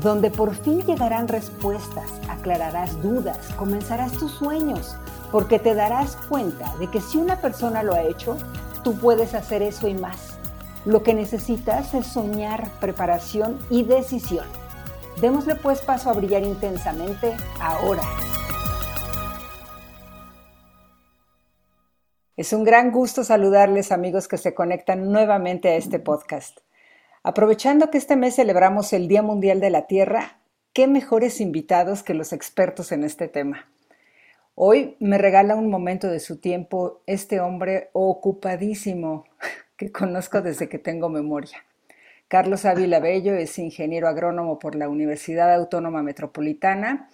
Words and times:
donde 0.00 0.30
por 0.30 0.54
fin 0.54 0.82
llegarán 0.82 1.28
respuestas, 1.28 2.10
aclararás 2.28 3.00
dudas, 3.02 3.38
comenzarás 3.56 4.12
tus 4.12 4.32
sueños, 4.32 4.96
porque 5.30 5.58
te 5.58 5.74
darás 5.74 6.16
cuenta 6.28 6.74
de 6.78 6.88
que 6.88 7.00
si 7.00 7.18
una 7.18 7.40
persona 7.40 7.82
lo 7.82 7.94
ha 7.94 8.02
hecho, 8.02 8.36
tú 8.82 8.96
puedes 8.96 9.34
hacer 9.34 9.62
eso 9.62 9.88
y 9.88 9.94
más. 9.94 10.38
Lo 10.84 11.02
que 11.02 11.14
necesitas 11.14 11.94
es 11.94 12.06
soñar, 12.06 12.68
preparación 12.80 13.58
y 13.70 13.84
decisión. 13.84 14.46
Démosle 15.20 15.54
pues 15.54 15.80
paso 15.80 16.10
a 16.10 16.14
brillar 16.14 16.42
intensamente 16.42 17.36
ahora. 17.60 18.02
Es 22.36 22.52
un 22.52 22.64
gran 22.64 22.90
gusto 22.90 23.22
saludarles 23.22 23.92
amigos 23.92 24.26
que 24.26 24.38
se 24.38 24.54
conectan 24.54 25.12
nuevamente 25.12 25.68
a 25.68 25.76
este 25.76 26.00
podcast. 26.00 26.58
Aprovechando 27.24 27.88
que 27.88 27.98
este 27.98 28.16
mes 28.16 28.34
celebramos 28.34 28.92
el 28.92 29.06
Día 29.06 29.22
Mundial 29.22 29.60
de 29.60 29.70
la 29.70 29.86
Tierra, 29.86 30.40
qué 30.72 30.88
mejores 30.88 31.40
invitados 31.40 32.02
que 32.02 32.14
los 32.14 32.32
expertos 32.32 32.90
en 32.90 33.04
este 33.04 33.28
tema. 33.28 33.68
Hoy 34.56 34.96
me 34.98 35.18
regala 35.18 35.54
un 35.54 35.70
momento 35.70 36.08
de 36.08 36.18
su 36.18 36.38
tiempo 36.40 37.00
este 37.06 37.38
hombre 37.38 37.90
ocupadísimo 37.92 39.24
que 39.76 39.92
conozco 39.92 40.42
desde 40.42 40.68
que 40.68 40.80
tengo 40.80 41.08
memoria. 41.10 41.64
Carlos 42.26 42.64
Ávila 42.64 42.98
Bello 42.98 43.34
es 43.34 43.56
ingeniero 43.56 44.08
agrónomo 44.08 44.58
por 44.58 44.74
la 44.74 44.88
Universidad 44.88 45.54
Autónoma 45.54 46.02
Metropolitana. 46.02 47.08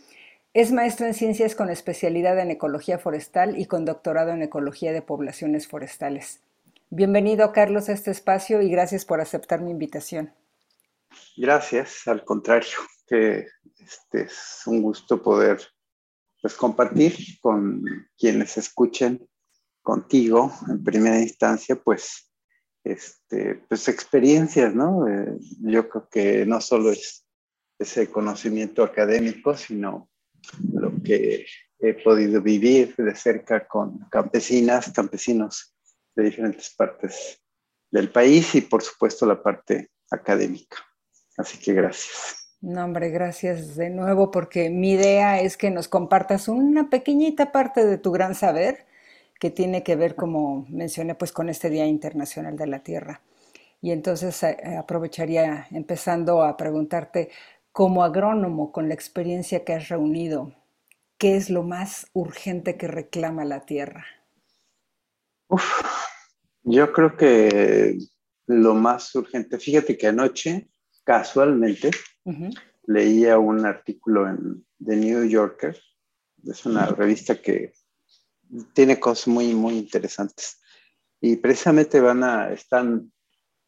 Es 0.54 0.72
maestro 0.72 1.06
en 1.06 1.12
ciencias 1.12 1.54
con 1.54 1.68
especialidad 1.68 2.38
en 2.38 2.50
ecología 2.50 2.98
forestal 2.98 3.58
y 3.58 3.66
con 3.66 3.84
doctorado 3.84 4.30
en 4.30 4.40
ecología 4.40 4.92
de 4.92 5.02
poblaciones 5.02 5.68
forestales. 5.68 6.40
Bienvenido, 6.90 7.52
Carlos, 7.52 7.90
a 7.90 7.92
este 7.92 8.10
espacio 8.10 8.62
y 8.62 8.70
gracias 8.70 9.04
por 9.04 9.20
aceptar 9.20 9.60
mi 9.60 9.70
invitación. 9.70 10.32
Gracias, 11.36 12.08
al 12.08 12.24
contrario, 12.24 12.78
que 13.06 13.46
este 13.78 14.22
es 14.22 14.62
un 14.64 14.80
gusto 14.80 15.22
poder 15.22 15.60
pues, 16.40 16.54
compartir 16.54 17.14
con 17.42 17.84
quienes 18.16 18.56
escuchen 18.56 19.28
contigo 19.82 20.50
en 20.66 20.82
primera 20.82 21.20
instancia, 21.20 21.76
pues 21.76 22.32
este, 22.82 23.56
pues 23.68 23.86
experiencias, 23.88 24.74
¿no? 24.74 25.06
Eh, 25.06 25.36
yo 25.60 25.90
creo 25.90 26.08
que 26.10 26.46
no 26.46 26.58
solo 26.62 26.90
es 26.90 27.26
ese 27.78 28.10
conocimiento 28.10 28.82
académico, 28.82 29.54
sino 29.54 30.08
lo 30.72 30.90
que 31.02 31.44
he 31.80 31.94
podido 32.02 32.40
vivir 32.40 32.96
de 32.96 33.14
cerca 33.14 33.68
con 33.68 34.08
campesinas, 34.08 34.90
campesinos 34.90 35.74
de 36.18 36.24
diferentes 36.24 36.70
partes 36.70 37.40
del 37.90 38.10
país 38.10 38.54
y 38.56 38.60
por 38.60 38.82
supuesto 38.82 39.24
la 39.24 39.40
parte 39.40 39.90
académica. 40.10 40.78
Así 41.36 41.58
que 41.58 41.72
gracias. 41.72 42.56
No, 42.60 42.84
hombre, 42.84 43.10
gracias 43.10 43.76
de 43.76 43.88
nuevo 43.88 44.32
porque 44.32 44.68
mi 44.68 44.92
idea 44.92 45.40
es 45.40 45.56
que 45.56 45.70
nos 45.70 45.86
compartas 45.86 46.48
una 46.48 46.90
pequeñita 46.90 47.52
parte 47.52 47.86
de 47.86 47.98
tu 47.98 48.10
gran 48.10 48.34
saber 48.34 48.86
que 49.38 49.50
tiene 49.50 49.84
que 49.84 49.94
ver, 49.94 50.16
como 50.16 50.66
mencioné, 50.68 51.14
pues 51.14 51.30
con 51.30 51.48
este 51.48 51.70
Día 51.70 51.86
Internacional 51.86 52.56
de 52.56 52.66
la 52.66 52.80
Tierra. 52.80 53.22
Y 53.80 53.92
entonces 53.92 54.42
eh, 54.42 54.76
aprovecharía 54.76 55.68
empezando 55.70 56.42
a 56.42 56.56
preguntarte, 56.56 57.30
como 57.70 58.02
agrónomo, 58.02 58.72
con 58.72 58.88
la 58.88 58.94
experiencia 58.94 59.64
que 59.64 59.74
has 59.74 59.88
reunido, 59.88 60.52
¿qué 61.16 61.36
es 61.36 61.48
lo 61.48 61.62
más 61.62 62.08
urgente 62.12 62.76
que 62.76 62.88
reclama 62.88 63.44
la 63.44 63.60
Tierra? 63.60 64.04
Yo 66.62 66.92
creo 66.92 67.16
que 67.16 67.98
lo 68.46 68.74
más 68.74 69.14
urgente, 69.14 69.58
fíjate 69.58 69.96
que 69.96 70.06
anoche, 70.06 70.68
casualmente, 71.04 71.90
leía 72.86 73.38
un 73.38 73.64
artículo 73.66 74.28
en 74.28 74.66
The 74.84 74.96
New 74.96 75.24
Yorker, 75.24 75.78
es 76.46 76.66
una 76.66 76.86
revista 76.86 77.40
que 77.40 77.72
tiene 78.72 78.98
cosas 78.98 79.28
muy, 79.28 79.54
muy 79.54 79.76
interesantes. 79.78 80.60
Y 81.20 81.36
precisamente 81.36 82.00
van 82.00 82.22
a, 82.22 82.52
están 82.52 83.12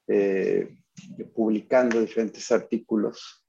eh, 0.07 0.77
publicando 1.35 2.01
diferentes 2.01 2.51
artículos 2.51 3.45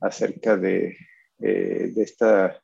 acerca 0.00 0.56
de, 0.56 0.96
eh, 1.38 1.92
de 1.94 2.02
esta 2.02 2.62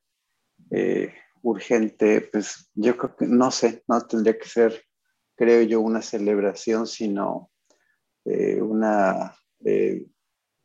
eh, 0.71 1.12
urgente, 1.43 2.22
pues 2.32 2.71
yo 2.75 2.97
creo 2.97 3.16
que, 3.16 3.26
no 3.26 3.50
sé, 3.50 3.82
no 3.88 4.00
tendría 4.06 4.38
que 4.38 4.49
ser, 4.49 4.82
creo 5.37 5.63
yo, 5.63 5.81
una 5.81 6.03
celebración, 6.03 6.87
sino 6.87 7.51
una 8.61 9.37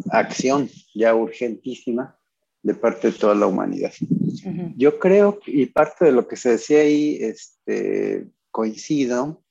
acción 0.09 0.69
ya 0.95 1.13
urgentísima 1.13 2.17
de 2.63 2.75
parte 2.75 3.11
de 3.11 3.17
toda 3.17 3.35
la 3.35 3.47
humanidad. 3.47 3.91
Yo 4.75 4.99
creo, 4.99 5.39
y 5.45 5.65
parte 5.67 6.05
de 6.05 6.11
lo 6.11 6.27
que 6.27 6.35
se 6.35 6.51
decía 6.51 6.81
ahí, 6.81 7.17
este, 7.21 8.27
coincido, 8.51 9.43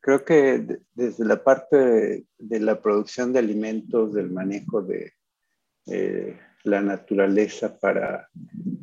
creo 0.00 0.24
que 0.24 0.78
desde 0.94 1.24
la 1.24 1.42
parte 1.42 2.26
de, 2.38 2.60
la 2.60 2.80
producción 2.80 3.32
de 3.32 3.38
alimentos, 3.38 4.12
del 4.12 4.30
manejo 4.30 4.82
de 4.82 5.12
eh, 5.86 6.38
la 6.64 6.80
naturaleza 6.80 7.78
para 7.78 8.28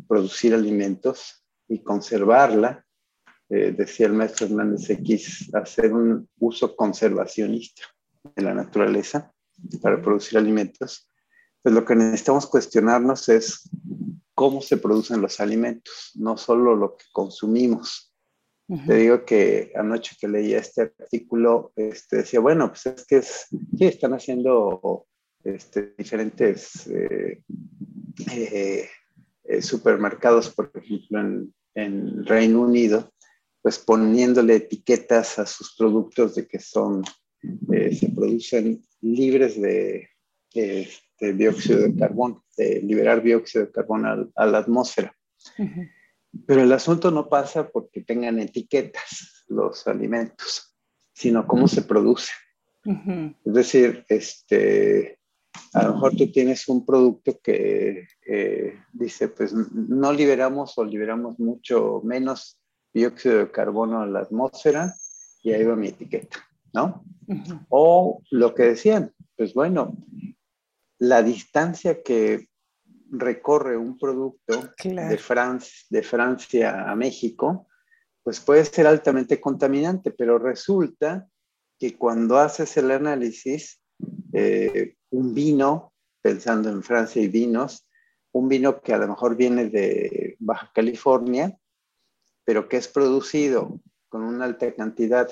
producir 0.08 0.54
alimentos 0.54 1.44
y 1.68 1.80
conservarla, 1.80 2.86
eh, 3.50 3.74
decía 3.78 4.08
el 4.08 4.14
maestro 4.14 4.48
Hernández 4.48 4.90
X, 4.90 5.50
hacer 5.54 5.94
un 5.94 6.28
uso 6.40 6.76
conservacionista 6.76 7.84
de 8.36 8.44
la 8.44 8.54
naturaleza 8.54 9.32
para 9.82 10.02
producir 10.02 10.38
alimentos, 10.38 11.10
pues 11.62 11.74
lo 11.74 11.86
que 11.86 11.96
necesitamos 11.96 12.46
cuestionarnos 12.48 13.30
es 13.30 13.70
cómo 14.34 14.62
se 14.62 14.78
producen 14.78 15.22
los 15.22 15.40
alimentos, 15.40 16.12
no 16.16 16.38
solo 16.38 16.76
lo 16.76 16.96
que 16.96 17.06
consumimos. 17.12 18.14
Te 18.86 18.96
digo 18.96 19.24
que 19.24 19.72
anoche 19.76 20.18
que 20.20 20.28
leía 20.28 20.60
este 20.60 20.94
artículo, 21.00 21.72
este, 21.78 22.18
decía, 22.18 22.42
bueno, 22.42 22.68
pues 22.68 22.86
es 22.86 23.06
que 23.06 23.18
es, 23.18 23.48
sí, 23.50 23.86
están 23.86 24.14
haciendo 24.14 25.08
este, 25.42 25.94
diferentes 25.98 26.86
eh, 26.88 27.42
eh, 28.30 28.90
eh, 29.46 29.62
supermercados, 29.62 30.50
por 30.50 30.70
ejemplo, 30.76 31.22
en, 31.22 31.54
en, 31.76 32.26
Reino 32.26 32.62
Unido, 32.62 33.10
pues 33.68 33.80
poniéndole 33.80 34.56
etiquetas 34.56 35.40
a 35.40 35.46
sus 35.46 35.76
productos 35.76 36.36
de 36.36 36.48
que 36.48 36.58
son, 36.58 37.04
se 37.42 38.10
producen 38.16 38.82
libres 39.02 39.60
de, 39.60 40.08
de 40.54 41.34
dióxido 41.34 41.82
de 41.82 41.94
carbono, 41.94 42.46
de 42.56 42.82
liberar 42.82 43.22
dióxido 43.22 43.66
de 43.66 43.72
carbono 43.74 44.32
a, 44.34 44.46
la 44.46 44.60
atmósfera. 44.60 45.14
Pero 46.46 46.62
el 46.62 46.72
asunto 46.72 47.12
no 47.12 47.28
pasa 47.28 47.68
porque 47.68 48.04
tengan 48.04 48.40
etiquetas 48.40 49.44
los 49.50 49.86
alimentos, 49.86 50.74
sino 51.12 51.46
cómo 51.46 51.68
se 51.68 51.82
produce. 51.82 52.32
Es 52.86 53.54
decir, 53.54 54.06
este, 54.08 55.20
a 55.74 55.88
lo 55.88 55.96
mejor 55.96 56.16
tú 56.16 56.32
tienes 56.32 56.70
un 56.70 56.86
producto 56.86 57.38
que 57.44 58.08
eh, 58.26 58.80
dice, 58.94 59.28
pues 59.28 59.54
no 59.54 60.14
liberamos 60.14 60.78
o 60.78 60.86
liberamos 60.86 61.38
mucho 61.38 62.00
menos 62.06 62.62
dióxido 62.98 63.38
de 63.38 63.52
carbono 63.52 64.02
a 64.02 64.08
la 64.08 64.22
atmósfera 64.22 64.94
y 65.44 65.54
ahí 65.54 65.64
va 65.64 65.76
mi 65.76 65.90
etiqueta, 65.90 66.38
¿no? 66.74 67.04
O 67.70 68.22
lo 68.32 68.54
que 68.56 68.64
decían, 68.64 69.14
pues 69.36 69.54
bueno, 69.54 69.96
la 71.00 71.22
distancia 71.22 72.02
que 72.02 72.48
recorre 73.10 73.78
un 73.78 73.98
producto 73.98 74.74
de, 74.84 75.18
de 75.90 76.04
Francia 76.04 76.90
a 76.92 76.96
México, 76.96 77.68
pues 78.24 78.40
puede 78.40 78.66
ser 78.66 78.88
altamente 78.88 79.40
contaminante, 79.40 80.12
pero 80.12 80.38
resulta 80.40 81.28
que 81.80 81.96
cuando 81.96 82.38
haces 82.38 82.76
el 82.78 82.92
análisis, 82.92 83.80
eh, 84.34 84.96
un 85.12 85.34
vino, 85.34 85.94
pensando 86.22 86.70
en 86.70 86.84
Francia 86.84 87.22
y 87.22 87.28
vinos, 87.28 87.88
un 88.34 88.50
vino 88.50 88.82
que 88.82 88.94
a 88.94 88.98
lo 88.98 89.08
mejor 89.08 89.36
viene 89.36 89.70
de 89.70 90.36
Baja 90.40 90.72
California, 90.74 91.58
pero 92.48 92.70
que 92.70 92.78
es 92.78 92.88
producido 92.88 93.82
con 94.08 94.24
una 94.24 94.46
alta 94.46 94.74
cantidad 94.74 95.28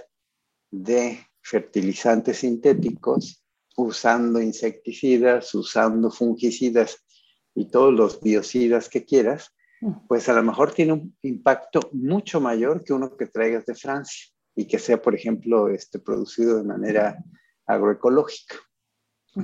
de 0.70 1.26
fertilizantes 1.42 2.40
sintéticos, 2.40 3.42
usando 3.78 4.42
insecticidas, 4.42 5.56
usando 5.56 6.12
fungicidas 6.12 7.06
y 7.56 7.70
todos 7.70 7.94
los 7.94 8.20
biocidas 8.20 8.90
que 8.90 9.06
quieras, 9.06 9.56
pues 10.10 10.28
a 10.28 10.34
lo 10.34 10.44
mejor 10.44 10.74
tiene 10.74 10.92
un 10.92 11.18
impacto 11.22 11.90
mucho 11.94 12.42
mayor 12.42 12.84
que 12.84 12.92
uno 12.92 13.16
que 13.16 13.28
traigas 13.28 13.66
de 13.66 13.76
Francia 13.76 14.26
y 14.54 14.68
que 14.68 14.78
sea, 14.78 15.02
por 15.02 15.16
ejemplo, 15.16 15.70
este, 15.70 16.00
producido 16.00 16.58
de 16.58 16.64
manera 16.66 17.24
agroecológica, 17.66 18.56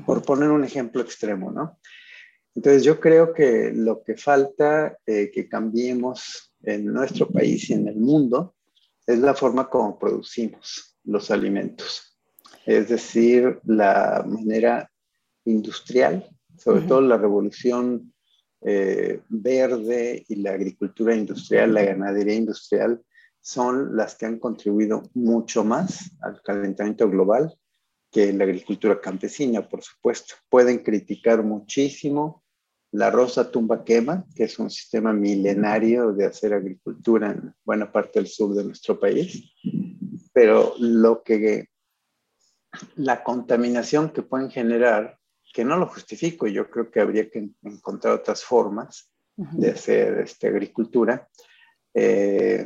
por 0.06 0.24
poner 0.24 0.50
un 0.50 0.66
ejemplo 0.66 1.02
extremo, 1.02 1.54
¿no? 1.54 1.80
Entonces 2.54 2.84
yo 2.84 3.00
creo 3.00 3.34
que 3.34 3.72
lo 3.74 4.04
que 4.04 4.18
falta 4.18 4.98
eh, 5.06 5.32
que 5.34 5.48
cambiemos 5.48 6.51
en 6.64 6.86
nuestro 6.86 7.28
país 7.28 7.70
y 7.70 7.74
en 7.74 7.88
el 7.88 7.98
mundo 7.98 8.56
es 9.06 9.20
la 9.20 9.34
forma 9.34 9.70
como 9.70 9.98
producimos 9.98 10.98
los 11.04 11.32
alimentos, 11.32 12.18
es 12.66 12.90
decir, 12.90 13.60
la 13.66 14.24
manera 14.28 14.92
industrial, 15.46 16.28
sobre 16.58 16.82
todo 16.82 17.02
la 17.02 17.18
revolución 17.18 18.14
eh, 18.62 19.22
verde 19.28 20.24
y 20.28 20.36
la 20.36 20.52
agricultura 20.52 21.16
industrial, 21.16 21.74
la 21.74 21.84
ganadería 21.84 22.36
industrial, 22.36 23.02
son 23.40 23.98
las 23.98 24.16
que 24.16 24.28
han 24.28 24.38
contribuido 24.38 25.02
mucho 25.16 25.64
más 25.64 26.12
al 26.22 26.42
calentamiento 26.44 27.10
global 27.10 27.52
que 28.12 28.32
la 28.34 28.44
agricultura 28.44 29.02
campesina, 29.02 29.68
por 29.68 29.82
supuesto. 29.82 30.36
Pueden 30.50 30.80
criticar 30.84 31.44
muchísimo 31.44 32.41
la 32.92 33.10
rosa 33.10 33.50
tumba 33.50 33.84
quema, 33.84 34.26
que 34.36 34.44
es 34.44 34.60
un 34.60 34.70
sistema 34.70 35.14
milenario 35.14 36.12
de 36.12 36.26
hacer 36.26 36.54
agricultura 36.54 37.32
en 37.32 37.54
buena 37.64 37.92
parte 37.92 38.20
del 38.20 38.28
sur 38.28 38.54
de 38.54 38.66
nuestro 38.66 39.00
país, 39.00 39.54
pero 40.34 40.76
lo 40.80 41.24
que 41.24 41.70
la 42.96 43.24
contaminación 43.24 44.10
que 44.10 44.22
pueden 44.22 44.50
generar, 44.50 45.18
que 45.54 45.66
no 45.66 45.78
lo 45.78 45.88
justifico, 45.88 46.48
yo 46.48 46.70
creo 46.70 46.90
que 46.90 47.02
habría 47.02 47.30
que 47.30 47.50
encontrar 47.64 48.14
otras 48.14 48.44
formas 48.44 49.12
de 49.36 49.72
hacer 49.72 50.20
esta 50.20 50.48
agricultura, 50.48 51.28
eh, 51.94 52.66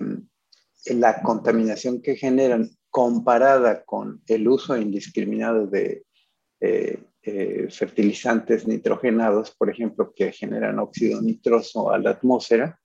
la 0.88 1.22
contaminación 1.22 2.02
que 2.02 2.16
generan 2.16 2.70
comparada 2.90 3.84
con 3.84 4.22
el 4.28 4.48
uso 4.48 4.78
indiscriminado 4.78 5.68
de 5.68 6.06
eh, 6.60 7.04
eh, 7.26 7.68
fertilizantes 7.70 8.68
nitrogenados, 8.68 9.52
por 9.52 9.70
ejemplo, 9.70 10.14
que 10.16 10.32
generan 10.32 10.80
óxido 10.80 11.22
nitroso 11.22 11.92
a 11.92 11.98
la 11.98 12.12
atmósfera, 12.12 12.80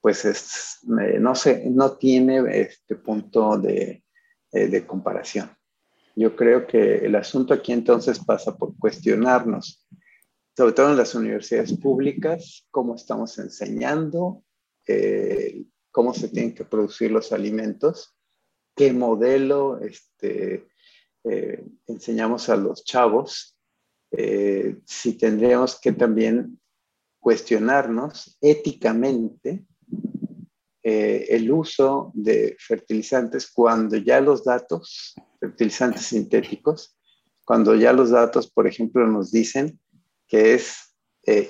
pues 0.00 0.24
es, 0.24 0.78
eh, 1.00 1.18
no, 1.18 1.34
sé, 1.34 1.68
no 1.70 1.96
tiene 1.96 2.60
este 2.60 2.96
punto 2.96 3.58
de, 3.58 4.04
de 4.50 4.86
comparación. 4.86 5.50
Yo 6.16 6.34
creo 6.34 6.66
que 6.66 6.96
el 6.96 7.14
asunto 7.14 7.54
aquí 7.54 7.72
entonces 7.72 8.18
pasa 8.18 8.56
por 8.56 8.76
cuestionarnos, 8.76 9.86
sobre 10.56 10.72
todo 10.72 10.90
en 10.90 10.96
las 10.96 11.14
universidades 11.14 11.72
públicas, 11.78 12.66
cómo 12.70 12.96
estamos 12.96 13.38
enseñando, 13.38 14.42
cómo 15.92 16.12
se 16.12 16.28
tienen 16.28 16.54
que 16.54 16.64
producir 16.64 17.12
los 17.12 17.32
alimentos 17.32 18.16
qué 18.80 18.94
modelo 18.94 19.78
este, 19.80 20.68
eh, 21.24 21.64
enseñamos 21.86 22.48
a 22.48 22.56
los 22.56 22.82
chavos, 22.82 23.58
eh, 24.10 24.78
si 24.84 25.16
tendríamos 25.16 25.78
que 25.80 25.92
también 25.92 26.60
cuestionarnos 27.18 28.36
éticamente 28.40 29.64
eh, 30.82 31.26
el 31.28 31.50
uso 31.52 32.10
de 32.14 32.56
fertilizantes 32.58 33.50
cuando 33.52 33.96
ya 33.96 34.20
los 34.20 34.44
datos, 34.44 35.14
fertilizantes 35.38 36.06
sintéticos, 36.06 36.96
cuando 37.44 37.74
ya 37.74 37.92
los 37.92 38.10
datos, 38.10 38.50
por 38.50 38.66
ejemplo, 38.66 39.06
nos 39.06 39.30
dicen 39.30 39.78
que 40.26 40.54
es 40.54 40.94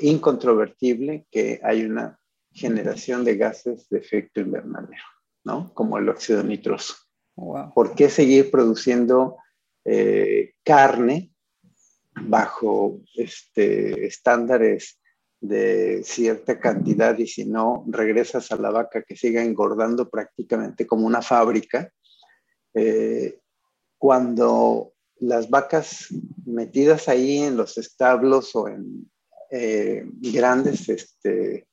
incontrovertible 0.02 1.26
que 1.30 1.60
hay 1.62 1.84
una 1.84 2.20
generación 2.52 3.24
de 3.24 3.36
gases 3.36 3.88
de 3.88 3.98
efecto 3.98 4.40
invernadero, 4.40 5.02
¿no? 5.44 5.72
Como 5.74 5.98
el 5.98 6.08
óxido 6.08 6.42
nitroso. 6.42 6.94
¿Por 7.74 7.94
qué 7.94 8.10
seguir 8.10 8.50
produciendo 8.50 9.36
eh, 9.84 10.52
carne 10.62 11.29
bajo 12.14 13.00
este, 13.14 14.06
estándares 14.06 15.00
de 15.40 16.02
cierta 16.04 16.60
cantidad 16.60 17.16
y 17.18 17.26
si 17.26 17.46
no 17.46 17.84
regresas 17.88 18.52
a 18.52 18.56
la 18.56 18.70
vaca 18.70 19.02
que 19.02 19.16
siga 19.16 19.42
engordando 19.42 20.08
prácticamente 20.08 20.86
como 20.86 21.06
una 21.06 21.22
fábrica? 21.22 21.90
Eh, 22.74 23.38
cuando 23.98 24.92
las 25.18 25.48
vacas 25.48 26.08
metidas 26.46 27.08
ahí 27.08 27.38
en 27.38 27.56
los 27.56 27.78
establos 27.78 28.54
o 28.54 28.68
en 28.68 29.10
eh, 29.50 30.04
grandes, 30.06 30.88
este, 30.88 31.66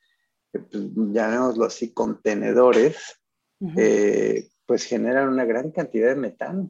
pues, 0.51 0.65
llamémoslo 0.71 1.65
así, 1.65 1.93
contenedores, 1.93 2.97
pues 4.65 4.83
generan 4.83 5.29
una 5.29 5.45
gran 5.45 5.71
cantidad 5.71 6.09
de 6.09 6.15
metano. 6.15 6.69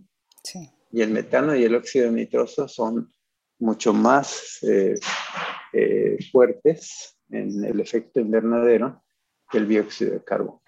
Y 0.91 1.01
el 1.01 1.09
metano 1.09 1.55
y 1.55 1.63
el 1.63 1.75
óxido 1.75 2.09
nitroso 2.11 2.67
son 2.67 3.11
mucho 3.59 3.93
más 3.93 4.59
eh, 4.63 4.99
eh, 5.73 6.17
fuertes 6.31 7.17
en 7.29 7.63
el 7.63 7.79
efecto 7.79 8.19
invernadero 8.19 9.03
que 9.49 9.57
el 9.57 9.67
dióxido 9.67 10.13
de 10.13 10.23
carbono. 10.23 10.61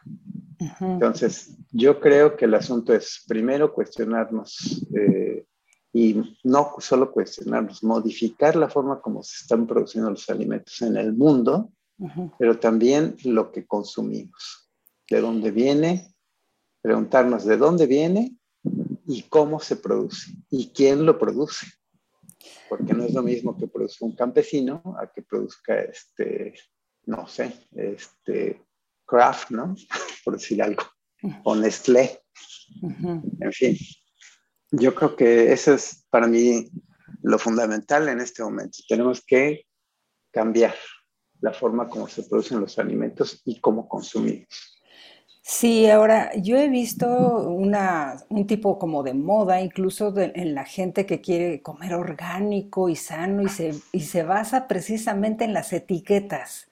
Entonces, 0.79 1.57
yo 1.71 1.99
creo 2.01 2.35
que 2.35 2.45
el 2.45 2.53
asunto 2.53 2.93
es 2.93 3.23
primero 3.27 3.73
cuestionarnos 3.73 4.85
eh, 4.93 5.45
y 5.93 6.37
no 6.43 6.75
solo 6.79 7.11
cuestionarnos, 7.11 7.83
modificar 7.83 8.55
la 8.55 8.69
forma 8.69 9.01
como 9.01 9.23
se 9.23 9.43
están 9.43 9.65
produciendo 9.65 10.09
los 10.09 10.29
alimentos 10.29 10.81
en 10.81 10.97
el 10.97 11.13
mundo, 11.13 11.71
pero 12.37 12.59
también 12.59 13.15
lo 13.25 13.51
que 13.51 13.65
consumimos, 13.65 14.69
de 15.09 15.21
dónde 15.21 15.51
viene, 15.51 16.13
preguntarnos 16.81 17.45
de 17.45 17.57
dónde 17.57 17.87
viene 17.87 18.37
y 19.07 19.23
cómo 19.23 19.59
se 19.59 19.75
produce 19.77 20.31
y 20.49 20.69
quién 20.69 21.05
lo 21.05 21.17
produce. 21.17 21.65
Porque 22.67 22.93
no 22.93 23.03
es 23.03 23.13
lo 23.13 23.21
mismo 23.21 23.57
que 23.57 23.67
produzca 23.67 24.05
un 24.05 24.15
campesino 24.15 24.81
a 24.99 25.11
que 25.11 25.21
produzca 25.21 25.81
este, 25.81 26.53
no 27.05 27.27
sé, 27.27 27.53
este, 27.71 28.65
Kraft, 29.05 29.51
¿no? 29.51 29.75
Por 30.23 30.35
decir 30.35 30.61
algo, 30.61 30.83
o 31.43 31.55
Nestlé. 31.55 32.21
En 33.41 33.51
fin, 33.51 33.75
yo 34.71 34.93
creo 34.93 35.15
que 35.15 35.51
eso 35.51 35.73
es 35.73 36.05
para 36.09 36.27
mí 36.27 36.69
lo 37.23 37.39
fundamental 37.39 38.07
en 38.09 38.21
este 38.21 38.43
momento. 38.43 38.77
Tenemos 38.87 39.23
que 39.25 39.65
cambiar 40.31 40.75
la 41.41 41.53
forma 41.53 41.87
como 41.87 42.07
se 42.07 42.23
producen 42.23 42.59
los 42.59 42.77
alimentos 42.77 43.41
y 43.45 43.59
cómo 43.59 43.87
consumimos. 43.87 44.78
Sí, 45.51 45.89
ahora 45.89 46.31
yo 46.35 46.57
he 46.57 46.69
visto 46.69 47.07
una, 47.07 48.17
un 48.29 48.45
tipo 48.45 48.77
como 48.77 49.01
de 49.01 49.15
moda, 49.15 49.59
incluso 49.61 50.13
en 50.15 50.53
la 50.53 50.63
gente 50.63 51.07
que 51.07 51.21
quiere 51.21 51.63
comer 51.63 51.95
orgánico 51.95 52.87
y 52.87 52.95
sano 52.95 53.41
y 53.41 53.49
se, 53.49 53.73
y 53.91 54.01
se 54.01 54.21
basa 54.21 54.67
precisamente 54.67 55.45
en 55.45 55.53
las 55.53 55.73
etiquetas. 55.73 56.67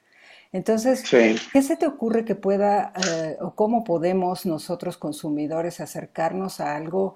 Entonces, 0.51 1.03
¿qué 1.51 1.61
se 1.63 1.75
te 1.75 1.87
ocurre 1.87 2.23
que 2.23 2.35
pueda 2.35 2.93
eh, 3.11 3.37
o 3.41 3.55
cómo 3.55 3.83
podemos 3.83 4.45
nosotros 4.45 4.97
consumidores 4.97 5.79
acercarnos 5.79 6.59
a 6.59 6.75
algo 6.75 7.15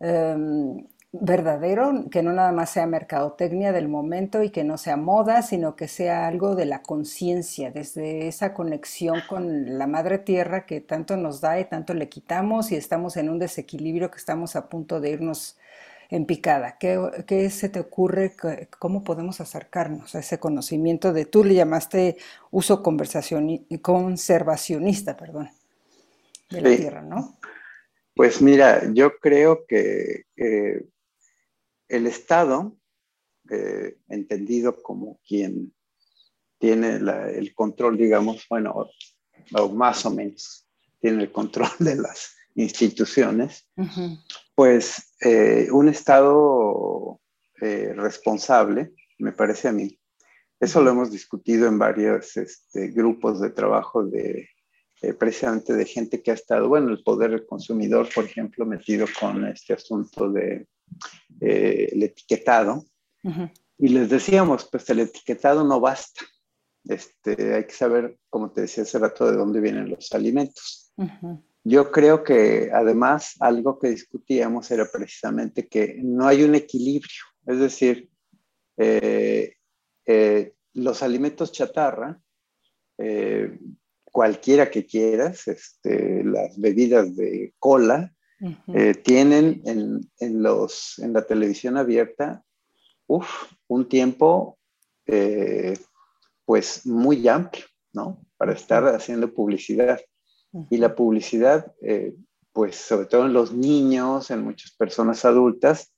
em, 0.00 0.86
verdadero, 1.12 2.06
que 2.10 2.22
no 2.22 2.32
nada 2.32 2.52
más 2.52 2.70
sea 2.70 2.86
mercadotecnia 2.86 3.72
del 3.72 3.86
momento 3.86 4.42
y 4.42 4.48
que 4.48 4.64
no 4.64 4.78
sea 4.78 4.96
moda, 4.96 5.42
sino 5.42 5.76
que 5.76 5.86
sea 5.86 6.26
algo 6.26 6.56
de 6.56 6.64
la 6.64 6.80
conciencia, 6.82 7.70
desde 7.70 8.28
esa 8.28 8.54
conexión 8.54 9.20
con 9.28 9.78
la 9.78 9.86
madre 9.86 10.16
tierra 10.18 10.64
que 10.64 10.80
tanto 10.80 11.18
nos 11.18 11.42
da 11.42 11.60
y 11.60 11.66
tanto 11.66 11.92
le 11.92 12.08
quitamos 12.08 12.72
y 12.72 12.76
estamos 12.76 13.18
en 13.18 13.28
un 13.28 13.38
desequilibrio 13.38 14.10
que 14.10 14.16
estamos 14.16 14.56
a 14.56 14.70
punto 14.70 15.00
de 15.00 15.10
irnos 15.10 15.58
en 16.08 16.24
picada. 16.24 16.78
¿Qué, 16.78 17.50
se 17.50 17.68
te 17.68 17.80
ocurre? 17.80 18.34
¿Cómo 18.78 19.04
podemos 19.04 19.42
acercarnos 19.42 20.14
a 20.14 20.20
ese 20.20 20.38
conocimiento 20.38 21.12
de, 21.12 21.26
tú 21.26 21.44
le 21.44 21.54
llamaste 21.54 22.16
uso 22.50 22.82
conservacionista, 22.82 25.14
perdón, 25.16 25.50
de 26.48 26.62
la 26.62 26.74
tierra, 26.74 27.02
¿no? 27.02 27.36
Pues 28.14 28.42
mira, 28.42 28.92
yo 28.92 29.18
creo 29.18 29.64
que 29.66 30.24
el 31.92 32.06
Estado, 32.06 32.74
eh, 33.50 33.98
entendido 34.08 34.82
como 34.82 35.20
quien 35.28 35.74
tiene 36.58 36.96
el 36.96 37.54
control, 37.54 37.98
digamos, 37.98 38.46
bueno, 38.48 38.88
o 39.52 39.68
más 39.68 40.06
o 40.06 40.10
menos, 40.10 40.66
tiene 41.00 41.24
el 41.24 41.32
control 41.32 41.68
de 41.80 41.96
las 41.96 42.34
instituciones, 42.54 43.68
pues 44.54 45.14
eh, 45.20 45.68
un 45.70 45.90
Estado 45.90 47.20
eh, 47.60 47.92
responsable, 47.94 48.94
me 49.18 49.32
parece 49.32 49.68
a 49.68 49.72
mí, 49.72 49.98
eso 50.60 50.80
lo 50.80 50.92
hemos 50.92 51.10
discutido 51.10 51.68
en 51.68 51.78
varios 51.78 52.38
este, 52.38 52.88
grupos 52.88 53.40
de 53.40 53.50
trabajo 53.50 54.02
de 54.04 54.48
precisamente 55.18 55.74
de 55.74 55.84
gente 55.84 56.22
que 56.22 56.30
ha 56.30 56.34
estado, 56.34 56.68
bueno, 56.68 56.90
el 56.90 57.02
poder 57.02 57.32
del 57.32 57.44
consumidor, 57.44 58.08
por 58.14 58.24
ejemplo, 58.24 58.64
metido 58.64 59.04
con 59.18 59.44
este 59.48 59.72
asunto 59.74 60.30
de 60.30 60.68
eh, 61.40 61.88
el 61.92 62.02
etiquetado. 62.02 62.84
Y 63.78 63.88
les 63.88 64.10
decíamos, 64.10 64.68
pues 64.70 64.88
el 64.90 65.00
etiquetado 65.00 65.64
no 65.64 65.80
basta. 65.80 66.24
este, 66.84 67.54
hay 67.54 67.66
que 67.66 67.72
saber, 67.72 68.18
como 68.28 68.50
te 68.50 68.62
decía 68.62 68.82
hace 68.82 68.98
rato, 68.98 69.30
de 69.30 69.36
dónde 69.36 69.60
vienen 69.60 69.90
los 69.90 70.12
alimentos. 70.12 70.92
Yo 71.64 71.92
creo 71.92 72.24
que 72.24 72.70
además 72.72 73.36
algo 73.38 73.78
que 73.78 73.90
discutíamos 73.90 74.70
era 74.70 74.86
precisamente 74.90 75.68
que 75.68 76.00
no 76.02 76.26
hay 76.26 76.42
un 76.42 76.56
equilibrio, 76.56 77.22
es 77.46 77.58
decir, 77.58 78.10
eh, 78.76 79.54
eh, 80.06 80.54
los 80.74 81.02
alimentos 81.02 81.52
chatarra, 81.52 82.20
eh, 82.98 83.58
cualquiera 84.04 84.70
que 84.70 84.86
quieras, 84.86 85.46
este, 85.46 86.24
las 86.24 86.58
bebidas 86.58 87.14
de 87.14 87.54
cola, 87.58 88.12
tienen 89.04 89.62
en, 89.64 90.42
los, 90.42 90.98
en 90.98 91.12
la 91.12 91.22
televisión 91.22 91.76
abierta 91.76 92.42
un 93.68 93.88
tiempo 93.88 94.58
pues 96.44 96.86
muy 96.86 97.26
amplio, 97.28 97.64
¿no? 97.92 98.24
Para 98.36 98.52
estar 98.52 98.84
haciendo 98.88 99.32
publicidad. 99.32 100.00
Y 100.68 100.76
la 100.76 100.94
publicidad, 100.94 101.72
eh, 101.80 102.14
pues 102.52 102.76
sobre 102.76 103.06
todo 103.06 103.24
en 103.24 103.32
los 103.32 103.54
niños, 103.54 104.30
en 104.30 104.42
muchas 104.44 104.72
personas 104.72 105.24
adultas, 105.24 105.94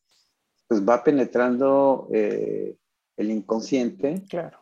pues 0.68 0.80
va 0.88 1.02
penetrando 1.02 2.08
eh, 2.12 2.76
el 3.16 3.30
inconsciente. 3.32 4.22
Claro. 4.28 4.60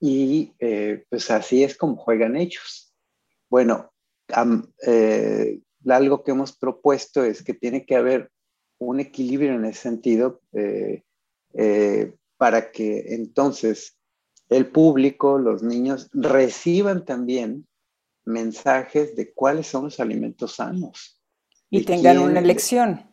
Y 0.00 0.52
eh, 0.58 1.04
pues 1.08 1.30
así 1.30 1.62
es 1.62 1.76
como 1.76 1.94
juegan 1.94 2.34
ellos. 2.34 2.92
Bueno, 3.48 3.92
algo 5.88 6.22
que 6.22 6.32
hemos 6.32 6.56
propuesto 6.56 7.24
es 7.24 7.42
que 7.42 7.54
tiene 7.54 7.84
que 7.84 7.96
haber 7.96 8.30
un 8.78 9.00
equilibrio 9.00 9.54
en 9.54 9.64
ese 9.64 9.80
sentido 9.80 10.40
para 12.36 12.72
que 12.72 13.14
entonces 13.14 13.96
el 14.48 14.66
público, 14.66 15.38
los 15.38 15.62
niños, 15.62 16.10
reciban 16.12 17.04
también 17.04 17.66
mensajes 18.24 19.16
de 19.16 19.32
cuáles 19.32 19.66
son 19.66 19.84
los 19.84 20.00
alimentos 20.00 20.56
sanos. 20.56 21.20
Y 21.70 21.84
tengan 21.84 22.18
una 22.18 22.40
elección. 22.40 23.08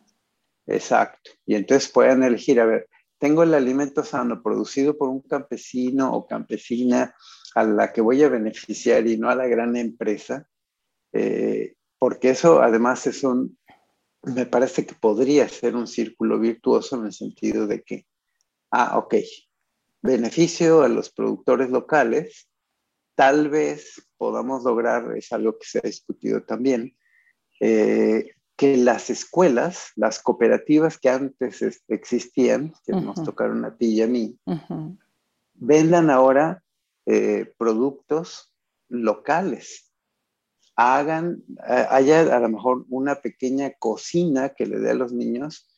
Exacto. 0.66 1.30
Y 1.46 1.54
entonces 1.54 1.90
puedan 1.90 2.22
elegir, 2.22 2.60
a 2.60 2.66
ver, 2.66 2.88
tengo 3.18 3.42
el 3.42 3.54
alimento 3.54 4.04
sano 4.04 4.42
producido 4.42 4.96
por 4.96 5.08
un 5.08 5.20
campesino 5.20 6.12
o 6.12 6.26
campesina 6.26 7.14
a 7.54 7.64
la 7.64 7.92
que 7.92 8.00
voy 8.00 8.22
a 8.22 8.28
beneficiar 8.28 9.06
y 9.06 9.16
no 9.16 9.28
a 9.28 9.34
la 9.34 9.46
gran 9.46 9.76
empresa, 9.76 10.48
eh, 11.12 11.74
porque 12.00 12.30
eso 12.30 12.62
además 12.62 13.06
es 13.06 13.22
un, 13.22 13.58
me 14.22 14.46
parece 14.46 14.86
que 14.86 14.94
podría 14.94 15.46
ser 15.48 15.76
un 15.76 15.86
círculo 15.86 16.40
virtuoso 16.40 16.96
en 16.96 17.04
el 17.04 17.12
sentido 17.12 17.66
de 17.66 17.82
que, 17.82 18.06
ah, 18.70 18.96
ok, 18.96 19.16
beneficio 20.00 20.80
a 20.80 20.88
los 20.88 21.10
productores 21.10 21.68
locales, 21.68 22.48
tal 23.14 23.50
vez 23.50 24.02
podamos 24.16 24.64
lograr, 24.64 25.14
es 25.14 25.30
algo 25.30 25.58
que 25.58 25.66
se 25.66 25.78
ha 25.78 25.82
discutido 25.82 26.42
también, 26.42 26.96
eh, 27.60 28.30
que 28.56 28.78
las 28.78 29.10
escuelas, 29.10 29.92
las 29.94 30.20
cooperativas 30.20 30.96
que 30.96 31.10
antes 31.10 31.82
existían, 31.88 32.72
que 32.86 32.92
nos 32.92 33.22
tocaron 33.22 33.66
a 33.66 33.76
ti 33.76 33.88
y 33.96 34.02
a 34.02 34.06
mí, 34.06 34.38
vendan 35.52 36.08
ahora 36.08 36.64
eh, 37.04 37.52
productos 37.58 38.54
locales. 38.88 39.89
Hagan, 40.82 41.44
haya 41.66 42.34
a 42.34 42.40
lo 42.40 42.48
mejor 42.48 42.86
una 42.88 43.16
pequeña 43.16 43.70
cocina 43.78 44.50
que 44.50 44.64
le 44.64 44.78
dé 44.78 44.92
a 44.92 44.94
los 44.94 45.12
niños. 45.12 45.68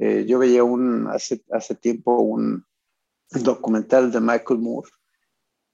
Eh, 0.00 0.24
yo 0.26 0.40
veía 0.40 0.64
un, 0.64 1.06
hace, 1.06 1.44
hace 1.52 1.76
tiempo 1.76 2.18
un, 2.18 2.64
documental 3.30 4.10
de 4.10 4.20
Michael 4.20 4.60
Moore 4.60 4.90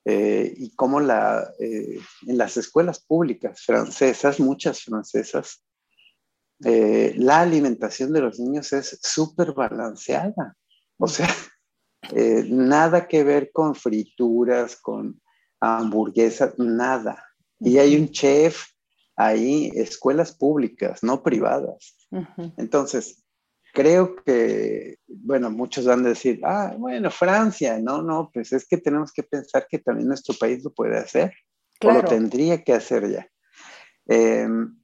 eh, 0.04 0.52
y 0.56 0.74
cómo 0.74 1.00
la, 1.00 1.50
eh, 1.58 1.98
en 2.26 2.36
las 2.36 2.56
escuelas 2.56 3.00
públicas 3.00 3.62
francesas, 3.62 4.38
muchas 4.38 4.82
francesas, 4.82 5.64
eh, 6.62 7.14
la 7.16 7.40
alimentación 7.40 8.12
de 8.12 8.20
los 8.20 8.38
niños 8.38 8.72
es 8.74 8.98
súper 9.02 9.52
balanceada. 9.52 10.56
O 10.98 11.08
sea, 11.08 11.28
nada 12.48 13.08
que 13.08 13.24
ver 13.24 13.50
con 13.50 13.74
frituras, 13.74 14.76
con 14.76 15.22
hamburguesas, 15.60 16.58
nada. 16.58 17.24
Y 17.60 17.78
hay 17.78 17.96
un 17.96 18.10
chef 18.10 18.73
ahí, 19.16 19.70
escuelas 19.74 20.32
públicas, 20.32 21.02
no 21.02 21.22
privadas. 21.22 21.96
Entonces, 22.56 23.24
creo 23.72 24.16
que, 24.16 24.96
bueno, 25.06 25.50
muchos 25.50 25.84
van 25.84 26.04
a 26.06 26.10
decir, 26.10 26.40
ah, 26.44 26.74
bueno, 26.78 27.10
Francia, 27.10 27.78
no, 27.78 28.02
no, 28.02 28.30
pues 28.32 28.52
es 28.52 28.66
que 28.66 28.78
tenemos 28.78 29.12
que 29.12 29.22
pensar 29.22 29.66
que 29.68 29.78
también 29.78 30.08
nuestro 30.08 30.34
país 30.38 30.62
lo 30.64 30.72
puede 30.72 30.98
hacer, 30.98 31.32
o 31.82 31.90
lo 31.90 32.04
tendría 32.04 32.62
que 32.62 32.72
hacer 32.72 33.10
ya. 33.10 33.28
Em, 34.06 34.76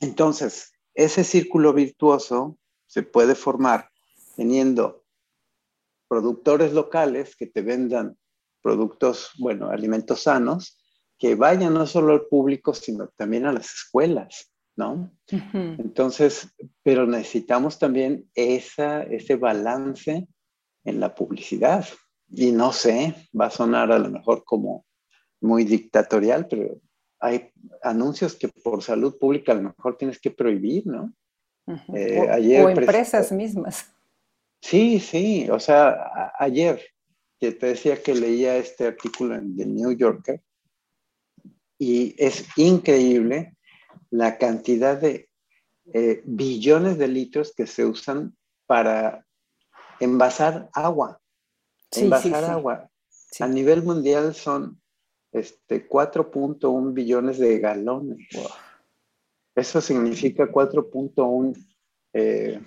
entonces, 0.00 0.72
ese 0.94 1.24
círculo 1.24 1.72
virtuoso 1.72 2.58
se 2.86 3.02
puede 3.02 3.34
formar 3.34 3.90
teniendo 4.36 5.04
productores 6.08 6.72
locales 6.72 7.36
que 7.36 7.46
te 7.46 7.62
vendan 7.62 8.16
productos, 8.62 9.32
bueno, 9.38 9.68
alimentos 9.68 10.22
sanos, 10.22 10.78
que 11.18 11.34
vayan 11.34 11.74
no 11.74 11.86
solo 11.86 12.12
al 12.12 12.26
público, 12.26 12.74
sino 12.74 13.08
también 13.16 13.46
a 13.46 13.52
las 13.52 13.66
escuelas. 13.66 14.54
¿no? 14.76 15.10
Entonces, 15.28 16.48
pero 16.82 17.06
necesitamos 17.06 17.78
también 17.78 18.28
esa, 18.34 19.02
ese 19.04 19.36
balance 19.36 20.26
en 20.84 21.00
la 21.00 21.14
publicidad. 21.14 21.86
Y 22.30 22.52
no 22.52 22.72
sé, 22.72 23.14
va 23.38 23.46
a 23.46 23.50
sonar 23.50 23.92
a 23.92 23.98
lo 23.98 24.10
mejor 24.10 24.44
como 24.44 24.84
muy 25.40 25.64
dictatorial, 25.64 26.48
pero 26.48 26.80
hay 27.20 27.50
anuncios 27.82 28.34
que 28.34 28.48
por 28.48 28.82
salud 28.82 29.16
pública 29.18 29.52
a 29.52 29.56
lo 29.56 29.62
mejor 29.62 29.96
tienes 29.96 30.18
que 30.18 30.30
prohibir, 30.30 30.86
¿no? 30.86 31.12
Eh, 31.94 32.20
o, 32.20 32.32
ayer 32.32 32.70
empresas 32.70 33.32
mismas. 33.32 33.90
Sí, 34.60 34.98
sí, 34.98 35.48
o 35.50 35.60
sea, 35.60 36.32
ayer 36.38 36.82
que 37.38 37.52
te 37.52 37.66
decía 37.66 38.02
que 38.02 38.14
leía 38.14 38.56
este 38.56 38.86
artículo 38.86 39.34
en 39.34 39.56
The 39.56 39.66
New 39.66 39.92
Yorker 39.92 40.42
y 41.84 42.14
es 42.16 42.46
increíble 42.56 43.56
la 44.10 44.38
cantidad 44.38 44.96
de 44.98 45.28
eh, 45.92 46.22
billones 46.24 46.96
de 46.96 47.08
litros 47.08 47.52
que 47.54 47.66
se 47.66 47.84
usan 47.84 48.34
para 48.66 49.26
envasar 50.00 50.70
agua. 50.72 51.20
envasar 51.94 52.44
agua. 52.44 52.90
A 53.38 53.48
nivel 53.48 53.82
mundial 53.82 54.34
son 54.34 54.80
este, 55.30 55.86
4.1 55.86 56.94
billones 56.94 57.38
de 57.38 57.58
galones. 57.58 58.28
Eso 59.54 59.82
significa 59.82 60.50
4.1 60.50 61.54
eh, 62.14 62.62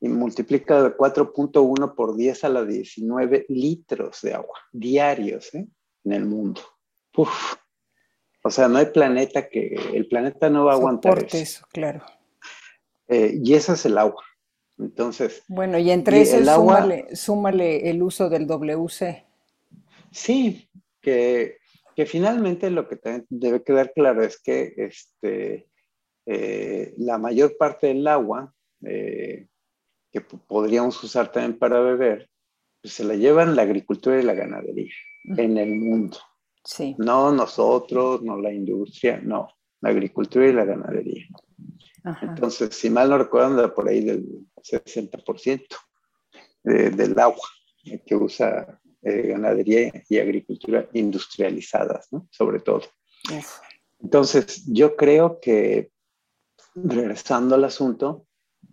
y 0.00 0.08
multiplica 0.08 0.96
4.1 0.96 1.94
por 1.94 2.16
10 2.16 2.44
a 2.44 2.48
la 2.48 2.64
19 2.64 3.44
litros 3.50 4.20
de 4.22 4.32
agua 4.32 4.58
diarios 4.72 5.54
¿eh? 5.54 5.68
en 6.04 6.12
el 6.12 6.24
mundo. 6.24 6.62
Uf, 7.14 7.56
o 8.42 8.50
sea, 8.50 8.68
no 8.68 8.78
hay 8.78 8.86
planeta 8.86 9.48
que, 9.48 9.74
el 9.94 10.06
planeta 10.06 10.48
no 10.48 10.64
va 10.64 10.72
a 10.72 10.76
aguantar 10.76 11.26
eso. 11.32 11.64
claro. 11.72 12.02
Eh, 13.08 13.40
y 13.42 13.54
eso 13.54 13.72
es 13.72 13.84
el 13.86 13.98
agua. 13.98 14.22
Entonces. 14.78 15.42
Bueno, 15.48 15.78
y 15.78 15.90
entre 15.90 16.22
eso, 16.22 16.38
súmale, 17.12 17.90
el 17.90 18.02
uso 18.02 18.30
del 18.30 18.46
WC. 18.46 19.26
Sí, 20.10 20.70
que, 21.00 21.58
finalmente 22.06 22.70
lo 22.70 22.88
que 22.88 22.98
debe 23.28 23.62
quedar 23.62 23.92
claro 23.92 24.22
es 24.22 24.40
que 24.40 24.72
este, 24.76 25.68
eh, 26.24 26.94
la 26.96 27.18
mayor 27.18 27.56
parte 27.58 27.88
del 27.88 28.06
agua 28.06 28.54
eh, 28.86 29.48
que 30.10 30.20
podríamos 30.22 31.02
usar 31.04 31.30
también 31.30 31.58
para 31.58 31.80
beber, 31.80 32.30
pues 32.80 32.94
se 32.94 33.04
la 33.04 33.14
llevan 33.14 33.54
la 33.54 33.62
agricultura 33.62 34.18
y 34.18 34.24
la 34.24 34.34
ganadería 34.34 34.94
en 35.36 35.58
el 35.58 35.74
mundo. 35.74 36.18
No 36.98 37.32
nosotros, 37.32 38.22
no 38.22 38.38
la 38.38 38.52
industria, 38.52 39.20
no, 39.22 39.48
la 39.80 39.90
agricultura 39.90 40.46
y 40.46 40.52
la 40.52 40.64
ganadería. 40.64 41.26
Entonces, 42.22 42.74
si 42.74 42.88
mal 42.88 43.10
no 43.10 43.18
recuerdo, 43.18 43.48
anda 43.48 43.74
por 43.74 43.88
ahí 43.88 44.02
del 44.02 44.26
60% 44.56 45.66
del 46.62 47.18
agua 47.18 47.48
que 48.06 48.14
usa 48.14 48.80
eh, 49.02 49.28
ganadería 49.28 49.90
y 50.08 50.18
agricultura 50.18 50.86
industrializadas, 50.92 52.08
¿no? 52.12 52.28
Sobre 52.30 52.60
todo. 52.60 52.82
Entonces, 53.98 54.64
yo 54.66 54.96
creo 54.96 55.40
que, 55.40 55.90
regresando 56.74 57.54
al 57.54 57.64
asunto, 57.64 58.26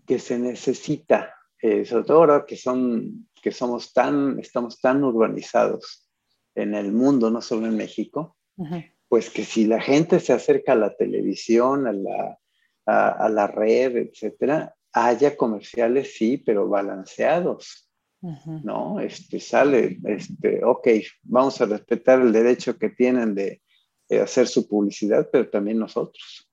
que 0.05 0.19
se 0.19 0.37
necesita, 0.37 1.33
eh, 1.61 1.85
sobre 1.85 2.03
todo 2.03 2.17
ahora 2.17 2.45
que, 2.45 2.57
son, 2.57 3.29
que 3.41 3.51
somos 3.51 3.93
tan, 3.93 4.39
estamos 4.39 4.79
tan 4.79 5.03
urbanizados, 5.03 6.06
en 6.57 6.73
el 6.73 6.91
mundo, 6.91 7.29
no 7.29 7.41
solo 7.41 7.67
en 7.67 7.77
México, 7.77 8.35
pues 9.07 9.29
que 9.29 9.45
si 9.45 9.65
la 9.65 9.79
gente 9.79 10.19
se 10.19 10.33
acerca 10.33 10.73
a 10.73 10.75
la 10.75 10.95
televisión, 10.95 11.87
a 11.87 11.93
la, 11.93 12.39
a, 12.85 13.29
la 13.29 13.47
red, 13.47 13.95
etcétera, 13.97 14.75
haya 14.91 15.37
comerciales, 15.37 16.15
sí, 16.17 16.37
pero 16.37 16.67
balanceados. 16.67 17.89
¿no? 18.63 18.99
Este, 18.99 19.39
sale, 19.39 19.99
este, 20.05 20.63
ok, 20.65 20.87
vamos 21.21 21.61
a 21.61 21.67
respetar 21.67 22.19
el 22.19 22.33
derecho 22.33 22.77
que 22.77 22.89
tienen 22.89 23.35
de, 23.35 23.61
hacer 24.21 24.47
su 24.47 24.67
publicidad, 24.67 25.29
pero 25.31 25.49
también 25.49 25.77
nosotros. 25.77 26.49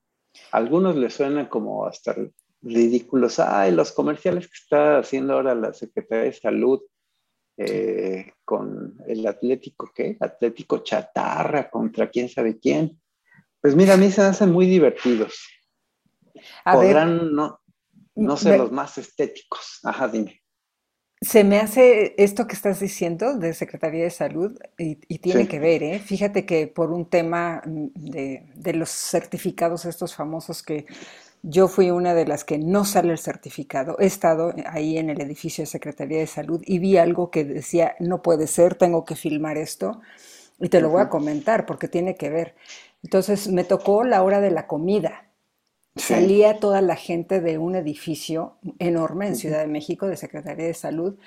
algunos 0.50 0.96
les 0.96 1.14
suenan 1.14 1.46
como 1.46 1.86
hasta 1.86 2.14
ridículos, 2.60 3.38
ay, 3.38 3.72
los 3.72 3.92
comerciales 3.92 4.48
que 4.48 4.58
está 4.60 4.98
haciendo 4.98 5.34
ahora 5.34 5.54
la 5.54 5.72
Secretaría 5.72 6.24
de 6.24 6.32
Salud 6.32 6.80
eh, 7.56 8.32
con 8.44 8.96
el 9.06 9.26
Atlético, 9.26 9.90
¿qué? 9.94 10.16
Atlético 10.20 10.78
Chatarra 10.78 11.70
contra 11.70 12.10
quién 12.10 12.28
sabe 12.28 12.58
quién. 12.58 13.00
Pues 13.60 13.76
mira, 13.76 13.94
a 13.94 13.96
mí 13.96 14.10
se 14.10 14.20
me 14.20 14.28
hacen 14.28 14.50
muy 14.50 14.66
divertidos. 14.66 15.48
Podrán 16.64 17.34
no, 17.34 17.60
no 18.16 18.36
ser 18.36 18.58
los 18.58 18.72
más 18.72 18.98
estéticos. 18.98 19.78
Ajá, 19.84 20.08
dime. 20.08 20.42
Se 21.20 21.42
me 21.44 21.58
hace 21.58 22.14
esto 22.18 22.46
que 22.46 22.54
estás 22.54 22.80
diciendo 22.80 23.38
de 23.38 23.54
Secretaría 23.54 24.04
de 24.04 24.10
Salud 24.10 24.58
y, 24.76 24.96
tiene 25.18 25.48
que 25.48 25.58
ver, 25.58 25.82
¿eh? 25.82 25.98
Fíjate 25.98 26.44
que 26.44 26.66
por 26.66 26.90
un 26.90 27.08
tema 27.08 27.62
de, 27.64 28.50
de, 28.54 28.72
los 28.74 28.90
certificados 28.90 29.86
estos 29.86 30.14
famosos 30.14 30.62
que 30.62 30.84
yo 31.46 31.68
fui 31.68 31.90
una 31.90 32.14
de 32.14 32.26
las 32.26 32.42
que 32.42 32.56
no 32.56 32.86
sale 32.86 33.12
el 33.12 33.18
certificado, 33.18 33.96
he 34.00 34.06
estado 34.06 34.54
ahí 34.66 34.96
en 34.96 35.10
el 35.10 35.20
edificio 35.20 35.62
de 35.62 35.66
Secretaría 35.66 36.18
de 36.18 36.26
Salud 36.26 36.62
y 36.64 36.78
vi 36.78 36.96
algo 36.96 37.30
que 37.30 37.44
decía, 37.44 37.96
no 38.00 38.22
puede 38.22 38.46
ser, 38.46 38.76
tengo 38.76 39.04
que 39.04 39.14
filmar 39.14 39.58
esto 39.58 40.00
y 40.58 40.70
te 40.70 40.80
lo 40.80 40.88
voy 40.88 41.02
a 41.02 41.10
comentar 41.10 41.66
porque 41.66 41.86
tiene 41.86 42.16
que 42.16 42.30
ver. 42.30 42.54
Entonces 43.02 43.48
me 43.48 43.62
tocó 43.62 44.04
la 44.04 44.22
hora 44.22 44.40
de 44.40 44.50
la 44.50 44.66
comida. 44.66 45.26
Salía 45.96 46.60
toda 46.60 46.80
la 46.80 46.96
gente 46.96 47.42
de 47.42 47.58
un 47.58 47.76
edificio 47.76 48.56
enorme 48.78 49.26
en 49.26 49.36
Ciudad 49.36 49.60
de 49.60 49.66
México, 49.66 50.06
de 50.06 50.16
Secretaría 50.16 50.66
de 50.66 50.74
Salud, 50.74 51.18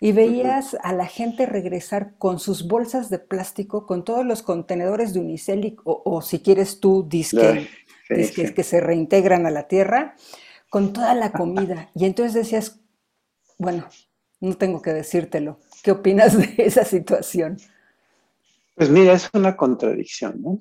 y 0.00 0.12
veías 0.12 0.76
a 0.82 0.92
la 0.92 1.06
gente 1.06 1.46
regresar 1.46 2.14
con 2.18 2.38
sus 2.38 2.68
bolsas 2.68 3.08
de 3.08 3.18
plástico, 3.18 3.86
con 3.86 4.04
todos 4.04 4.26
los 4.26 4.42
contenedores 4.42 5.14
de 5.14 5.20
unicel, 5.20 5.76
o, 5.84 6.20
si 6.22 6.40
quieres 6.40 6.78
tú, 6.78 7.06
disque, 7.08 7.68
que 8.08 8.62
se 8.62 8.80
reintegran 8.80 9.46
a 9.46 9.50
la 9.50 9.68
tierra, 9.68 10.16
con 10.70 10.92
toda 10.92 11.14
la 11.14 11.32
comida. 11.32 11.90
Y 11.94 12.06
entonces 12.06 12.34
decías, 12.34 12.80
bueno, 13.58 13.88
no 14.40 14.56
tengo 14.56 14.82
que 14.82 14.92
decírtelo. 14.92 15.60
¿Qué 15.82 15.90
opinas 15.90 16.36
de 16.36 16.54
esa 16.64 16.84
situación? 16.84 17.58
Pues 18.74 18.88
mira, 18.88 19.12
es 19.12 19.28
una 19.34 19.56
contradicción, 19.56 20.40
¿no? 20.42 20.58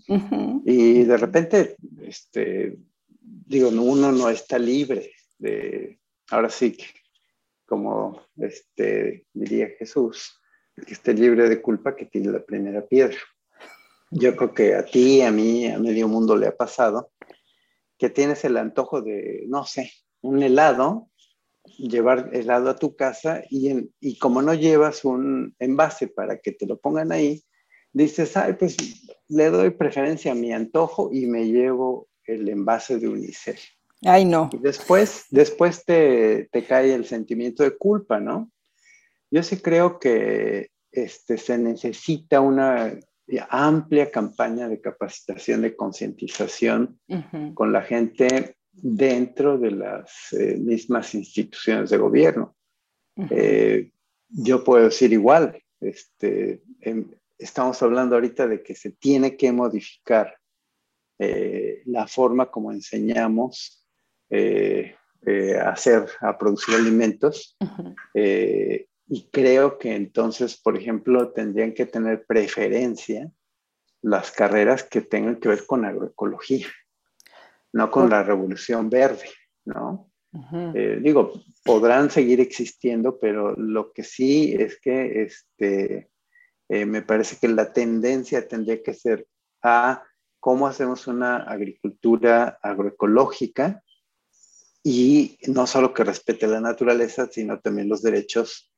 Y 0.66 1.04
de 1.04 1.18
repente, 1.18 1.78
este, 2.02 2.78
digo, 3.22 3.70
uno 3.70 4.12
no 4.12 4.30
está 4.30 4.60
libre 4.60 5.14
de, 5.40 5.98
ahora 6.30 6.50
sí 6.50 6.74
que, 6.74 6.86
como 7.66 8.22
este, 8.36 9.26
diría 9.34 9.70
Jesús, 9.80 10.42
que 10.86 10.94
esté 10.94 11.14
libre 11.14 11.48
de 11.48 11.62
culpa 11.62 11.96
que 11.96 12.06
tiene 12.06 12.32
la 12.32 12.44
primera 12.44 12.86
piedra. 12.86 13.18
Yo 14.10 14.36
creo 14.36 14.54
que 14.54 14.76
a 14.76 14.84
ti, 14.84 15.22
a 15.22 15.32
mí, 15.32 15.68
a 15.68 15.80
medio 15.80 16.10
mundo 16.10 16.36
le 16.36 16.48
ha 16.48 16.56
pasado 16.56 17.12
que 18.02 18.10
tienes 18.10 18.44
el 18.46 18.58
antojo 18.58 19.04
de, 19.04 19.44
no 19.48 19.64
sé, 19.64 19.92
un 20.22 20.42
helado, 20.42 21.12
llevar 21.78 22.32
helado 22.34 22.72
a 22.72 22.76
tu 22.76 22.96
casa 22.96 23.44
y, 23.48 23.92
y 24.00 24.18
como 24.18 24.42
no 24.42 24.56
llevas 24.56 25.06
un 25.06 25.56
envase 25.60 26.08
para 26.08 26.40
que 26.40 26.52
te 26.52 26.66
lo 26.66 26.80
pongan 26.80 27.12
ahí, 27.12 27.44
dices, 27.94 28.36
ay, 28.36 28.54
pues 28.54 28.76
le 29.28 29.52
doy 29.52 29.70
preferencia 29.70 30.32
a 30.32 30.36
mi 30.36 30.52
antojo 30.52 31.12
y 31.14 31.28
me 31.28 31.46
llevo 31.46 32.08
el 32.26 32.50
envase 32.50 32.98
de 32.98 33.08
unicel. 33.08 33.60
Ay, 34.02 34.26
no. 34.26 34.50
Y 34.52 34.58
después, 34.58 35.26
después 35.30 35.86
te, 35.86 36.50
cae 36.68 36.96
el 36.96 37.06
sentimiento 37.06 37.62
de 37.62 37.78
culpa, 37.78 38.20
¿no? 38.20 38.50
Yo 39.30 39.44
sí 39.44 39.58
creo 39.58 40.00
que 40.00 40.72
este, 40.92 41.38
se 41.38 41.60
necesita 41.60 42.42
una 42.42 42.98
amplia 43.50 44.12
campaña 44.12 44.68
de 44.68 44.82
capacitación, 44.82 45.62
de 45.62 45.76
concientización 45.76 47.00
con 47.54 47.72
la 47.72 47.82
gente 47.82 48.58
dentro 48.72 49.58
de 49.58 49.72
las 49.72 50.34
eh, 50.34 50.58
mismas 50.58 51.14
instituciones 51.14 51.90
de 51.90 51.98
gobierno. 51.98 52.56
Eh, 53.30 53.92
yo 54.30 54.64
puedo 54.64 54.86
decir 54.86 55.12
igual, 55.12 55.62
este, 55.80 56.64
em, 56.80 57.12
estamos 57.38 57.82
hablando 57.84 58.16
ahorita 58.16 58.48
de 58.48 58.64
que 58.64 58.76
se 58.76 58.92
tiene 58.92 59.36
que 59.36 59.52
modificar 59.52 60.38
eh, 61.20 61.82
la 61.86 62.08
forma 62.08 62.50
como 62.50 62.72
enseñamos 62.72 63.86
a 64.34 65.70
hacer, 65.70 66.08
a 66.22 66.38
producir 66.38 66.76
alimentos. 66.76 67.58
Y 69.14 69.28
creo 69.30 69.78
que 69.78 69.94
entonces, 69.94 70.56
por 70.56 70.78
ejemplo, 70.78 71.34
tendrían 71.34 71.74
que 71.74 71.86
tener 71.86 72.26
preferencia 72.26 73.30
las 74.02 74.32
carreras 74.32 74.86
que 74.86 75.02
tengan 75.02 75.36
que 75.36 75.50
ver 75.50 75.66
con 75.66 75.84
agroecología, 75.84 76.68
no 77.74 77.92
con 77.92 78.10
la 78.10 78.24
revolución 78.24 78.90
verde, 78.90 79.30
¿no? 79.66 80.10
digo, 81.02 81.34
podrán 81.66 82.10
seguir 82.10 82.40
existiendo, 82.40 83.20
pero 83.20 83.54
lo 83.58 83.92
que 83.92 84.06
sí 84.06 84.56
es 84.58 84.80
que 84.80 85.24
este, 85.24 86.10
me 86.70 87.02
parece 87.02 87.36
que 87.36 87.50
la 87.50 87.74
tendencia 87.74 88.48
tendría 88.48 88.82
que 88.82 88.94
ser 88.94 89.28
a 89.62 90.06
cómo 90.40 90.68
hacemos 90.68 91.06
una 91.08 91.36
agricultura 91.36 92.58
agroecológica 92.62 93.84
y 94.82 95.38
no 95.48 95.68
solo 95.68 95.94
que 95.94 96.06
respete 96.06 96.48
la 96.48 96.62
naturaleza, 96.62 97.28
sino 97.30 97.60
también 97.60 97.90
los 97.90 98.02
derechos 98.02 98.71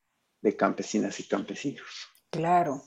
de 0.43 0.55
campesinas 0.55 1.19
y 1.19 1.23
campesinos. 1.23 2.09
Claro. 2.29 2.83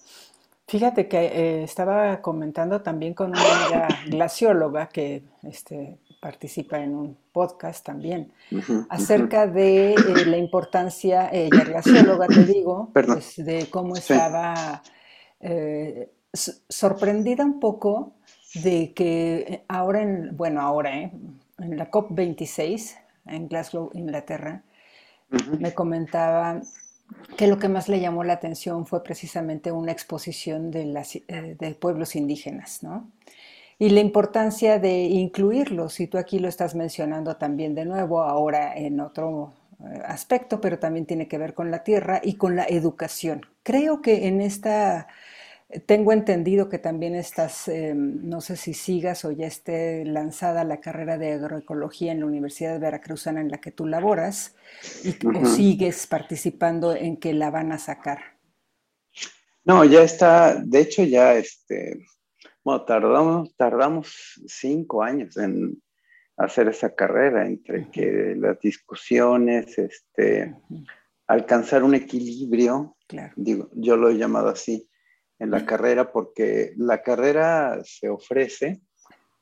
Fíjate 0.68 1.08
que 1.08 1.18
eh, 1.18 1.62
estaba 1.64 2.20
comentando 2.20 2.82
también 2.82 3.14
con 3.14 3.30
una 3.30 3.40
amiga 3.40 3.88
glacióloga 4.06 4.88
que 4.88 5.24
este, 5.42 5.98
participa 6.20 6.78
en 6.80 6.94
un 6.94 7.18
podcast 7.32 7.84
también, 7.84 8.32
acerca 8.88 9.46
de 9.46 9.92
eh, 9.92 10.26
la 10.26 10.36
importancia, 10.36 11.28
ella 11.32 11.64
glacióloga, 11.64 12.26
te 12.26 12.44
digo, 12.44 12.90
pues, 12.92 13.36
de 13.36 13.68
cómo 13.70 13.96
estaba 13.96 14.82
eh, 15.40 16.10
sorprendida 16.32 17.44
un 17.44 17.60
poco 17.60 18.14
de 18.54 18.92
que 18.92 19.36
eh, 19.38 19.64
ahora, 19.68 20.02
en, 20.02 20.36
bueno, 20.36 20.60
ahora, 20.60 20.98
¿eh? 20.98 21.12
en 21.58 21.76
la 21.76 21.90
COP26 21.90 22.96
en 23.26 23.48
Glasgow, 23.48 23.90
Inglaterra, 23.94 24.62
me 25.58 25.74
comentaba 25.74 26.60
que 27.36 27.46
lo 27.46 27.58
que 27.58 27.68
más 27.68 27.88
le 27.88 28.00
llamó 28.00 28.24
la 28.24 28.34
atención 28.34 28.86
fue 28.86 29.02
precisamente 29.02 29.72
una 29.72 29.92
exposición 29.92 30.70
de, 30.70 30.86
las, 30.86 31.16
eh, 31.16 31.56
de 31.58 31.74
pueblos 31.74 32.16
indígenas, 32.16 32.82
¿no? 32.82 33.10
Y 33.78 33.90
la 33.90 34.00
importancia 34.00 34.78
de 34.78 35.02
incluirlos, 35.02 36.00
y 36.00 36.06
tú 36.06 36.16
aquí 36.16 36.38
lo 36.38 36.48
estás 36.48 36.74
mencionando 36.74 37.36
también 37.36 37.74
de 37.74 37.84
nuevo, 37.84 38.22
ahora 38.22 38.74
en 38.74 39.00
otro 39.00 39.52
aspecto, 40.06 40.60
pero 40.60 40.78
también 40.78 41.06
tiene 41.06 41.28
que 41.28 41.38
ver 41.38 41.54
con 41.54 41.70
la 41.70 41.84
tierra 41.84 42.20
y 42.22 42.34
con 42.34 42.56
la 42.56 42.64
educación. 42.64 43.42
Creo 43.62 44.00
que 44.00 44.28
en 44.28 44.40
esta 44.40 45.08
tengo 45.86 46.12
entendido 46.12 46.68
que 46.68 46.78
también 46.78 47.16
estás, 47.16 47.66
em, 47.68 48.28
no 48.28 48.40
sé 48.40 48.56
si 48.56 48.72
sigas 48.72 49.24
o 49.24 49.32
ya 49.32 49.46
esté 49.46 50.04
lanzada 50.04 50.62
la 50.62 50.80
carrera 50.80 51.18
de 51.18 51.32
agroecología 51.32 52.12
en 52.12 52.20
la 52.20 52.26
Universidad 52.26 52.72
de 52.72 52.78
Veracruzana 52.78 53.40
en 53.40 53.50
la 53.50 53.58
que 53.58 53.72
tú 53.72 53.86
laboras 53.86 54.54
y 55.02 55.16
o 55.26 55.44
sigues 55.44 56.06
participando 56.06 56.94
en 56.94 57.16
que 57.16 57.32
la 57.32 57.50
van 57.50 57.72
a 57.72 57.78
sacar. 57.78 58.36
No, 59.64 59.84
ya 59.84 60.02
está, 60.02 60.54
de 60.54 60.80
hecho 60.80 61.02
ya, 61.02 61.34
este, 61.34 62.06
bueno, 62.62 62.84
tardamos, 62.84 63.56
tardamos 63.56 64.40
cinco 64.46 65.02
años 65.02 65.36
en 65.36 65.82
hacer 66.36 66.68
esa 66.68 66.94
carrera, 66.94 67.44
entre 67.44 67.90
que 67.90 68.36
las 68.38 68.60
discusiones, 68.60 69.76
este, 69.78 70.54
alcanzar 71.26 71.82
un 71.82 71.96
equilibrio, 71.96 72.96
digo, 73.34 73.68
yo 73.72 73.96
lo 73.96 74.10
he 74.10 74.16
llamado 74.16 74.48
así, 74.48 74.88
en 75.38 75.50
la 75.50 75.64
carrera 75.66 76.12
porque 76.12 76.72
la 76.76 77.02
carrera 77.02 77.80
se 77.84 78.08
ofrece 78.08 78.80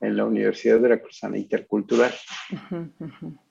en 0.01 0.17
la 0.17 0.25
Universidad 0.25 0.81
Veracruzana 0.81 1.39
Intercultural. 1.39 2.13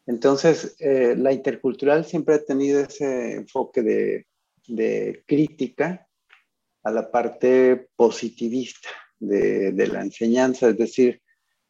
Entonces, 0.05 0.75
eh, 0.79 1.15
la 1.17 1.31
intercultural 1.31 2.05
siempre 2.05 2.35
ha 2.35 2.43
tenido 2.43 2.81
ese 2.81 3.35
enfoque 3.35 3.81
de, 3.81 4.27
de 4.67 5.23
crítica 5.25 6.07
a 6.83 6.91
la 6.91 7.09
parte 7.09 7.87
positivista 7.95 8.89
de, 9.19 9.71
de, 9.71 9.87
la 9.87 10.01
enseñanza, 10.01 10.67
es 10.67 10.77
decir, 10.77 11.21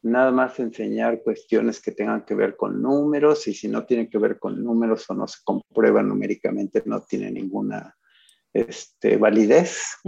nada 0.02 0.32
más 0.32 0.58
enseñar 0.58 1.22
cuestiones 1.22 1.80
que 1.80 1.92
tengan 1.92 2.24
que 2.24 2.34
ver 2.34 2.56
con 2.56 2.82
números 2.82 3.46
y 3.46 3.54
si 3.54 3.68
no 3.68 3.86
tienen 3.86 4.10
que 4.10 4.18
ver 4.18 4.40
con 4.40 4.62
números 4.62 5.08
o 5.08 5.14
no 5.14 5.28
se 5.28 5.38
comprueban 5.44 6.08
numéricamente, 6.08 6.82
no 6.84 7.00
tiene 7.02 7.30
ninguna 7.30 7.96
este, 8.54 9.16
validez 9.16 9.98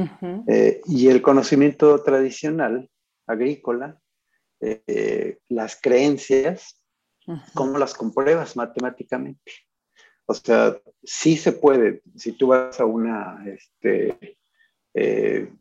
eh, 0.47 0.81
y 0.87 1.09
el 1.09 1.21
conocimiento 1.21 2.03
tradicional 2.03 2.89
agrícola, 3.27 4.01
eh, 4.61 5.39
las 5.49 5.79
creencias, 5.81 6.81
¿cómo 7.55 7.77
las 7.77 7.93
compruebas 7.93 8.57
matemáticamente? 8.57 9.53
O 10.27 10.35
sea, 10.35 10.77
sí 11.03 11.37
se 11.37 11.53
puede. 11.53 12.03
Si 12.17 12.33
tú 12.33 12.49
vas 12.49 12.81
a 12.81 12.85
una, 12.85 13.45
este, 13.47 14.39
eh, 14.95 15.53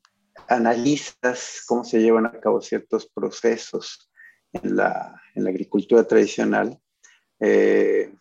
analizas 0.47 1.63
cómo 1.67 1.83
se 1.83 1.99
llevan 1.99 2.27
a 2.27 2.39
cabo 2.39 2.61
ciertos 2.61 3.07
procesos 3.07 4.11
en 4.53 4.75
la, 4.75 5.21
en 5.33 5.43
la 5.43 5.49
agricultura 5.49 6.03
tradicional, 6.03 6.79
eh, 7.39 8.13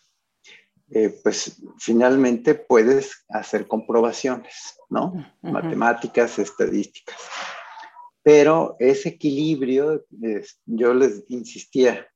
eh, 0.97 1.11
pues 1.25 1.61
finalmente 1.77 2.55
puedes 2.55 3.25
hacer 3.29 3.67
comprobaciones, 3.67 4.79
¿no? 4.89 5.13
Matemáticas, 5.43 6.39
estadísticas. 6.39 7.17
Pero 8.23 8.77
ese 8.79 9.09
equilibrio, 9.09 10.07
yo 10.65 10.95
les 10.95 11.25
insistía, 11.31 12.07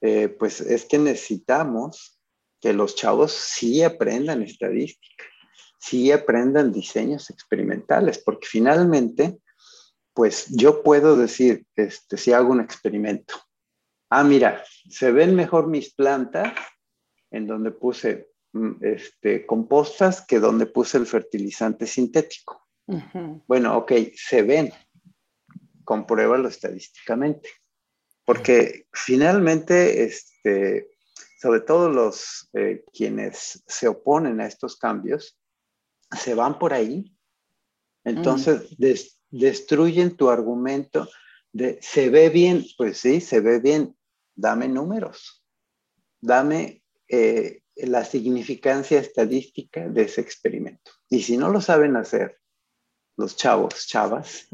eh, 0.00 0.28
pues 0.28 0.60
es 0.60 0.84
que 0.84 0.98
necesitamos 0.98 2.20
que 2.60 2.72
los 2.72 2.94
chavos 2.94 3.32
sí 3.32 3.82
aprendan 3.82 4.42
estadística, 4.42 5.24
sí 5.80 6.12
aprendan 6.12 6.72
diseños 6.72 7.28
experimentales, 7.28 8.18
porque 8.18 8.46
finalmente, 8.46 9.40
pues 10.14 10.46
yo 10.48 10.84
puedo 10.84 11.16
decir, 11.16 11.66
este, 11.74 12.16
si 12.16 12.32
hago 12.32 12.52
un 12.52 12.60
experimento, 12.60 13.34
ah, 14.10 14.22
mira, 14.22 14.62
se 14.88 15.10
ven 15.10 15.34
mejor 15.34 15.66
mis 15.66 15.92
plantas 15.92 16.52
en 17.32 17.46
donde 17.46 17.72
puse 17.72 18.30
mm, 18.52 18.72
este, 18.82 19.46
compostas 19.46 20.24
que 20.24 20.38
donde 20.38 20.66
puse 20.66 20.98
el 20.98 21.06
fertilizante 21.06 21.86
sintético. 21.86 22.60
Bueno, 23.46 23.78
ok, 23.78 23.92
se 24.14 24.42
ven, 24.42 24.70
compruébalo 25.84 26.48
estadísticamente. 26.48 27.48
Porque 28.24 28.86
finalmente, 28.92 30.04
este, 30.04 30.90
sobre 31.40 31.60
todo 31.60 31.88
los 31.88 32.48
eh, 32.52 32.84
quienes 32.92 33.64
se 33.66 33.88
oponen 33.88 34.40
a 34.40 34.46
estos 34.46 34.76
cambios, 34.76 35.38
se 36.16 36.34
van 36.34 36.58
por 36.58 36.72
ahí. 36.72 37.16
Entonces, 38.04 38.76
destruyen 39.30 40.16
tu 40.16 40.28
argumento 40.28 41.08
de, 41.52 41.78
se 41.80 42.10
ve 42.10 42.28
bien, 42.28 42.64
pues 42.76 42.98
sí, 42.98 43.20
se 43.20 43.40
ve 43.40 43.58
bien, 43.60 43.96
dame 44.34 44.68
números, 44.68 45.44
dame 46.20 46.81
eh, 47.12 47.60
la 47.76 48.06
significancia 48.06 48.98
estadística 48.98 49.86
de 49.86 50.02
ese 50.04 50.22
experimento. 50.22 50.92
Y 51.10 51.20
si 51.20 51.36
no 51.36 51.50
lo 51.50 51.60
saben 51.60 51.94
hacer 51.96 52.38
los 53.18 53.36
chavos, 53.36 53.86
chavas, 53.86 54.48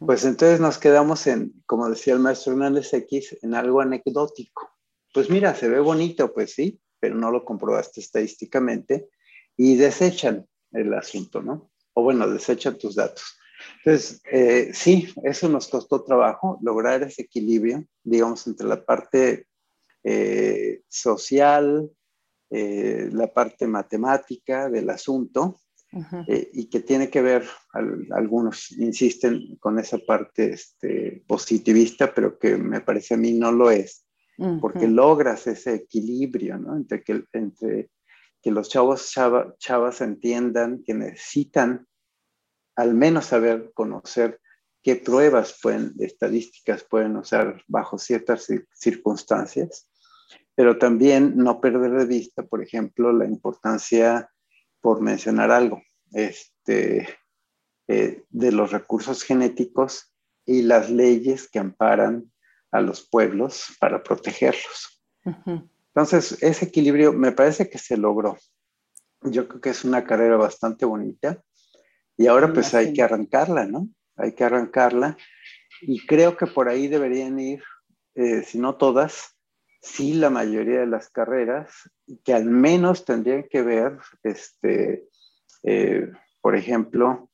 pues 0.00 0.24
entonces 0.24 0.58
nos 0.58 0.78
quedamos 0.78 1.26
en, 1.26 1.52
como 1.66 1.90
decía 1.90 2.14
el 2.14 2.20
maestro 2.20 2.54
Hernández 2.54 2.94
X, 2.94 3.36
en 3.42 3.54
algo 3.54 3.82
anecdótico. 3.82 4.70
Pues 5.12 5.28
mira, 5.28 5.54
se 5.54 5.68
ve 5.68 5.80
bonito, 5.80 6.32
pues 6.32 6.54
sí, 6.54 6.80
pero 6.98 7.14
no 7.14 7.30
lo 7.30 7.44
comprobaste 7.44 8.00
estadísticamente 8.00 9.10
y 9.54 9.76
desechan 9.76 10.46
el 10.72 10.94
asunto, 10.94 11.42
¿no? 11.42 11.70
O 11.92 12.02
bueno, 12.02 12.26
desechan 12.26 12.78
tus 12.78 12.94
datos. 12.94 13.38
Entonces, 13.84 14.22
eh, 14.32 14.70
sí, 14.72 15.12
eso 15.24 15.46
nos 15.50 15.68
costó 15.68 16.02
trabajo, 16.04 16.58
lograr 16.62 17.02
ese 17.02 17.22
equilibrio, 17.22 17.84
digamos, 18.02 18.46
entre 18.46 18.66
la 18.66 18.82
parte 18.82 19.46
eh, 20.04 20.80
social, 20.88 21.90
eh, 22.50 23.10
la 23.12 23.32
parte 23.32 23.66
matemática 23.66 24.68
del 24.70 24.88
asunto 24.90 25.60
eh, 26.26 26.50
y 26.52 26.68
que 26.68 26.80
tiene 26.80 27.08
que 27.10 27.22
ver, 27.22 27.46
algunos 28.10 28.72
insisten 28.72 29.56
con 29.58 29.78
esa 29.78 29.98
parte 29.98 30.52
este, 30.52 31.22
positivista, 31.26 32.14
pero 32.14 32.38
que 32.38 32.56
me 32.56 32.80
parece 32.80 33.14
a 33.14 33.16
mí 33.18 33.32
no 33.32 33.52
lo 33.52 33.70
es, 33.70 34.06
porque 34.60 34.86
logras 34.86 35.46
ese 35.46 35.74
equilibrio 35.74 36.58
¿no? 36.58 36.76
entre, 36.76 37.02
que, 37.02 37.24
entre 37.32 37.90
que 38.40 38.50
los 38.50 38.68
chavos 38.68 39.12
chavas 39.58 40.00
entiendan 40.00 40.82
que 40.84 40.94
necesitan 40.94 41.86
al 42.76 42.94
menos 42.94 43.26
saber 43.26 43.72
conocer 43.74 44.40
qué 44.82 44.96
pruebas 44.96 45.58
pueden, 45.60 45.94
estadísticas 45.98 46.84
pueden 46.84 47.16
usar 47.16 47.62
bajo 47.66 47.98
ciertas 47.98 48.46
circunstancias 48.72 49.88
pero 50.58 50.76
también 50.76 51.36
no 51.36 51.60
perder 51.60 51.92
de 51.92 52.04
vista, 52.04 52.42
por 52.42 52.60
ejemplo, 52.60 53.12
la 53.12 53.26
importancia, 53.26 54.28
por 54.80 55.00
mencionar 55.00 55.52
algo, 55.52 55.80
este, 56.10 57.08
eh, 57.86 58.24
de 58.28 58.50
los 58.50 58.72
recursos 58.72 59.22
genéticos 59.22 60.12
y 60.44 60.62
las 60.62 60.90
leyes 60.90 61.48
que 61.48 61.60
amparan 61.60 62.32
a 62.72 62.80
los 62.80 63.08
pueblos 63.08 63.66
para 63.78 64.02
protegerlos. 64.02 65.00
Entonces, 65.94 66.42
ese 66.42 66.64
equilibrio 66.64 67.12
me 67.12 67.30
parece 67.30 67.70
que 67.70 67.78
se 67.78 67.96
logró. 67.96 68.36
Yo 69.22 69.46
creo 69.46 69.60
que 69.60 69.70
es 69.70 69.84
una 69.84 70.02
carrera 70.02 70.38
bastante 70.38 70.84
bonita 70.84 71.40
y 72.16 72.26
ahora 72.26 72.52
pues 72.52 72.74
hay 72.74 72.92
que 72.92 73.02
arrancarla, 73.02 73.64
¿no? 73.66 73.88
Hay 74.16 74.34
que 74.34 74.42
arrancarla 74.42 75.16
y 75.82 76.04
creo 76.04 76.36
que 76.36 76.48
por 76.48 76.68
ahí 76.68 76.88
deberían 76.88 77.38
ir, 77.38 77.62
eh, 78.16 78.42
si 78.42 78.58
no 78.58 78.74
todas, 78.74 79.37
sí 79.80 80.14
la 80.14 80.30
mayoría 80.30 80.80
de 80.80 80.86
las 80.86 81.08
carreras 81.08 81.70
que 82.24 82.34
al 82.34 82.44
menos 82.44 83.04
tendrían 83.04 83.44
que 83.44 83.62
ver, 83.62 83.98
este, 84.22 85.08
eh, 85.62 86.10
por 86.40 86.56
ejemplo, 86.56 87.30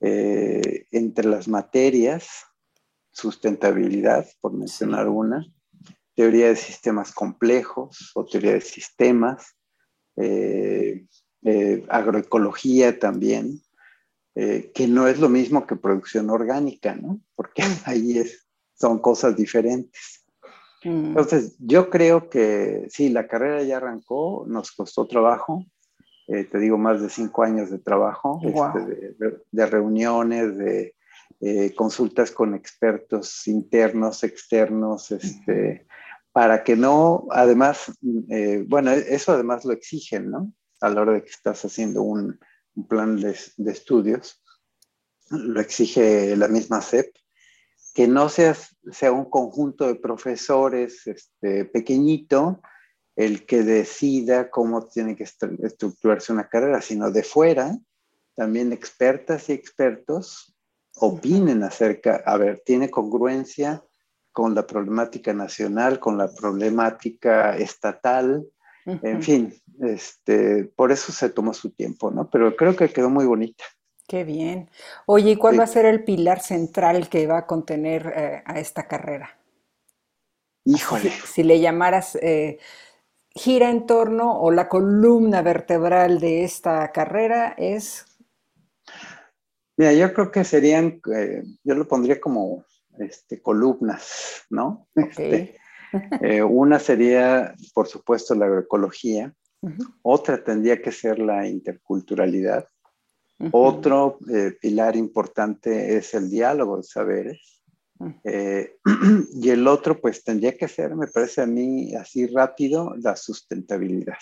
eh, 0.00 0.86
entre 0.90 1.28
las 1.28 1.48
materias, 1.48 2.28
sustentabilidad, 3.10 4.26
por 4.40 4.52
mencionar 4.52 5.08
una, 5.08 5.46
teoría 6.14 6.48
de 6.48 6.56
sistemas 6.56 7.12
complejos 7.12 8.12
o 8.14 8.24
teoría 8.24 8.52
de 8.52 8.60
sistemas, 8.60 9.56
eh, 10.16 11.06
agroecología 11.88 12.98
también, 12.98 13.60
que 14.34 14.86
no 14.88 15.06
es 15.06 15.20
lo 15.20 15.28
mismo 15.28 15.66
que 15.66 15.76
producción 15.76 16.30
orgánica, 16.30 16.96
¿no? 16.96 17.20
Porque 17.36 17.62
ahí 17.84 18.18
es, 18.18 18.46
son 18.74 18.98
cosas 18.98 19.36
diferentes. 19.36 20.23
Mm. 20.84 21.06
Entonces, 21.06 21.56
yo 21.58 21.90
creo 21.90 22.28
que 22.28 22.86
sí, 22.90 23.08
la 23.08 23.26
carrera 23.26 23.62
ya 23.62 23.78
arrancó, 23.78 24.44
nos 24.46 24.72
costó 24.72 25.06
trabajo, 25.06 25.64
eh, 26.26 26.44
te 26.44 26.58
digo, 26.58 26.78
más 26.78 27.02
de 27.02 27.10
cinco 27.10 27.42
años 27.42 27.70
de 27.70 27.78
trabajo, 27.78 28.40
este, 28.42 29.14
de, 29.50 29.66
reuniones, 29.66 30.56
de 30.56 30.94
eh, 31.40 31.74
consultas 31.74 32.30
con 32.30 32.54
expertos 32.54 33.46
internos, 33.46 34.24
externos, 34.24 35.10
este, 35.10 35.86
para 36.32 36.64
que 36.64 36.76
no, 36.76 37.26
además, 37.30 37.92
eh, 38.30 38.64
bueno, 38.66 38.90
eso 38.92 39.32
además 39.32 39.64
lo 39.64 39.72
exigen, 39.72 40.30
¿no? 40.30 40.52
A 40.80 40.88
la 40.88 41.02
hora 41.02 41.12
de 41.12 41.22
que 41.22 41.30
estás 41.30 41.64
haciendo 41.64 42.02
un, 42.02 42.38
un 42.74 42.88
plan 42.88 43.16
de, 43.20 43.36
de, 43.56 43.72
estudios, 43.72 44.42
lo 45.30 45.60
exige 45.60 46.36
la 46.36 46.48
misma 46.48 46.80
CEP 46.80 47.14
que 47.94 48.08
no 48.08 48.28
sea, 48.28 48.56
sea 48.90 49.12
un 49.12 49.24
conjunto 49.30 49.86
de 49.86 49.94
profesores 49.94 51.06
este, 51.06 51.64
pequeñito 51.64 52.60
el 53.16 53.46
que 53.46 53.62
decida 53.62 54.50
cómo 54.50 54.88
tiene 54.88 55.14
que 55.14 55.22
estructurarse 55.22 56.32
una 56.32 56.48
carrera, 56.48 56.82
sino 56.82 57.12
de 57.12 57.22
fuera, 57.22 57.78
también 58.34 58.72
expertas 58.72 59.48
y 59.48 59.52
expertos 59.52 60.56
opinen 60.96 61.62
acerca, 61.62 62.22
a 62.26 62.36
ver, 62.36 62.62
tiene 62.66 62.90
congruencia 62.90 63.84
con 64.32 64.56
la 64.56 64.66
problemática 64.66 65.32
nacional, 65.32 66.00
con 66.00 66.18
la 66.18 66.28
problemática 66.34 67.56
estatal, 67.56 68.44
en 68.84 69.22
fin, 69.22 69.54
este, 69.80 70.64
por 70.64 70.92
eso 70.92 71.10
se 71.10 71.30
tomó 71.30 71.54
su 71.54 71.70
tiempo, 71.70 72.10
¿no? 72.10 72.28
Pero 72.28 72.54
creo 72.54 72.76
que 72.76 72.90
quedó 72.90 73.08
muy 73.08 73.24
bonita. 73.24 73.64
Qué 74.06 74.24
bien. 74.24 74.68
Oye, 75.06 75.32
¿y 75.32 75.36
cuál 75.36 75.58
va 75.58 75.64
a 75.64 75.68
ser 75.68 75.86
el 75.86 76.04
pilar 76.04 76.40
central 76.40 77.08
que 77.08 77.26
va 77.26 77.38
a 77.38 77.46
contener 77.46 78.12
eh, 78.14 78.42
a 78.44 78.60
esta 78.60 78.86
carrera? 78.86 79.38
Híjole. 80.64 81.10
Si, 81.10 81.42
le 81.42 81.60
llamaras 81.60 82.16
eh, 82.16 82.58
gira 83.30 83.70
en 83.70 83.86
torno 83.86 84.38
o 84.40 84.50
la 84.50 84.68
columna 84.68 85.40
vertebral 85.40 86.20
de 86.20 86.44
esta 86.44 86.92
carrera 86.92 87.54
es... 87.56 88.04
Mira, 89.76 89.92
yo 89.94 90.12
creo 90.12 90.30
que 90.30 90.44
serían, 90.44 91.00
eh, 91.14 91.42
yo 91.62 91.74
lo 91.74 91.88
pondría 91.88 92.20
como 92.20 92.64
este, 92.98 93.40
columnas, 93.40 94.44
¿no? 94.50 94.86
Este, 94.94 95.58
una 96.48 96.78
sería, 96.78 97.54
por 97.72 97.88
supuesto, 97.88 98.34
la 98.34 98.46
agroecología. 98.46 99.34
Otra 100.02 100.44
tendría 100.44 100.80
que 100.80 100.92
ser 100.92 101.18
la 101.18 101.48
interculturalidad. 101.48 102.68
Otro 103.50 104.18
eh, 104.32 104.56
pilar 104.60 104.96
importante 104.96 105.96
es 105.96 106.14
el 106.14 106.30
diálogo 106.30 106.76
de 106.76 106.82
saberes. 106.84 107.62
Eh, 108.24 108.76
y 109.34 109.50
el 109.50 109.66
otro, 109.66 110.00
pues 110.00 110.22
tendría 110.22 110.56
que 110.56 110.68
ser, 110.68 110.94
me 110.94 111.06
parece 111.06 111.42
a 111.42 111.46
mí 111.46 111.94
así 111.94 112.26
rápido, 112.26 112.94
la 112.98 113.16
sustentabilidad. 113.16 114.18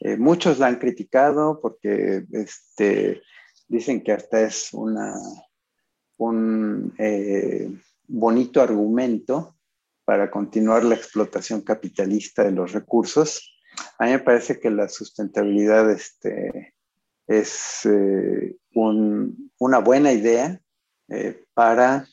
Eh, 0.00 0.16
muchos 0.16 0.58
la 0.58 0.68
han 0.68 0.76
criticado 0.76 1.60
porque 1.60 2.24
este, 2.32 3.22
dicen 3.68 4.02
que 4.02 4.12
hasta 4.12 4.42
es 4.42 4.72
una, 4.72 5.14
un 6.16 6.94
bonito 8.06 8.62
argumento 8.62 9.56
para 10.04 10.30
continuar 10.30 10.84
la 10.84 10.94
explotación 10.94 11.62
capitalista 11.62 12.44
de 12.44 12.52
los 12.52 12.72
recursos. 12.72 13.58
a 13.98 14.04
mí 14.04 14.12
me 14.12 14.20
parece 14.20 14.60
que 14.60 14.70
la 14.70 14.88
sustentabilidad 14.88 15.90
este, 15.90 16.75
es 17.26 17.84
eh, 17.84 18.56
una 18.72 19.78
buena 19.78 20.12
idea 20.12 20.60
eh, 21.08 21.44
para, 21.54 22.06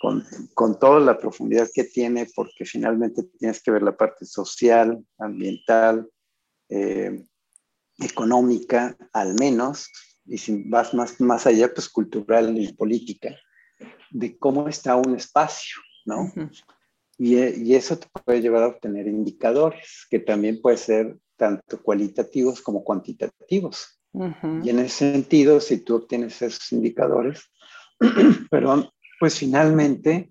con, 0.00 0.24
con, 0.54 0.78
toda 0.78 1.00
la 1.00 1.18
profundidad 1.18 1.68
que 1.72 1.84
tiene, 1.84 2.26
porque 2.34 2.64
finalmente 2.64 3.22
tienes 3.38 3.62
que 3.62 3.70
ver 3.70 3.82
la 3.82 3.96
parte 3.96 4.24
social, 4.24 5.04
ambiental, 5.18 6.08
eh, 6.68 7.24
económica, 7.98 8.96
al 9.12 9.34
menos, 9.34 9.90
y 10.24 10.38
si 10.38 10.64
vas 10.68 10.92
más, 10.94 11.20
más 11.20 11.46
allá, 11.46 11.72
pues 11.72 11.88
cultural 11.88 12.58
y 12.58 12.72
política, 12.72 13.36
de 14.10 14.36
cómo 14.38 14.68
está 14.68 14.96
un 14.96 15.14
espacio, 15.14 15.80
¿no? 16.04 16.32
y, 17.18 17.36
y, 17.36 17.74
eso 17.74 17.98
te 17.98 18.08
puede 18.24 18.40
llevar 18.40 18.64
a 18.64 18.68
obtener 18.68 19.06
indicadores, 19.06 20.06
que 20.10 20.18
también 20.18 20.60
pueden 20.60 20.78
ser 20.78 21.18
tanto 21.36 21.82
cualitativos 21.82 22.60
como 22.60 22.82
cuantitativos. 22.82 23.95
Y 24.62 24.70
en 24.70 24.78
ese 24.78 25.12
sentido, 25.12 25.60
si 25.60 25.78
tú 25.78 25.96
obtienes 25.96 26.40
esos 26.40 26.72
indicadores, 26.72 27.50
perdón, 28.50 28.88
pues 29.20 29.38
finalmente 29.38 30.30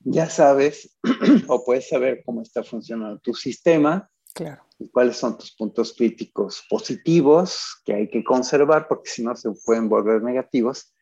ya 0.00 0.30
sabes 0.30 0.96
o 1.48 1.64
puedes 1.64 1.88
saber 1.88 2.22
cómo 2.24 2.42
está 2.42 2.62
funcionando 2.62 3.18
tu 3.18 3.34
sistema 3.34 4.08
claro. 4.34 4.62
y 4.78 4.88
cuáles 4.88 5.16
son 5.16 5.36
tus 5.36 5.54
puntos 5.54 5.94
críticos 5.94 6.64
positivos 6.70 7.80
que 7.84 7.94
hay 7.94 8.08
que 8.08 8.22
conservar 8.22 8.86
porque 8.88 9.10
si 9.10 9.22
no 9.22 9.34
se 9.34 9.50
pueden 9.64 9.88
volver 9.88 10.22
negativos 10.22 10.94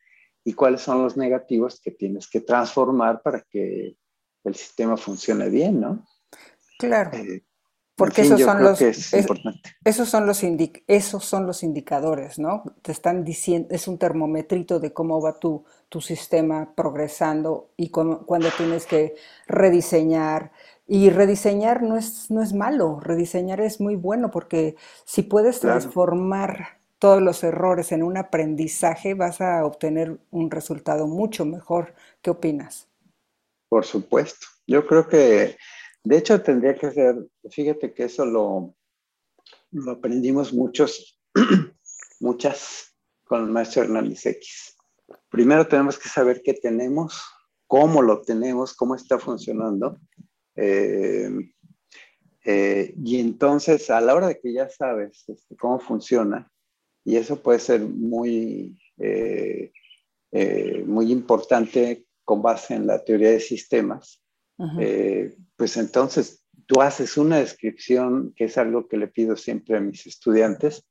y 0.42 0.54
cuáles 0.54 0.80
son 0.80 1.02
los 1.02 1.16
negativos 1.16 1.80
que 1.80 1.90
tienes 1.90 2.28
que 2.28 2.40
transformar 2.40 3.22
para 3.22 3.42
que 3.42 3.96
el 4.44 4.54
sistema 4.54 4.96
funcione 4.96 5.48
bien, 5.48 5.80
¿no? 5.80 6.06
Claro. 6.78 7.16
Eh, 7.16 7.44
porque 7.96 8.22
esos, 8.22 8.40
son 8.40 8.62
los, 8.62 8.80
esos, 8.80 10.08
son 10.08 10.26
los 10.26 10.42
esos 10.88 11.24
son 11.24 11.46
los 11.46 11.62
indicadores, 11.62 12.40
¿no? 12.40 12.64
Te 12.82 12.90
están 12.90 13.24
diciendo, 13.24 13.68
es 13.70 13.86
un 13.86 13.98
termometrito 13.98 14.80
de 14.80 14.92
cómo 14.92 15.20
va 15.20 15.38
tu, 15.38 15.64
tu 15.88 16.00
sistema 16.00 16.74
progresando 16.74 17.70
y 17.76 17.90
cuando 17.90 18.48
tienes 18.56 18.86
que 18.86 19.14
rediseñar. 19.46 20.50
Y 20.86 21.08
rediseñar 21.10 21.82
no 21.82 21.96
es, 21.96 22.30
no 22.30 22.42
es 22.42 22.52
malo, 22.52 23.00
rediseñar 23.00 23.60
es 23.60 23.80
muy 23.80 23.94
bueno 23.96 24.30
porque 24.30 24.76
si 25.04 25.22
puedes 25.22 25.60
transformar 25.60 26.80
todos 26.98 27.22
los 27.22 27.44
errores 27.44 27.92
en 27.92 28.02
un 28.02 28.16
aprendizaje, 28.16 29.14
vas 29.14 29.40
a 29.40 29.64
obtener 29.64 30.18
un 30.30 30.50
resultado 30.50 31.06
mucho 31.06 31.44
mejor. 31.44 31.94
¿Qué 32.22 32.30
opinas? 32.30 32.88
Por 33.68 33.84
supuesto. 33.84 34.46
Yo 34.66 34.86
creo 34.86 35.08
que 35.08 35.56
de 36.04 36.18
hecho, 36.18 36.42
tendría 36.42 36.74
que 36.74 36.90
ser, 36.90 37.16
fíjate 37.50 37.94
que 37.94 38.04
eso 38.04 38.26
lo, 38.26 38.74
aprendimos 39.90 40.52
muchos, 40.52 41.18
muchas 42.20 42.94
con 43.24 43.44
el 43.44 43.50
maestro 43.50 43.84
Hernández 43.84 44.26
X. 44.26 44.76
Primero 45.30 45.66
tenemos 45.66 45.98
que 45.98 46.10
saber 46.10 46.42
qué 46.44 46.52
tenemos, 46.52 47.22
cómo 47.66 48.02
lo 48.02 48.20
tenemos, 48.20 48.74
cómo 48.74 48.94
está 48.94 49.18
funcionando. 49.18 49.98
Eh, 50.54 51.30
eh, 52.44 52.94
y 53.02 53.18
entonces, 53.18 53.88
a 53.88 54.02
la 54.02 54.14
hora 54.14 54.28
de 54.28 54.38
que 54.38 54.52
ya 54.52 54.68
sabes 54.68 55.24
este, 55.26 55.56
cómo 55.56 55.80
funciona, 55.80 56.52
y 57.02 57.16
eso 57.16 57.42
puede 57.42 57.60
ser 57.60 57.80
muy, 57.80 58.78
eh, 58.98 59.72
muy 60.86 61.10
importante 61.10 62.06
con 62.24 62.42
base 62.42 62.74
en 62.74 62.86
la 62.86 63.02
teoría 63.02 63.30
de 63.30 63.40
sistemas, 63.40 64.23
eh, 64.80 65.36
pues 65.56 65.76
entonces 65.76 66.44
tú 66.66 66.80
haces 66.80 67.16
una 67.16 67.38
descripción, 67.38 68.32
que 68.36 68.44
es 68.44 68.58
algo 68.58 68.88
que 68.88 68.96
le 68.96 69.08
pido 69.08 69.36
siempre 69.36 69.76
a 69.76 69.80
mis 69.80 70.06
estudiantes, 70.06 70.86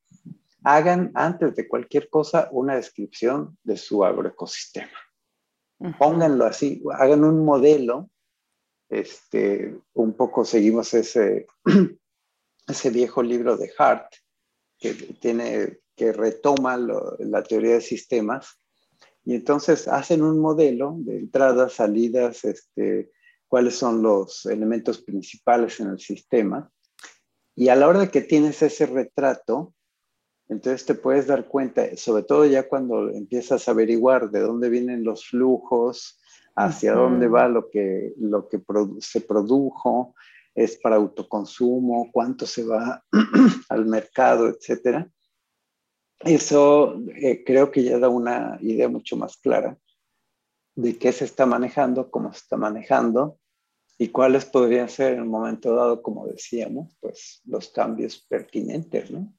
hagan 0.64 1.12
antes 1.16 1.56
de 1.56 1.68
cualquier 1.68 2.10
cosa 2.10 2.50
una 2.52 2.76
descripción 2.76 3.58
de 3.64 3.78
su 3.78 4.04
agroecosistema. 4.04 4.92
Pónganlo 5.98 6.46
así, 6.46 6.82
hagan 6.98 7.26
un 7.26 7.44
modelo, 7.44 8.10
este, 8.90 9.78
un 9.94 10.14
poco 10.14 10.46
seguimos 10.46 10.94
ese, 10.94 11.48
ese 12.68 12.90
viejo 12.90 13.22
libro 13.22 13.58
de 13.58 13.72
Hart, 13.78 14.14
que, 14.80 14.94
tiene, 14.94 15.80
que 15.96 16.14
retoma 16.14 16.78
la 16.78 17.44
teoría 17.44 17.74
de 17.74 17.82
sistemas, 17.82 18.60
y 19.26 19.36
entonces 19.36 19.88
hacen 19.88 20.22
un 20.22 20.40
modelo 20.40 20.96
de 21.00 21.18
entradas, 21.18 21.74
salidas, 21.74 22.44
este, 22.46 23.12
cuáles 23.54 23.76
son 23.76 24.02
los 24.02 24.48
elementos 24.48 25.00
principales 25.04 25.80
en 25.80 25.90
el 25.90 26.00
sistema. 26.00 26.72
Y 27.56 27.70
a 27.70 27.76
la 27.76 27.88
hora 27.88 28.00
de 28.00 28.10
que 28.10 28.22
tienes 28.22 28.64
ese 28.64 28.88
retrato, 28.88 29.76
entonces 30.50 30.88
te 30.88 30.96
puedes 30.96 31.28
dar 31.28 31.48
cuenta, 31.48 31.96
sobre 31.96 32.24
todo 32.24 32.48
ya 32.48 32.68
cuando 32.68 33.12
empiezas 33.12 33.68
a 33.68 33.72
averiguar 33.74 34.32
de 34.32 34.40
dónde 34.40 34.70
vienen 34.70 35.04
los 35.04 35.28
flujos, 35.28 36.20
hacia 36.56 36.94
dónde 36.94 37.28
va 37.28 37.48
lo 37.48 37.70
que, 37.70 38.16
lo 38.18 38.50
que 38.50 38.60
se 39.02 39.22
produjo, 39.22 40.16
es 40.56 40.76
para 40.78 40.96
autoconsumo, 40.96 42.10
cuánto 42.12 42.48
se 42.48 42.64
va 42.64 43.06
al 43.70 43.86
mercado, 43.86 44.48
etcétera. 44.48 45.08
Eso 46.22 47.00
eh, 47.18 47.44
creo 47.46 47.70
que 47.70 47.84
ya 47.84 48.00
da 48.00 48.10
una 48.10 48.58
idea 48.62 48.90
mucho 48.90 49.16
más 49.16 49.38
clara 49.38 49.78
de 50.74 50.98
qué 50.98 51.12
se 51.12 51.26
está 51.26 51.46
manejando, 51.46 52.10
cómo 52.10 52.34
se 52.34 52.40
está 52.40 52.58
manejando 52.58 53.38
y 54.04 54.10
cuáles 54.10 54.44
podrían 54.44 54.90
ser 54.90 55.14
en 55.14 55.22
un 55.22 55.30
momento 55.30 55.74
dado, 55.74 56.02
como 56.02 56.28
decíamos, 56.28 56.94
pues 57.00 57.42
los 57.46 57.70
cambios 57.70 58.18
pertinentes, 58.18 59.10
¿no? 59.12 59.34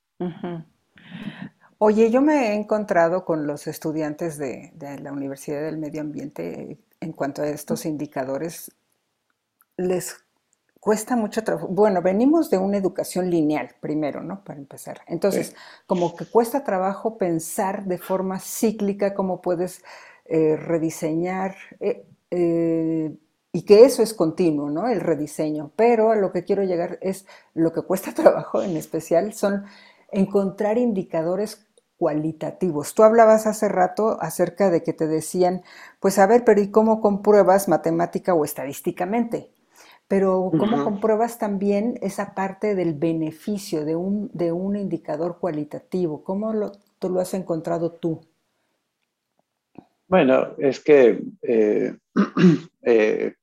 Oye, 1.77 2.11
yo 2.11 2.23
me 2.23 2.49
he 2.49 2.55
encontrado 2.55 3.27
con 3.27 3.47
los 3.47 3.67
estudiantes 3.67 4.39
de, 4.39 4.73
de, 4.75 5.01
la 5.01 5.13
Universidad 5.13 5.61
del 5.61 5.77
Medio 5.77 6.01
Ambiente 6.01 6.79
en 6.99 7.13
cuanto 7.13 7.43
a 7.43 7.49
estos 7.49 7.85
indicadores. 7.85 8.73
Les 9.77 10.17
cuesta 10.81 11.15
mucho 11.15 11.45
trabajo. 11.45 11.69
Bueno, 11.69 12.01
venimos 12.01 12.49
de 12.49 12.57
una 12.57 12.79
educación 12.79 13.29
lineal 13.29 13.69
primero, 13.83 14.23
¿no? 14.23 14.43
Para 14.45 14.61
empezar. 14.61 15.03
Entonces, 15.09 15.55
como 15.87 16.17
que 16.17 16.25
cuesta 16.25 16.65
trabajo 16.65 17.19
pensar 17.19 17.85
de 17.85 17.99
forma 17.99 18.41
cíclica 18.41 19.13
cómo 19.13 19.43
puedes 19.43 19.85
eh, 20.25 20.57
rediseñar. 20.57 21.55
Eh, 21.81 22.07
eh, 22.31 23.15
y 23.55 23.63
que 23.63 23.85
eso 23.85 24.03
es 24.03 24.15
continuo, 24.15 24.69
¿no? 24.69 24.89
El 24.89 25.01
rediseño. 25.01 25.71
Pero 25.77 26.11
a 26.11 26.17
lo 26.17 26.33
que 26.33 26.43
quiero 26.43 26.65
llegar 26.65 26.99
es 27.01 27.25
lo 27.55 27.73
que 27.73 27.83
cuesta 27.83 28.13
trabajo 28.15 28.61
en 28.61 28.77
especial 28.77 29.33
son 29.33 29.65
encontrar 30.11 30.77
indicadores 30.77 31.65
cualitativos. 31.97 32.95
Tú 32.95 33.05
hablabas 33.05 33.47
hace 33.47 33.69
rato 33.69 34.21
acerca 34.21 34.71
de 34.71 34.83
que 34.83 34.93
te 34.93 35.07
decían, 35.07 35.63
pues 36.01 36.19
a 36.19 36.27
ver, 36.27 36.45
pero 36.45 36.61
¿y 36.61 36.73
cómo 36.73 37.01
compruebas 37.01 37.69
matemática 37.69 38.35
o 38.35 38.45
estadísticamente? 38.45 39.53
Pero 40.09 40.51
¿cómo 40.59 40.83
compruebas 40.83 41.39
también 41.39 41.97
esa 42.03 42.35
parte 42.35 42.75
del 42.75 42.95
beneficio 42.95 43.85
de 43.85 43.95
un, 43.95 44.31
de 44.35 44.51
un 44.51 44.75
indicador 44.75 45.39
cualitativo? 45.39 46.25
¿Cómo 46.25 46.53
lo, 46.53 46.73
tú 46.99 47.09
lo 47.09 47.21
has 47.21 47.33
encontrado 47.35 47.93
tú? 47.93 48.21
Bueno, 50.09 50.49
es 50.59 50.81
que 50.81 51.23
eh, 51.43 51.97
eh, 52.83 53.35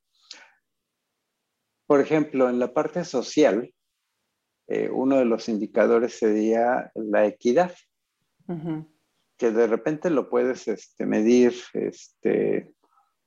por 1.92 2.00
ejemplo, 2.00 2.50
en 2.50 2.58
la 2.58 2.74
parte 2.74 3.04
social, 3.04 3.70
eh, 4.70 4.90
uno 4.90 5.18
de 5.18 5.26
los 5.26 5.50
indicadores 5.50 6.18
sería 6.18 6.90
la 6.96 7.26
equidad, 7.26 7.74
que 9.38 9.52
de 9.52 9.68
repente 9.68 10.10
lo 10.10 10.30
puedes 10.30 10.70
este, 10.70 11.06
medir, 11.06 11.54
este, 11.74 12.74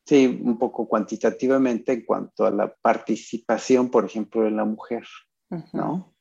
sí, 0.07 0.41
un 0.43 0.59
poco 0.59 0.89
cuantitativamente 0.89 1.93
en 1.93 2.07
cuanto 2.07 2.47
a 2.47 2.51
la 2.51 2.75
participación, 2.75 3.91
por 3.91 4.07
ejemplo, 4.07 4.45
de 4.45 4.53
la 4.53 4.65
mujer, 4.65 5.05
¿no? 5.75 6.15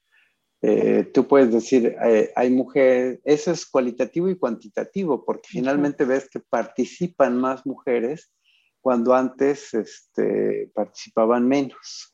Eh, 0.62 1.12
tú 1.14 1.26
puedes 1.26 1.50
decir, 1.50 1.96
eh, 2.04 2.34
hay 2.36 2.50
mujeres, 2.50 3.22
eso 3.24 3.52
es 3.52 3.66
cualitativo 3.66 4.30
y 4.30 4.38
cuantitativo, 4.38 5.24
porque 5.24 5.48
finalmente 5.48 6.04
ves 6.04 6.30
que 6.30 6.42
participan 6.42 7.38
más 7.38 7.66
mujeres 7.66 8.34
cuando 8.84 9.14
antes 9.16 9.74
este, 9.74 10.70
participaban 10.76 11.48
menos. 11.48 12.14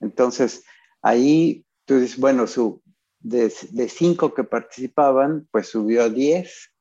Entonces, 0.00 0.64
ahí 1.02 1.66
tú 1.84 2.00
dices, 2.00 2.18
bueno, 2.18 2.46
su, 2.46 2.82
de, 3.18 3.50
cinco 3.50 4.32
que 4.32 4.44
participaban, 4.44 5.46
pues 5.50 5.68
subió 5.68 6.04
a 6.04 6.08
diez, 6.08 6.72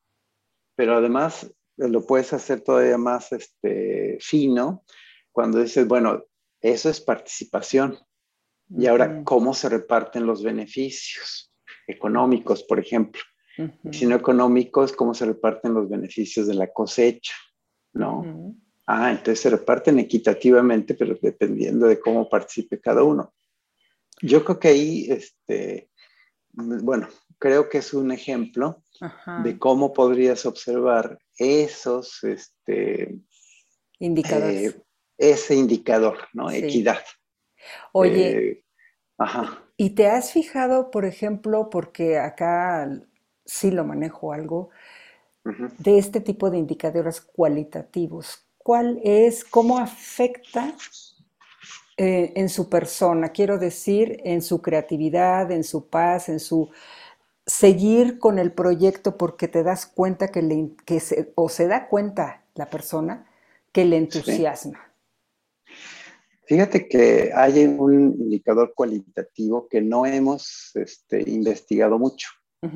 pero 0.77 0.95
además 0.95 1.53
lo 1.75 2.05
puedes 2.05 2.31
hacer 2.31 2.61
todavía 2.61 2.97
más 2.97 3.33
este, 3.33 4.17
fino 4.21 4.85
cuando 5.33 5.59
dices, 5.59 5.85
bueno, 5.85 6.23
eso 6.61 6.89
es 6.89 7.01
participación. 7.01 7.99
Y 8.69 8.87
ahora, 8.87 9.25
¿cómo 9.25 9.53
se 9.53 9.67
reparten 9.67 10.25
los 10.25 10.43
beneficios 10.43 11.53
económicos, 11.87 12.63
por 12.63 12.79
ejemplo? 12.79 13.21
Si 13.91 14.05
no 14.05 14.15
económicos, 14.15 14.93
¿cómo 14.93 15.13
se 15.13 15.25
reparten 15.25 15.73
los 15.73 15.89
beneficios 15.89 16.47
de 16.47 16.53
la 16.53 16.71
cosecha? 16.71 17.33
¿No? 17.91 18.55
Ah, 18.91 19.11
entonces 19.11 19.39
se 19.39 19.51
reparten 19.51 19.99
equitativamente, 19.99 20.95
pero 20.95 21.15
dependiendo 21.21 21.85
de 21.85 21.99
cómo 21.99 22.27
participe 22.27 22.81
cada 22.81 23.03
uno. 23.03 23.35
Yo 24.19 24.43
creo 24.43 24.59
que 24.59 24.67
ahí 24.69 25.05
este, 25.11 25.91
bueno, 26.53 27.07
creo 27.37 27.69
que 27.69 27.77
es 27.77 27.93
un 27.93 28.11
ejemplo 28.11 28.83
de 29.43 29.59
cómo 29.59 29.93
podrías 29.93 30.43
observar 30.47 31.19
esos 31.37 32.23
este, 32.23 33.15
indicadores. 33.99 34.73
Eh, 34.73 34.83
ese 35.19 35.53
indicador, 35.53 36.17
¿no? 36.33 36.49
Equidad. 36.49 37.03
Oye, 37.91 38.49
eh, 38.49 38.63
¿y 39.77 39.91
te 39.91 40.07
has 40.07 40.31
fijado, 40.33 40.89
por 40.89 41.05
ejemplo, 41.05 41.69
porque 41.69 42.17
acá 42.17 42.89
sí 43.45 43.69
lo 43.69 43.85
manejo 43.85 44.33
algo, 44.33 44.71
de 45.77 45.99
este 45.99 46.21
tipo 46.21 46.49
de 46.49 46.57
indicadores 46.57 47.21
cualitativos? 47.21 48.48
¿Cuál 48.59 48.99
es, 49.03 49.43
cómo 49.43 49.79
afecta 49.79 50.75
eh, 51.97 52.33
en 52.35 52.49
su 52.49 52.69
persona? 52.69 53.29
Quiero 53.29 53.57
decir, 53.57 54.21
en 54.23 54.41
su 54.41 54.61
creatividad, 54.61 55.51
en 55.51 55.63
su 55.63 55.89
paz, 55.89 56.29
en 56.29 56.39
su 56.39 56.69
seguir 57.45 58.19
con 58.19 58.37
el 58.37 58.51
proyecto 58.51 59.17
porque 59.17 59.47
te 59.47 59.63
das 59.63 59.87
cuenta 59.87 60.27
que, 60.29 60.41
le, 60.41 60.71
que 60.85 60.99
se, 60.99 61.31
o 61.35 61.49
se 61.49 61.67
da 61.67 61.87
cuenta 61.87 62.45
la 62.53 62.69
persona 62.69 63.27
que 63.71 63.85
le 63.85 63.97
entusiasma. 63.97 64.93
Fíjate 66.45 66.87
que 66.87 67.31
hay 67.33 67.65
un 67.65 68.15
indicador 68.19 68.73
cualitativo 68.75 69.67
que 69.67 69.81
no 69.81 70.05
hemos 70.05 70.71
este, 70.75 71.21
investigado 71.29 71.99
mucho, 71.99 72.29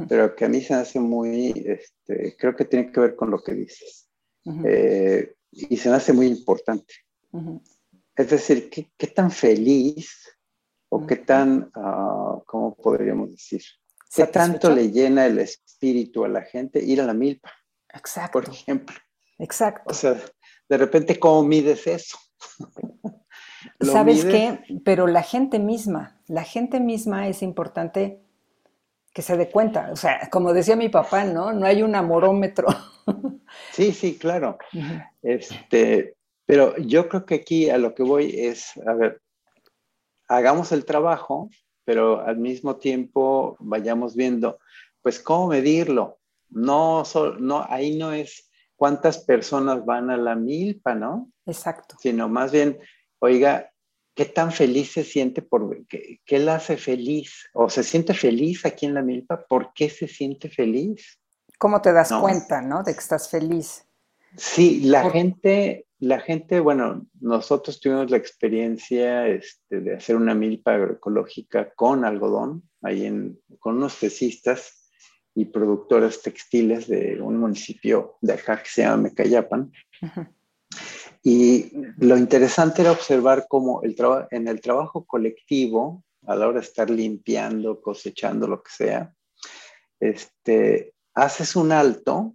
pero 0.08 0.36
que 0.36 0.46
a 0.46 0.50
mí 0.50 0.62
se 0.62 0.76
hace 0.76 1.00
muy, 1.00 1.52
este, 1.66 2.36
creo 2.38 2.56
que 2.56 2.66
tiene 2.66 2.92
que 2.92 3.00
ver 3.00 3.16
con 3.16 3.32
lo 3.32 3.42
que 3.42 3.54
dices. 3.54 4.08
Eh, 4.64 5.34
y 5.54 5.78
se 5.78 5.90
me 5.90 5.96
hace 5.96 6.14
muy 6.14 6.28
importante. 6.28 6.94
Es 8.16 8.30
decir, 8.30 8.70
¿qué, 8.70 9.08
tan 9.08 9.32
feliz 9.32 10.38
o 10.90 11.06
qué 11.06 11.18
tan, 11.18 11.72
uh, 11.76 12.44
¿cómo 12.46 12.76
podríamos 12.76 13.32
decir? 13.32 13.64
¿Qué 14.16 14.28
tanto 14.28 14.70
le 14.70 14.92
llena 14.92 15.26
el 15.26 15.40
espíritu 15.40 16.24
a 16.24 16.30
la 16.30 16.44
gente 16.44 16.84
ir 16.84 17.02
a 17.02 17.06
la 17.06 17.14
milpa? 17.14 17.52
Exacto. 17.90 18.40
Por 18.40 18.50
ejemplo. 18.50 18.96
Exacto. 19.40 19.84
O 19.88 19.94
sea, 19.94 20.22
de 20.70 20.78
repente, 20.78 21.20
¿cómo 21.20 21.44
mides 21.44 21.88
eso? 21.88 22.18
¿Sabes 23.82 24.26
qué? 24.26 24.60
Pero 24.86 25.08
la 25.08 25.24
gente 25.24 25.60
misma, 25.60 26.22
la 26.28 26.44
gente 26.44 26.80
misma 26.80 27.28
es 27.28 27.42
importante 27.42 28.22
que 29.14 29.22
se 29.22 29.38
dé 29.38 29.50
cuenta. 29.50 29.90
O 29.92 29.96
sea, 29.96 30.28
como 30.32 30.54
decía 30.54 30.76
mi 30.76 30.90
papá, 30.90 31.24
¿no? 31.24 31.54
No 31.54 31.66
hay 31.66 31.82
un 31.84 31.96
amorómetro. 31.96 32.68
Sí, 33.72 33.92
sí, 33.92 34.18
claro. 34.18 34.58
Este, 35.22 36.16
pero 36.46 36.76
yo 36.78 37.08
creo 37.10 37.26
que 37.26 37.36
aquí 37.36 37.70
a 37.70 37.78
lo 37.78 37.94
que 37.94 38.04
voy 38.04 38.34
es, 38.36 38.72
a 38.86 38.94
ver, 38.94 39.22
hagamos 40.28 40.72
el 40.72 40.86
trabajo, 40.86 41.50
pero 41.86 42.22
al 42.22 42.38
mismo 42.38 42.78
tiempo 42.78 43.56
vayamos 43.60 44.16
viendo, 44.16 44.60
pues, 45.02 45.20
cómo 45.20 45.48
medirlo. 45.48 46.20
No, 46.50 47.04
no, 47.40 47.66
ahí 47.68 47.98
no 47.98 48.12
es 48.12 48.50
cuántas 48.76 49.20
personas 49.20 49.86
van 49.86 50.10
a 50.10 50.18
la 50.18 50.36
milpa, 50.36 50.96
¿no? 50.96 51.32
Exacto. 51.46 51.96
Sino 52.00 52.30
más 52.30 52.52
bien, 52.52 52.80
oiga, 53.20 53.72
¿qué 54.16 54.26
tan 54.26 54.52
feliz 54.52 54.92
se 54.92 55.04
siente 55.04 55.42
por 55.42 55.86
qué, 55.88 56.20
qué 56.26 56.40
la 56.40 56.56
hace 56.56 56.78
feliz? 56.78 57.50
¿O 57.54 57.70
se 57.70 57.84
siente 57.84 58.14
feliz 58.14 58.66
aquí 58.66 58.86
en 58.86 58.94
la 58.94 59.02
milpa? 59.02 59.46
¿Por 59.46 59.74
qué 59.74 59.90
se 59.90 60.08
siente 60.08 60.50
feliz? 60.50 61.20
¿Cómo 61.58 61.82
te 61.82 61.94
das 61.94 62.12
cuenta, 62.12 62.62
no? 62.62 62.84
De 62.84 62.94
que 62.94 63.00
estás 63.00 63.30
feliz. 63.30 63.86
Sí, 64.36 64.82
la 64.82 65.10
gente, 65.10 65.86
la 66.00 66.20
gente, 66.20 66.60
bueno, 66.60 67.06
nosotros 67.22 67.80
tuvimos 67.80 68.10
la 68.10 68.18
experiencia 68.18 69.28
este, 69.28 69.80
de 69.80 69.96
hacer 69.96 70.16
una 70.16 70.34
milpa 70.34 70.74
agroecológica 70.74 71.72
con 71.76 72.04
algodón, 72.04 72.68
ahí 72.82 73.06
en, 73.06 73.40
con 73.60 73.78
unos 73.78 74.00
tesistas 74.00 74.90
y 75.36 75.46
productoras 75.46 76.22
textiles 76.22 76.88
de 76.88 77.22
un 77.22 77.38
municipio 77.38 78.18
de 78.22 78.34
acá 78.34 78.62
que 78.62 78.70
se 78.70 78.82
llama 78.82 79.04
Mecayapan. 79.04 79.72
Y 81.24 81.72
lo 81.98 82.18
interesante 82.18 82.82
era 82.82 82.92
observar 82.92 83.46
cómo 83.48 83.82
el 83.82 83.96
en 84.32 84.50
el 84.50 84.60
trabajo 84.60 85.06
colectivo, 85.06 86.04
a 86.28 86.36
la 86.36 86.48
hora 86.48 86.60
de 86.60 86.66
estar 86.66 86.90
limpiando, 86.90 87.82
cosechando, 87.82 88.46
lo 88.46 88.62
que 88.62 88.72
sea, 88.72 89.16
este, 90.02 90.94
haces 91.14 91.56
un 91.56 91.72
alto 91.72 92.34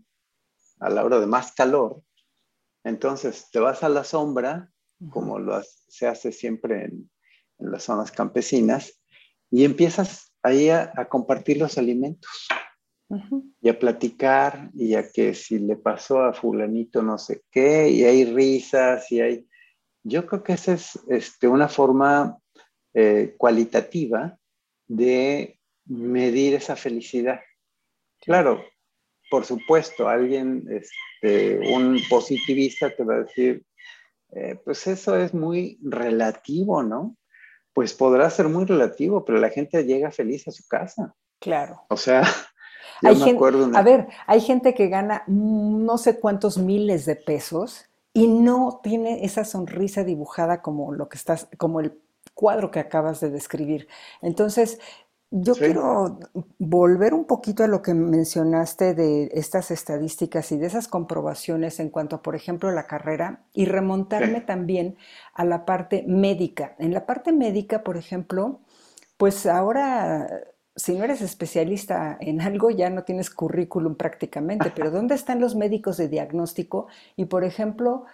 a 0.80 0.88
la 0.88 1.04
hora 1.04 1.20
de 1.20 1.26
más 1.26 1.52
calor, 1.52 2.02
entonces 2.82 3.50
te 3.50 3.58
vas 3.58 3.82
a 3.82 3.88
la 3.90 4.04
sombra, 4.04 4.70
como 5.10 5.38
lo 5.38 5.60
se 5.88 6.06
hace 6.06 6.32
siempre 6.32 6.84
en, 6.84 7.10
las 7.58 7.82
zonas 7.82 8.12
campesinas, 8.12 9.00
y 9.50 9.64
empiezas 9.64 10.32
ahí 10.42 10.70
a 10.70 11.08
compartir 11.10 11.58
los 11.58 11.76
alimentos 11.76 12.30
y 13.60 13.68
a 13.68 13.78
platicar 13.78 14.70
y 14.74 14.94
a 14.94 15.10
que 15.10 15.34
si 15.34 15.58
le 15.58 15.76
pasó 15.76 16.20
a 16.20 16.32
fulanito 16.32 17.02
no 17.02 17.16
sé 17.16 17.42
qué 17.50 17.88
y 17.88 18.04
hay 18.04 18.24
risas 18.24 19.10
y 19.10 19.20
hay... 19.20 19.48
Yo 20.02 20.26
creo 20.26 20.42
que 20.42 20.52
esa 20.52 20.74
es 20.74 20.98
este, 21.08 21.48
una 21.48 21.68
forma 21.68 22.38
eh, 22.94 23.34
cualitativa 23.36 24.38
de 24.86 25.58
medir 25.86 26.54
esa 26.54 26.76
felicidad. 26.76 27.40
Claro, 28.20 28.62
por 29.30 29.44
supuesto, 29.44 30.08
alguien, 30.08 30.64
este, 30.70 31.58
un 31.74 32.00
positivista 32.08 32.94
te 32.94 33.04
va 33.04 33.16
a 33.16 33.22
decir, 33.24 33.64
eh, 34.30 34.58
pues 34.64 34.86
eso 34.86 35.16
es 35.16 35.34
muy 35.34 35.78
relativo, 35.82 36.82
¿no? 36.82 37.16
Pues 37.72 37.94
podrá 37.94 38.28
ser 38.30 38.48
muy 38.48 38.64
relativo, 38.64 39.24
pero 39.24 39.38
la 39.38 39.50
gente 39.50 39.84
llega 39.84 40.10
feliz 40.10 40.48
a 40.48 40.52
su 40.52 40.66
casa. 40.66 41.14
Claro. 41.40 41.82
O 41.88 41.96
sea, 41.96 42.22
a 43.02 43.82
ver, 43.82 44.08
hay 44.26 44.40
gente 44.40 44.74
que 44.74 44.88
gana 44.88 45.22
no 45.26 45.98
sé 45.98 46.18
cuántos 46.18 46.58
miles 46.58 47.06
de 47.06 47.16
pesos 47.16 47.84
y 48.12 48.26
no 48.26 48.80
tiene 48.82 49.24
esa 49.24 49.44
sonrisa 49.44 50.04
dibujada 50.04 50.62
como 50.62 50.92
lo 50.92 51.08
que 51.08 51.16
estás, 51.16 51.48
como 51.56 51.80
el 51.80 52.00
cuadro 52.34 52.70
que 52.70 52.80
acabas 52.80 53.20
de 53.20 53.30
describir. 53.30 53.88
Entonces, 54.22 54.78
yo 55.30 55.54
quiero 55.54 56.18
volver 56.58 57.12
un 57.12 57.26
poquito 57.26 57.62
a 57.62 57.66
lo 57.66 57.82
que 57.82 57.92
mencionaste 57.92 58.94
de 58.94 59.30
estas 59.34 59.70
estadísticas 59.70 60.50
y 60.52 60.56
de 60.56 60.66
esas 60.66 60.88
comprobaciones 60.88 61.80
en 61.80 61.90
cuanto 61.90 62.16
a, 62.16 62.22
por 62.22 62.34
ejemplo, 62.34 62.70
la 62.70 62.86
carrera 62.86 63.42
y 63.52 63.66
remontarme 63.66 64.40
también 64.40 64.96
a 65.34 65.44
la 65.44 65.66
parte 65.66 66.04
médica. 66.08 66.74
En 66.78 66.94
la 66.94 67.04
parte 67.04 67.32
médica, 67.32 67.82
por 67.84 67.98
ejemplo, 67.98 68.60
pues 69.18 69.44
ahora 69.44 70.28
si 70.78 70.94
no 70.94 71.02
eres 71.02 71.22
especialista 71.22 72.16
en 72.20 72.40
algo, 72.40 72.70
ya 72.70 72.88
no 72.88 73.02
tienes 73.02 73.30
currículum 73.30 73.96
prácticamente, 73.96 74.70
pero 74.74 74.92
¿dónde 74.92 75.16
están 75.16 75.40
los 75.40 75.56
médicos 75.56 75.96
de 75.96 76.08
diagnóstico? 76.08 76.86
Y, 77.16 77.24
por 77.24 77.42
ejemplo, 77.42 78.04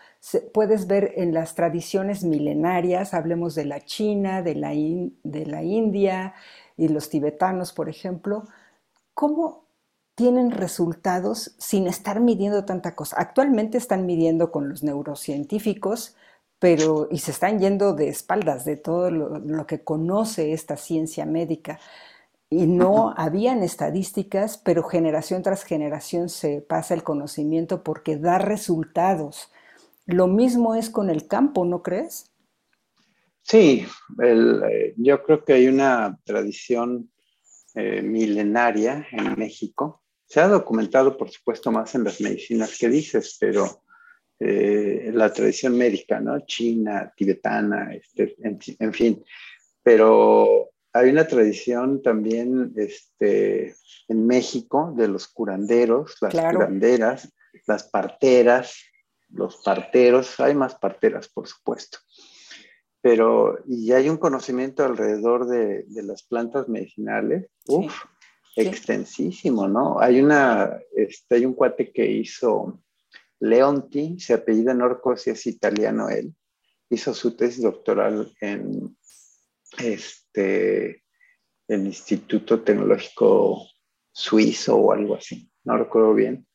puedes 0.54 0.86
ver 0.86 1.12
en 1.16 1.34
las 1.34 1.54
tradiciones 1.54 2.24
milenarias, 2.24 3.12
hablemos 3.12 3.54
de 3.54 3.66
la 3.66 3.82
China, 3.82 4.40
de 4.40 4.54
la, 4.54 4.70
de 4.70 5.46
la 5.46 5.62
India 5.62 6.34
y 6.78 6.88
los 6.88 7.10
tibetanos, 7.10 7.74
por 7.74 7.90
ejemplo, 7.90 8.44
cómo 9.12 9.66
tienen 10.14 10.50
resultados 10.50 11.54
sin 11.58 11.86
estar 11.86 12.20
midiendo 12.20 12.64
tanta 12.64 12.94
cosa. 12.94 13.16
Actualmente 13.18 13.76
están 13.76 14.06
midiendo 14.06 14.50
con 14.50 14.70
los 14.70 14.82
neurocientíficos, 14.82 16.16
pero 16.58 17.08
y 17.10 17.18
se 17.18 17.32
están 17.32 17.58
yendo 17.58 17.92
de 17.92 18.08
espaldas 18.08 18.64
de 18.64 18.78
todo 18.78 19.10
lo 19.10 19.66
que 19.66 19.84
conoce 19.84 20.54
esta 20.54 20.78
ciencia 20.78 21.26
médica 21.26 21.78
y 22.54 22.66
no 22.66 23.12
habían 23.16 23.62
estadísticas, 23.62 24.58
pero 24.58 24.84
generación 24.84 25.42
tras 25.42 25.64
generación 25.64 26.28
se 26.28 26.60
pasa 26.60 26.94
el 26.94 27.02
conocimiento 27.02 27.82
porque 27.82 28.16
da 28.16 28.38
resultados. 28.38 29.50
Lo 30.06 30.28
mismo 30.28 30.74
es 30.74 30.88
con 30.88 31.10
el 31.10 31.26
campo, 31.26 31.64
¿no 31.64 31.82
crees? 31.82 32.30
Sí, 33.42 33.84
eh, 34.22 34.94
yo 34.96 35.22
creo 35.22 35.44
que 35.44 35.54
hay 35.54 35.66
una 35.66 36.18
tradición 36.24 37.10
eh, 37.74 38.02
milenaria 38.02 39.06
en 39.10 39.36
México. 39.36 40.02
Se 40.26 40.40
ha 40.40 40.48
documentado, 40.48 41.16
por 41.16 41.30
supuesto, 41.30 41.72
más 41.72 41.94
en 41.94 42.04
las 42.04 42.20
medicinas 42.20 42.78
que 42.78 42.88
dices, 42.88 43.36
pero 43.40 43.82
eh, 44.38 45.10
la 45.12 45.32
tradición 45.32 45.76
médica, 45.76 46.20
¿no? 46.20 46.40
China, 46.46 47.12
tibetana, 47.16 47.94
este, 47.94 48.36
en, 48.42 48.92
fin. 48.92 49.24
Pero 49.82 50.70
hay 50.94 51.10
una 51.10 51.26
tradición 51.26 52.02
también 52.02 52.72
este, 52.76 53.74
en 54.06 54.26
México 54.26 54.94
de 54.96 55.08
los 55.08 55.26
curanderos, 55.26 56.16
las 56.20 56.32
curanderas, 56.32 57.34
las 57.66 57.90
parteras, 57.90 58.76
los 59.28 59.56
parteros, 59.56 60.38
hay 60.38 60.54
más 60.54 60.76
parteras, 60.76 61.28
por 61.28 61.48
supuesto. 61.48 61.98
Pero, 63.00 63.58
y 63.66 63.90
hay 63.90 64.08
un 64.08 64.18
conocimiento 64.18 64.84
alrededor 64.84 65.48
de, 65.48 65.84
las 65.88 66.22
plantas 66.22 66.68
medicinales, 66.68 67.50
uff, 67.66 68.04
extensísimo, 68.54 69.66
¿no? 69.66 70.00
Hay 70.00 70.20
una, 70.20 70.78
este, 70.94 71.34
hay 71.34 71.44
un 71.44 71.54
cuate 71.54 71.92
que 71.92 72.06
hizo 72.08 72.80
Leonti, 73.40 74.20
se 74.20 74.34
apellida 74.34 74.72
Norcos 74.72 75.26
y 75.26 75.30
es 75.30 75.44
italiano 75.46 76.08
él, 76.08 76.32
hizo 76.88 77.12
su 77.12 77.36
tesis 77.36 77.62
doctoral 77.62 78.32
en 78.40 78.96
este, 79.78 81.02
el 81.68 81.86
Instituto 81.86 82.60
Tecnológico 82.62 83.66
Suizo 84.12 84.76
o 84.76 84.92
algo 84.92 85.16
así, 85.16 85.50
no 85.64 85.76
recuerdo 85.76 86.14
bien, 86.14 86.46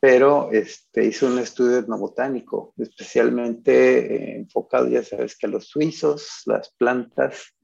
pero 0.00 0.50
este, 0.50 1.04
hizo 1.04 1.28
un 1.28 1.38
estudio 1.38 1.78
etnobotánico, 1.78 2.74
especialmente 2.76 4.32
eh, 4.32 4.36
enfocado, 4.36 4.88
ya 4.88 5.04
sabes, 5.04 5.38
que 5.38 5.46
a 5.46 5.50
los 5.50 5.68
suizos, 5.68 6.42
las 6.46 6.70
plantas, 6.74 7.54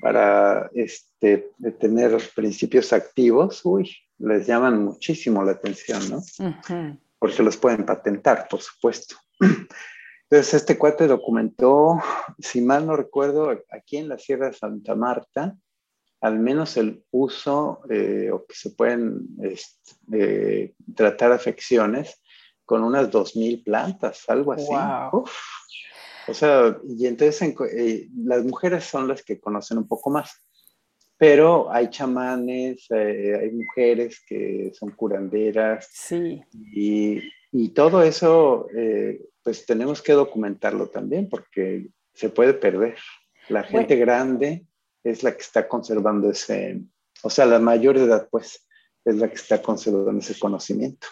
para 0.00 0.70
este, 0.72 1.50
tener 1.80 2.16
principios 2.34 2.92
activos, 2.92 3.60
uy, 3.64 3.90
les 4.18 4.46
llaman 4.46 4.84
muchísimo 4.84 5.42
la 5.42 5.52
atención, 5.52 6.00
¿no? 6.10 6.22
Porque 7.18 7.42
los 7.42 7.56
pueden 7.56 7.84
patentar, 7.84 8.46
por 8.48 8.60
supuesto. 8.60 9.16
Entonces, 10.30 10.54
este 10.54 10.78
cuate 10.78 11.08
documentó, 11.08 11.98
si 12.38 12.60
mal 12.60 12.86
no 12.86 12.94
recuerdo, 12.94 13.50
aquí 13.68 13.96
en 13.96 14.08
la 14.08 14.16
Sierra 14.16 14.46
de 14.46 14.52
Santa 14.52 14.94
Marta, 14.94 15.56
al 16.20 16.38
menos 16.38 16.76
el 16.76 17.02
uso 17.10 17.80
eh, 17.90 18.30
o 18.32 18.46
que 18.46 18.54
se 18.54 18.70
pueden 18.70 19.26
este, 19.42 19.92
eh, 20.12 20.74
tratar 20.94 21.32
afecciones 21.32 22.22
con 22.64 22.84
unas 22.84 23.10
2.000 23.10 23.64
plantas, 23.64 24.22
algo 24.28 24.52
así. 24.52 24.72
O 26.28 26.34
sea, 26.34 26.78
y 26.86 27.08
entonces 27.08 27.52
eh, 27.72 28.08
las 28.14 28.44
mujeres 28.44 28.84
son 28.84 29.08
las 29.08 29.24
que 29.24 29.40
conocen 29.40 29.78
un 29.78 29.88
poco 29.88 30.10
más, 30.10 30.30
pero 31.16 31.72
hay 31.72 31.90
chamanes, 31.90 32.86
hay 32.88 33.50
mujeres 33.50 34.22
que 34.24 34.70
son 34.78 34.92
curanderas. 34.92 35.88
Sí. 35.92 36.40
Y, 36.72 37.20
y 37.50 37.70
todo 37.70 38.00
eso, 38.04 38.68
pues 39.50 39.66
tenemos 39.66 40.00
que 40.00 40.12
documentarlo 40.12 40.90
también 40.90 41.28
porque 41.28 41.88
se 42.14 42.28
puede 42.28 42.54
perder. 42.54 42.94
La 43.48 43.64
gente 43.64 43.96
grande 43.96 44.64
es 45.02 45.24
la 45.24 45.32
que 45.32 45.42
está 45.42 45.66
conservando 45.66 46.30
ese, 46.30 46.80
o 47.24 47.30
sea, 47.30 47.46
la 47.46 47.58
mayor 47.58 47.96
edad, 47.96 48.28
pues, 48.30 48.68
es 49.04 49.16
la 49.16 49.26
que 49.26 49.34
está 49.34 49.60
conservando 49.60 50.20
ese 50.20 50.38
conocimiento. 50.38 51.08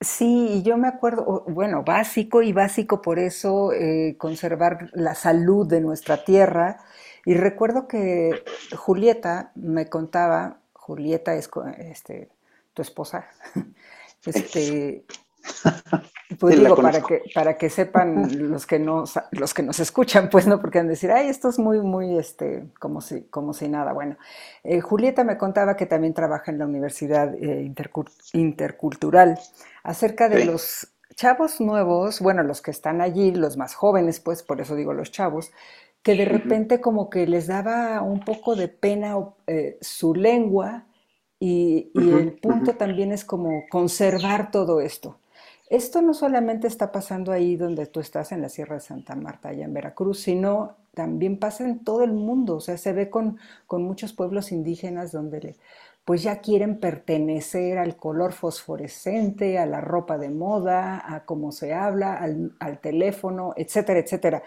Sí, 0.00 0.48
y 0.52 0.62
yo 0.62 0.78
me 0.78 0.88
acuerdo, 0.88 1.44
bueno, 1.48 1.84
básico 1.84 2.40
y 2.40 2.54
básico 2.54 3.02
por 3.02 3.18
eso 3.18 3.74
eh, 3.74 4.16
conservar 4.16 4.88
la 4.94 5.14
salud 5.14 5.66
de 5.66 5.82
nuestra 5.82 6.24
tierra. 6.24 6.78
Y 7.26 7.34
recuerdo 7.34 7.88
que 7.88 8.42
Julieta 8.74 9.52
me 9.54 9.90
contaba, 9.90 10.60
Julieta 10.72 11.34
es 11.34 11.50
este, 11.76 12.30
tu 12.72 12.80
esposa, 12.80 13.28
este, 14.24 15.04
Pues 16.40 16.58
digo, 16.58 16.74
para 16.74 17.00
que, 17.02 17.22
para 17.34 17.56
que 17.56 17.70
sepan 17.70 18.50
los 18.50 18.66
que, 18.66 18.80
nos, 18.80 19.14
los 19.30 19.54
que 19.54 19.62
nos 19.62 19.78
escuchan, 19.78 20.28
pues 20.28 20.46
no, 20.48 20.60
porque 20.60 20.80
han 20.80 20.86
de 20.86 20.94
decir, 20.94 21.12
ay, 21.12 21.28
esto 21.28 21.48
es 21.48 21.58
muy, 21.58 21.80
muy, 21.80 22.18
este, 22.18 22.64
como 22.80 23.00
si, 23.00 23.22
como 23.24 23.52
si 23.52 23.68
nada. 23.68 23.92
Bueno, 23.92 24.16
eh, 24.64 24.80
Julieta 24.80 25.22
me 25.22 25.38
contaba 25.38 25.76
que 25.76 25.86
también 25.86 26.14
trabaja 26.14 26.50
en 26.50 26.58
la 26.58 26.66
Universidad 26.66 27.32
eh, 27.34 27.72
Intercultural 28.32 29.38
acerca 29.84 30.28
de 30.28 30.44
los 30.44 30.88
chavos 31.14 31.60
nuevos, 31.60 32.20
bueno, 32.20 32.42
los 32.42 32.60
que 32.60 32.72
están 32.72 33.00
allí, 33.00 33.30
los 33.30 33.56
más 33.56 33.74
jóvenes, 33.74 34.18
pues, 34.18 34.42
por 34.42 34.60
eso 34.60 34.74
digo 34.74 34.92
los 34.92 35.12
chavos, 35.12 35.52
que 36.02 36.14
de 36.14 36.24
repente 36.24 36.80
como 36.80 37.08
que 37.08 37.26
les 37.26 37.46
daba 37.46 38.00
un 38.02 38.20
poco 38.20 38.54
de 38.54 38.68
pena 38.68 39.16
eh, 39.46 39.78
su 39.80 40.14
lengua 40.14 40.86
y, 41.38 41.90
el 41.94 42.32
punto 42.34 42.74
también 42.74 43.12
es 43.12 43.24
como 43.24 43.64
conservar 43.70 44.50
todo 44.50 44.80
esto. 44.80 45.18
Esto 45.68 46.00
no 46.00 46.14
solamente 46.14 46.68
está 46.68 46.92
pasando 46.92 47.32
ahí 47.32 47.56
donde 47.56 47.86
tú 47.86 47.98
estás 47.98 48.30
en 48.30 48.40
la 48.40 48.48
Sierra 48.48 48.76
de 48.76 48.80
Santa 48.80 49.16
Marta, 49.16 49.48
allá 49.48 49.64
en 49.64 49.74
Veracruz, 49.74 50.20
sino 50.20 50.76
también 50.94 51.38
pasa 51.38 51.64
en 51.64 51.82
todo 51.82 52.04
el 52.04 52.12
mundo. 52.12 52.56
O 52.56 52.60
sea, 52.60 52.78
se 52.78 52.92
ve 52.92 53.10
con, 53.10 53.38
muchos 53.70 54.12
pueblos 54.12 54.52
indígenas 54.52 55.10
donde 55.10 55.56
pues 56.04 56.22
ya 56.22 56.40
quieren 56.40 56.78
pertenecer 56.78 57.78
al 57.78 57.96
color 57.96 58.32
fosforescente, 58.32 59.58
a 59.58 59.66
la 59.66 59.80
ropa 59.80 60.18
de 60.18 60.30
moda, 60.30 61.02
a 61.04 61.24
cómo 61.24 61.50
se 61.50 61.74
habla, 61.74 62.14
al, 62.14 62.54
al 62.60 62.78
teléfono, 62.80 63.52
etcétera, 63.56 63.98
etcétera. 63.98 64.42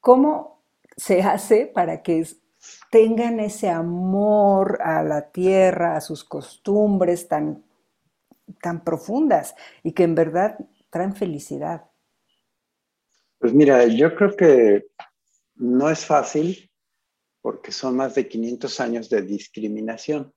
¿Cómo 0.00 0.62
se 0.96 1.22
hace 1.22 1.66
para 1.66 2.02
que 2.02 2.26
tengan 2.90 3.40
ese 3.40 3.70
amor 3.70 4.80
a 4.82 5.02
la 5.02 5.30
tierra, 5.30 5.96
a 5.96 6.00
sus 6.02 6.22
costumbres 6.24 7.28
tan 7.28 7.64
tan 8.60 8.84
profundas 8.84 9.54
y 9.82 9.92
que 9.92 10.04
en 10.04 10.14
verdad 10.14 10.58
traen 10.90 11.14
felicidad? 11.14 11.84
Pues 13.38 13.52
mira, 13.52 13.84
yo 13.86 14.14
creo 14.14 14.36
que 14.36 14.86
no 15.54 15.90
es 15.90 16.04
fácil 16.04 16.70
porque 17.40 17.72
son 17.72 17.96
más 17.96 18.14
de 18.14 18.28
500 18.28 18.80
años 18.80 19.08
de 19.08 19.22
discriminación. 19.22 20.32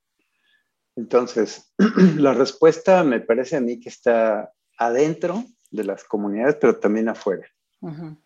Entonces, 0.96 1.74
la 2.18 2.34
respuesta 2.34 3.04
me 3.04 3.20
parece 3.20 3.58
a 3.58 3.62
mí 3.62 3.80
que 3.80 3.90
está 3.90 4.52
adentro 4.78 5.44
de 5.72 5.84
las 5.84 6.04
comunidades, 6.04 6.58
pero 6.60 6.80
también 6.80 7.10
afuera. 7.10 7.48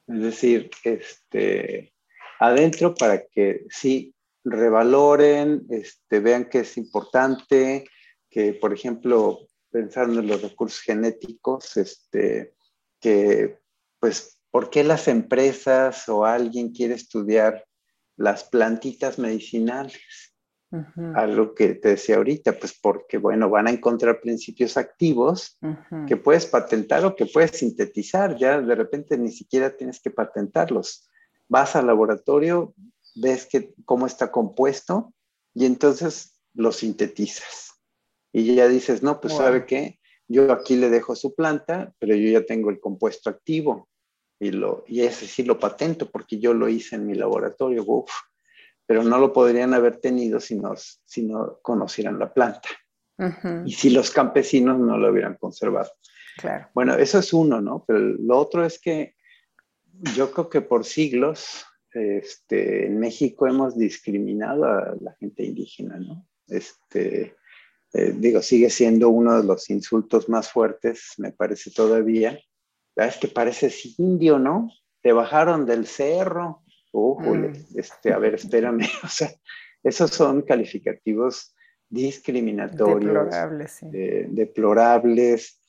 Es 0.08 0.22
decir, 0.22 0.70
este, 0.84 1.94
adentro 2.40 2.94
para 2.94 3.26
que 3.26 3.66
sí 3.70 4.14
revaloren, 4.44 5.66
este, 5.70 6.20
vean 6.20 6.50
que 6.50 6.60
es 6.60 6.78
importante, 6.78 7.86
que 8.30 8.54
por 8.54 8.74
ejemplo 8.74 9.48
pensando 9.76 10.22
en 10.22 10.28
los 10.28 10.42
recursos 10.42 10.80
genéticos, 10.80 11.76
este, 11.76 12.56
que 13.02 13.60
pues, 14.00 14.40
¿por 14.50 14.70
qué 14.70 14.86
las 14.86 15.10
empresas 15.10 16.08
o 16.08 16.24
alguien 16.24 16.72
quiere 16.72 16.94
estudiar 16.94 17.66
las 18.16 18.46
plantitas 18.46 19.20
medicinales? 19.20 20.34
Algo 21.14 21.54
que 21.54 21.74
te 21.74 21.90
decía 21.90 22.16
ahorita, 22.16 22.58
pues 22.58 22.78
porque, 22.82 23.18
bueno, 23.18 23.50
van 23.50 23.68
a 23.68 23.72
encontrar 23.72 24.22
principios 24.22 24.78
activos 24.78 25.58
que 26.08 26.16
puedes 26.16 26.46
patentar 26.46 27.04
o 27.04 27.14
que 27.14 27.26
puedes 27.26 27.52
sintetizar, 27.52 28.38
ya 28.38 28.62
de 28.62 28.76
repente 28.76 29.18
ni 29.18 29.32
siquiera 29.32 29.76
tienes 29.76 30.00
que 30.00 30.10
patentarlos. 30.10 31.10
Vas 31.50 31.76
al 31.76 31.88
laboratorio, 31.88 32.74
ves 33.16 33.46
que, 33.46 33.74
cómo 33.84 34.08
está 34.08 34.32
compuesto 34.32 35.14
y 35.54 35.66
entonces 35.66 36.40
lo 36.54 36.72
sintetizas 36.72 37.65
y 38.38 38.54
ya 38.54 38.68
dices, 38.68 39.02
no, 39.02 39.22
pues 39.22 39.34
sabe 39.34 39.66
qué, 39.66 39.98
yo 40.28 40.52
aquí 40.52 40.76
le 40.76 40.90
dejo 40.90 41.16
su 41.16 41.34
planta, 41.34 41.94
pero 42.00 42.16
yo 42.16 42.30
ya 42.30 42.46
tengo 42.46 42.70
el 42.70 42.82
compuesto 42.82 43.30
activo 43.30 43.88
y, 44.42 44.52
lo, 44.52 44.84
y 44.88 45.02
ese 45.02 45.26
sí 45.26 45.44
lo 45.44 45.58
patento 45.58 46.12
porque 46.12 46.38
yo 46.38 46.54
lo 46.54 46.68
hice 46.68 46.98
en 46.98 47.08
mi 47.08 47.16
laboratorio, 47.16 47.86
uf, 47.88 48.12
pero 48.86 49.04
no 49.04 49.20
lo 49.20 49.32
podrían 49.32 49.74
haber 49.74 50.02
tenido 50.02 50.42
si 50.42 50.56
no, 50.56 50.74
si 50.76 51.24
no 51.24 51.60
conocieran 51.62 52.20
la 52.20 52.34
planta. 52.34 52.68
Y 53.66 53.72
si 53.72 53.92
los 53.92 54.12
campesinos 54.12 54.78
no 54.78 54.98
lo 54.98 55.10
hubieran 55.10 55.38
conservado. 55.38 55.92
Claro. 56.36 56.68
Bueno, 56.74 56.96
eso 56.96 57.20
es 57.20 57.32
uno, 57.32 57.62
¿no? 57.62 57.86
Pero 57.88 58.00
lo 58.00 58.38
otro 58.38 58.66
es 58.66 58.78
que 58.78 59.16
yo 60.18 60.30
creo 60.32 60.50
que 60.50 60.60
por 60.60 60.84
siglos 60.84 61.66
este, 61.94 62.88
en 62.88 63.00
México 63.00 63.48
hemos 63.48 63.78
discriminado 63.78 64.66
a 64.66 64.94
la 65.00 65.16
gente 65.22 65.46
indígena, 65.46 65.98
¿no? 65.98 66.28
Este, 66.50 67.38
eh, 67.98 68.14
digo, 68.14 68.42
sigue 68.42 68.70
siendo 68.70 69.10
uno 69.10 69.38
de 69.38 69.48
los 69.48 69.70
insultos 69.70 70.28
más 70.28 70.52
fuertes, 70.52 71.14
me 71.18 71.32
parece 71.32 71.72
todavía. 71.72 72.38
Es 72.98 73.18
que 73.18 73.30
pareces 73.30 73.98
indio, 73.98 74.38
¿no? 74.38 74.70
Te 75.02 75.14
bajaron 75.14 75.66
del 75.66 75.86
cerro. 75.86 76.62
Mm. 76.92 77.52
este, 77.76 78.12
a 78.12 78.18
ver, 78.18 78.36
espérame. 78.36 78.82
O 79.04 79.08
sea, 79.08 79.30
esos 79.84 80.12
son 80.12 80.42
calificativos 80.42 81.56
discriminatorios, 81.90 83.00
deplorables, 83.00 83.72
sí. 83.72 83.86
Eh, 83.94 84.26
deplorables, 84.30 85.60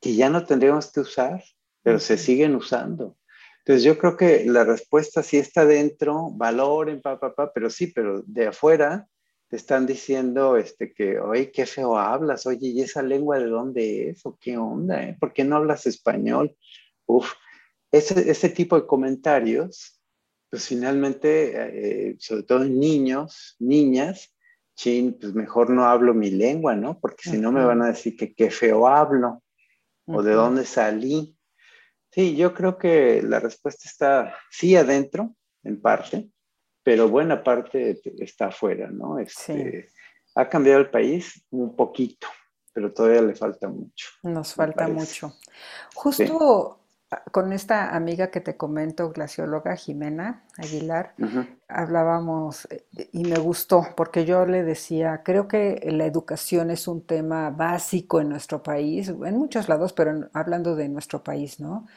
que 0.00 0.14
ya 0.14 0.28
no 0.28 0.44
tendríamos 0.44 0.90
que 0.90 1.00
usar, 1.00 1.44
pero 1.82 2.00
se 2.00 2.18
siguen 2.18 2.56
usando. 2.56 3.16
Entonces 3.58 3.84
yo 3.84 3.96
creo 3.98 4.16
que 4.16 4.44
la 4.46 4.64
respuesta 4.64 5.22
sí 5.22 5.36
está 5.36 5.64
dentro, 5.66 6.30
valoren, 6.32 7.00
papá, 7.00 7.34
pa, 7.34 7.46
pa, 7.46 7.52
pero 7.52 7.70
sí, 7.70 7.88
pero 7.88 8.22
de 8.26 8.48
afuera 8.48 9.06
te 9.48 9.56
están 9.56 9.86
diciendo 9.86 10.56
este, 10.56 10.92
que, 10.92 11.20
oye, 11.20 11.50
qué 11.52 11.66
feo 11.66 11.98
hablas, 11.98 12.46
oye, 12.46 12.68
¿y 12.68 12.80
esa 12.80 13.02
lengua 13.02 13.38
de 13.38 13.46
dónde 13.46 14.10
es? 14.10 14.26
¿O 14.26 14.36
qué 14.40 14.56
onda? 14.56 15.02
Eh? 15.02 15.16
¿Por 15.18 15.32
qué 15.32 15.44
no 15.44 15.56
hablas 15.56 15.86
español? 15.86 16.56
Uf, 17.06 17.32
ese, 17.92 18.28
ese 18.30 18.48
tipo 18.48 18.78
de 18.80 18.86
comentarios, 18.86 20.00
pues 20.50 20.66
finalmente, 20.66 22.10
eh, 22.10 22.16
sobre 22.18 22.42
todo 22.42 22.64
en 22.64 22.78
niños, 22.78 23.56
niñas, 23.58 24.34
chin, 24.74 25.16
pues 25.18 25.34
mejor 25.34 25.70
no 25.70 25.84
hablo 25.84 26.12
mi 26.12 26.30
lengua, 26.30 26.74
¿no? 26.74 26.98
Porque 27.00 27.30
si 27.30 27.38
no 27.38 27.50
me 27.52 27.64
van 27.64 27.82
a 27.82 27.88
decir 27.88 28.16
que 28.16 28.34
qué 28.34 28.50
feo 28.50 28.86
hablo 28.86 29.42
o 30.06 30.22
de 30.22 30.32
dónde 30.32 30.64
salí. 30.64 31.36
Sí, 32.10 32.36
yo 32.36 32.54
creo 32.54 32.78
que 32.78 33.22
la 33.22 33.40
respuesta 33.40 33.88
está 33.88 34.34
sí 34.50 34.76
adentro, 34.76 35.34
en 35.62 35.80
parte, 35.80 36.30
pero 36.86 37.08
buena 37.08 37.42
parte 37.42 38.00
está 38.20 38.46
afuera, 38.46 38.88
¿no? 38.92 39.18
Este, 39.18 39.88
ha 40.36 40.48
cambiado 40.48 40.78
el 40.78 40.88
país 40.88 41.44
un 41.50 41.74
poquito, 41.74 42.28
pero 42.72 42.92
todavía 42.92 43.22
le 43.22 43.34
falta 43.34 43.66
mucho. 43.66 44.06
Nos 44.22 44.54
falta 44.54 44.86
mucho. 44.86 45.34
Justo 45.96 46.78
con 47.32 47.52
esta 47.52 47.96
amiga 47.96 48.30
que 48.30 48.40
te 48.40 48.56
comento, 48.56 49.10
glacióloga 49.10 49.74
Jimena 49.74 50.44
Aguilar, 50.58 51.16
hablábamos 51.66 52.68
eh, 52.70 52.86
y 53.10 53.24
me 53.24 53.40
gustó 53.40 53.88
porque 53.96 54.24
yo 54.24 54.46
le 54.46 54.62
decía, 54.62 55.22
creo 55.24 55.48
que 55.48 55.80
la 55.90 56.06
educación 56.06 56.70
es 56.70 56.86
un 56.86 57.04
tema 57.04 57.50
básico 57.50 58.20
en 58.20 58.28
nuestro 58.28 58.62
país, 58.62 59.08
en 59.08 59.36
muchos 59.36 59.68
lados, 59.68 59.92
pero 59.92 60.28
hablando 60.32 60.76
de 60.76 60.88
nuestro 60.88 61.24
país, 61.24 61.58
¿no? 61.58 61.88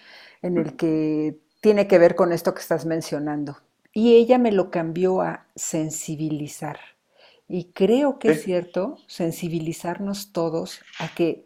En 0.41 0.57
el 0.57 0.75
que 0.75 1.37
tiene 1.61 1.87
que 1.87 1.99
ver 1.99 2.15
con 2.15 2.31
esto 2.31 2.55
que 2.55 2.61
estás 2.61 2.87
mencionando. 2.87 3.55
Y 3.93 4.15
ella 4.15 4.37
me 4.37 4.51
lo 4.51 4.71
cambió 4.71 5.21
a 5.21 5.47
sensibilizar. 5.55 6.79
Y 7.47 7.71
creo 7.71 8.19
que 8.19 8.31
es 8.31 8.43
cierto 8.43 8.97
sensibilizarnos 9.07 10.31
todos 10.31 10.81
a 10.99 11.13
que 11.15 11.45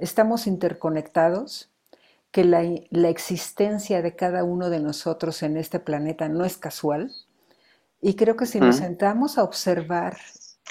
estamos 0.00 0.48
interconectados, 0.48 1.70
que 2.32 2.44
la, 2.44 2.62
existencia 3.08 4.02
de 4.02 4.16
cada 4.16 4.42
uno 4.42 4.68
de 4.68 4.80
nosotros 4.80 5.44
en 5.44 5.56
este 5.56 5.78
planeta 5.78 6.28
no 6.28 6.44
es 6.44 6.56
casual. 6.56 7.12
Y 8.00 8.14
creo 8.14 8.36
que 8.36 8.46
si 8.46 8.58
nos 8.58 8.76
sentamos 8.76 9.38
a 9.38 9.44
observar 9.44 10.16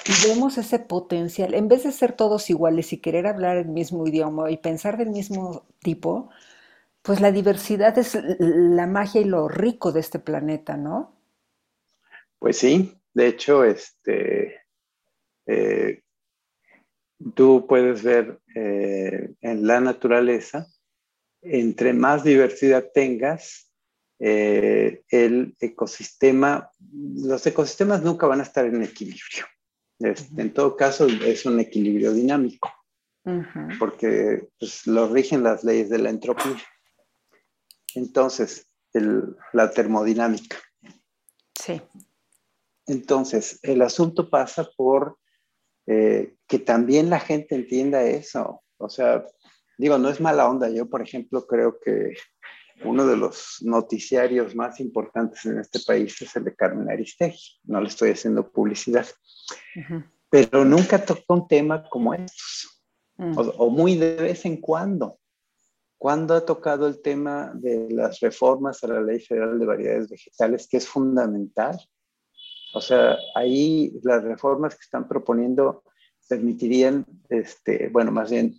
y 0.04 0.28
vemos 0.28 0.58
ese 0.58 0.78
potencial, 0.78 1.54
en 1.54 1.68
vez 1.68 1.84
de 1.84 1.92
ser 1.92 2.12
todos 2.12 2.50
iguales 2.50 2.92
y 2.92 2.98
querer 2.98 3.26
hablar 3.26 3.56
el 3.56 3.68
mismo 3.68 4.06
idioma 4.06 4.50
y 4.50 4.58
pensar 4.58 4.98
del 4.98 5.08
mismo 5.08 5.64
tipo, 5.78 6.28
pues 7.00 7.22
la 7.22 7.32
diversidad 7.32 7.96
es 7.96 8.18
la 8.38 8.86
magia 8.86 9.22
y 9.22 9.24
lo 9.24 9.48
rico 9.48 9.92
de 9.92 10.00
este 10.00 10.18
planeta, 10.18 10.76
¿no? 10.76 11.13
Pues 12.44 12.58
sí, 12.58 12.94
de 13.14 13.28
hecho, 13.28 13.64
este, 13.64 14.60
eh, 15.46 16.02
tú 17.34 17.66
puedes 17.66 18.02
ver 18.02 18.38
eh, 18.54 19.30
en 19.40 19.66
la 19.66 19.80
naturaleza 19.80 20.66
entre 21.40 21.94
más 21.94 22.22
diversidad 22.22 22.90
tengas, 22.92 23.72
eh, 24.18 25.04
el 25.08 25.56
ecosistema, 25.58 26.70
los 27.14 27.46
ecosistemas 27.46 28.02
nunca 28.02 28.26
van 28.26 28.40
a 28.40 28.42
estar 28.42 28.66
en 28.66 28.82
equilibrio. 28.82 29.46
En 30.36 30.52
todo 30.52 30.76
caso, 30.76 31.06
es 31.06 31.46
un 31.46 31.60
equilibrio 31.60 32.12
dinámico, 32.12 32.70
porque 33.78 34.48
pues, 34.58 34.86
lo 34.86 35.08
rigen 35.08 35.44
las 35.44 35.64
leyes 35.64 35.88
de 35.88 35.98
la 35.98 36.10
entropía. 36.10 36.62
Entonces, 37.94 38.66
la 39.54 39.70
termodinámica. 39.70 40.58
Sí. 41.58 41.80
Entonces, 42.86 43.58
el 43.62 43.82
asunto 43.82 44.28
pasa 44.28 44.68
por 44.76 45.18
eh, 45.86 46.34
que 46.46 46.58
también 46.58 47.10
la 47.10 47.20
gente 47.20 47.54
entienda 47.54 48.02
eso. 48.04 48.62
O 48.78 48.88
sea, 48.88 49.24
digo, 49.78 49.98
no 49.98 50.08
es 50.08 50.20
mala 50.20 50.48
onda. 50.48 50.68
Yo, 50.68 50.88
por 50.88 51.02
ejemplo, 51.02 51.46
creo 51.46 51.78
que 51.78 52.14
uno 52.84 53.06
de 53.06 53.16
los 53.16 53.58
noticiarios 53.62 54.54
más 54.54 54.80
importantes 54.80 55.44
en 55.46 55.58
este 55.58 55.80
país 55.80 56.20
es 56.22 56.34
el 56.36 56.44
de 56.44 56.54
Carmen 56.54 56.90
Aristegui. 56.90 57.60
No 57.64 57.80
le 57.80 57.88
estoy 57.88 58.10
haciendo 58.10 58.50
publicidad. 58.50 59.06
Pero 60.30 60.64
nunca 60.64 61.04
tocó 61.04 61.34
un 61.34 61.48
tema 61.48 61.88
como 61.88 62.14
estos, 62.14 62.82
mm. 63.16 63.34
o, 63.36 63.70
muy 63.70 63.96
de 63.96 64.16
vez 64.16 64.44
en 64.44 64.60
cuando. 64.60 65.18
¿Cuándo 65.96 66.34
ha 66.34 66.44
tocado 66.44 66.86
el 66.86 67.00
tema 67.00 67.52
de 67.54 67.88
las 67.90 68.20
reformas 68.20 68.82
a 68.84 68.88
la 68.88 69.00
Ley 69.00 69.20
Federal 69.20 69.58
de 69.58 69.64
Variedades 69.64 70.10
Vegetales, 70.10 70.66
que 70.68 70.78
es 70.78 70.88
fundamental? 70.88 71.78
O 72.74 72.80
sea, 72.80 73.16
ahí 73.34 73.92
las 74.02 74.22
reformas 74.24 74.74
que 74.74 74.82
están 74.82 75.06
proponiendo 75.06 75.84
permitirían, 76.28 77.06
este, 77.28 77.88
bueno, 77.88 78.10
más 78.10 78.30
bien 78.30 78.58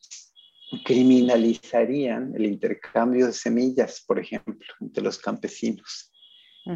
criminalizarían 0.84 2.34
el 2.36 2.46
intercambio 2.46 3.28
de 3.28 3.34
semillas, 3.34 4.04
por 4.06 4.20
ejemplo, 4.20 4.66
entre 4.80 5.04
los 5.04 5.18
campesinos. 5.18 6.12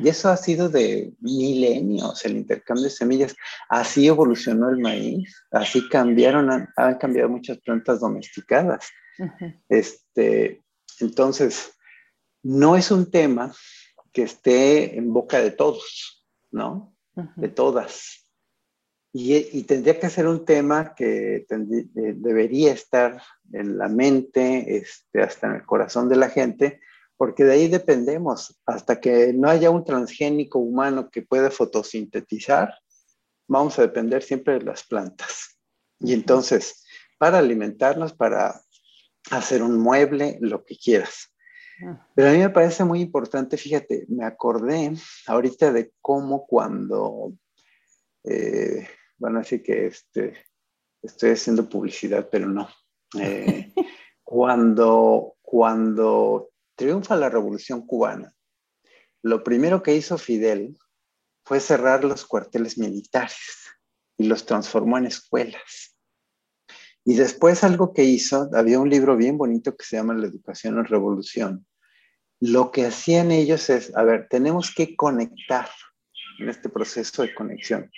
Y 0.04 0.08
eso 0.08 0.30
ha 0.30 0.38
sido 0.38 0.70
de 0.70 1.14
milenios, 1.20 2.24
el 2.24 2.38
intercambio 2.38 2.84
de 2.84 2.92
semillas. 2.92 3.36
Así 3.70 4.06
evolucionó 4.06 4.70
el 4.70 4.78
maíz, 4.78 5.44
así 5.50 5.90
cambiaron, 5.90 6.68
han, 6.76 6.98
cambiado 7.00 7.30
muchas 7.30 7.58
plantas 7.58 8.00
domesticadas. 8.00 8.88
este, 9.68 10.62
entonces, 11.00 11.74
no 12.44 12.76
es 12.76 12.92
un 12.92 13.10
tema 13.10 13.52
que 14.14 14.24
esté 14.24 14.96
en 14.96 15.12
boca 15.12 15.40
de 15.40 15.52
todos, 15.52 16.24
¿no? 16.52 16.96
De 17.36 17.50
todas. 17.50 18.30
Y, 19.12 19.64
tendría 19.64 20.00
que 20.00 20.10
ser 20.10 20.28
un 20.28 20.46
tema 20.46 20.94
que 20.94 21.46
debería 21.50 22.74
estar 22.74 23.22
en 23.52 23.78
la 23.78 23.88
mente, 23.88 24.78
este, 24.78 25.22
hasta 25.22 25.48
en 25.48 25.54
el 25.56 25.66
corazón 25.66 26.10
de 26.10 26.16
la 26.16 26.30
gente, 26.30 26.80
porque 27.18 27.44
de 27.44 27.54
ahí 27.54 27.68
dependemos. 27.68 28.60
Hasta 28.66 29.00
que 29.00 29.34
no 29.34 29.50
haya 29.50 29.72
un 29.72 29.84
transgénico 29.84 30.60
humano 30.60 31.10
que 31.10 31.24
pueda 31.24 31.50
fotosintetizar, 31.50 32.74
vamos 33.48 33.80
a 33.80 33.82
depender 33.82 34.22
siempre 34.22 34.60
de 34.60 34.66
las 34.66 34.84
plantas. 34.84 35.58
Y 36.00 36.14
entonces, 36.14 36.86
para 37.18 37.40
alimentarnos, 37.40 38.14
para 38.14 38.62
hacer 39.32 39.64
un 39.64 39.80
mueble, 39.80 40.38
lo 40.40 40.64
que 40.64 40.78
quieras. 40.78 41.34
Pero 42.16 42.30
a 42.30 42.34
mí 42.34 42.40
me 42.40 42.50
parece 42.50 42.84
muy 42.84 43.02
importante, 43.02 43.58
fíjate, 43.58 44.06
me 44.10 44.26
acordé 44.26 44.94
ahorita 45.28 45.72
de 45.72 45.94
cómo 46.02 46.46
cuando 46.46 47.34
eh, 48.24 48.88
bueno, 49.18 49.40
así 49.40 49.62
que 49.62 49.88
este, 49.88 50.34
estoy 51.02 51.32
haciendo 51.32 51.68
publicidad, 51.68 52.30
pero 52.32 52.48
no. 52.48 52.70
Eh, 53.20 53.74
cuando, 54.24 55.36
cuando 55.42 56.50
triunfa 56.76 57.16
la 57.16 57.30
revolución 57.30 57.86
cubana, 57.86 58.34
lo 59.22 59.44
primero 59.44 59.84
que 59.84 59.96
hizo 59.96 60.18
Fidel 60.18 60.78
fue 61.44 61.60
cerrar 61.60 62.04
los 62.04 62.26
cuarteles 62.26 62.78
militares 62.78 63.68
y 64.18 64.26
los 64.26 64.46
transformó 64.46 64.98
en 64.98 65.08
escuelas. 65.08 65.98
Y 67.04 67.16
después 67.16 67.64
algo 67.64 67.94
que 67.94 68.04
hizo, 68.04 68.50
había 68.54 68.80
un 68.80 68.90
libro 68.90 69.18
bien 69.18 69.38
bonito 69.38 69.76
que 69.76 69.86
se 69.86 69.98
llama 69.98 70.14
La 70.14 70.28
educación 70.28 70.78
en 70.78 70.86
revolución. 70.86 71.66
Lo 72.40 72.72
que 72.72 72.86
hacían 72.86 73.32
ellos 73.32 73.70
es, 73.70 73.96
a 73.96 74.04
ver, 74.04 74.28
tenemos 74.30 74.74
que 74.74 74.96
conectar 74.96 75.70
en 76.40 76.50
este 76.50 76.70
proceso 76.70 77.22
de 77.22 77.34
conexión 77.34 77.90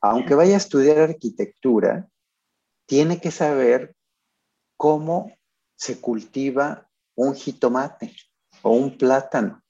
aunque 0.00 0.34
vaya 0.34 0.54
a 0.54 0.58
estudiar 0.58 0.98
arquitectura, 0.98 2.08
tiene 2.86 3.20
que 3.20 3.30
saber 3.30 3.94
cómo 4.76 5.32
se 5.76 6.00
cultiva 6.00 6.88
un 7.14 7.34
jitomate 7.34 8.14
o 8.62 8.72
un 8.72 8.96
plátano. 8.96 9.62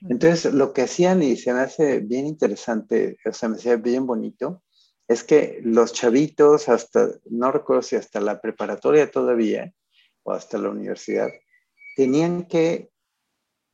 Entonces, 0.00 0.52
lo 0.54 0.72
que 0.72 0.82
hacían, 0.82 1.22
y 1.22 1.36
se 1.36 1.52
me 1.52 1.60
hace 1.60 2.00
bien 2.00 2.26
interesante, 2.26 3.18
o 3.24 3.32
sea, 3.32 3.48
me 3.48 3.56
hacía 3.56 3.76
bien 3.76 4.06
bonito, 4.06 4.62
es 5.06 5.24
que 5.24 5.60
los 5.64 5.92
chavitos, 5.92 6.68
hasta, 6.68 7.10
no 7.30 7.50
recuerdo 7.50 7.82
si 7.82 7.96
hasta 7.96 8.20
la 8.20 8.40
preparatoria 8.40 9.10
todavía, 9.10 9.72
o 10.22 10.32
hasta 10.32 10.58
la 10.58 10.70
universidad, 10.70 11.28
tenían 11.96 12.44
que 12.44 12.90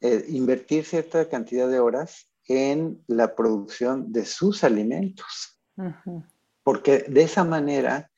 eh, 0.01 0.25
invertir 0.29 0.85
cierta 0.85 1.29
cantidad 1.29 1.69
de 1.69 1.81
horas 1.81 2.29
en 2.47 3.03
la 3.07 3.35
producción 3.35 4.13
de 4.13 4.25
sus 4.25 4.65
alimentos. 4.65 5.61
Porque 6.63 7.05
de 7.09 7.23
esa 7.23 7.45
manera 7.45 8.11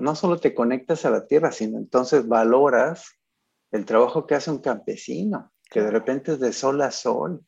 no 0.00 0.14
solo 0.14 0.38
te 0.38 0.54
conectas 0.54 1.04
a 1.04 1.10
la 1.10 1.26
tierra, 1.26 1.52
sino 1.52 1.78
entonces 1.78 2.26
valoras 2.26 3.12
el 3.70 3.84
trabajo 3.84 4.26
que 4.26 4.34
hace 4.34 4.50
un 4.50 4.58
campesino, 4.58 5.52
que 5.70 5.80
de 5.80 5.90
repente 5.90 6.32
es 6.32 6.40
de 6.40 6.52
sol 6.52 6.80
a 6.82 6.90
sol. 6.90 7.44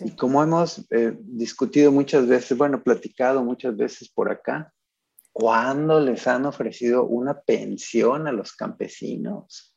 Y 0.00 0.16
como 0.16 0.42
hemos 0.42 0.86
eh, 0.90 1.16
discutido 1.20 1.92
muchas 1.92 2.26
veces, 2.26 2.56
bueno, 2.56 2.82
platicado 2.82 3.44
muchas 3.44 3.76
veces 3.76 4.08
por 4.08 4.30
acá, 4.30 4.72
¿cuándo 5.32 6.00
les 6.00 6.26
han 6.26 6.46
ofrecido 6.46 7.04
una 7.04 7.40
pensión 7.40 8.26
a 8.26 8.32
los 8.32 8.54
campesinos? 8.54 9.76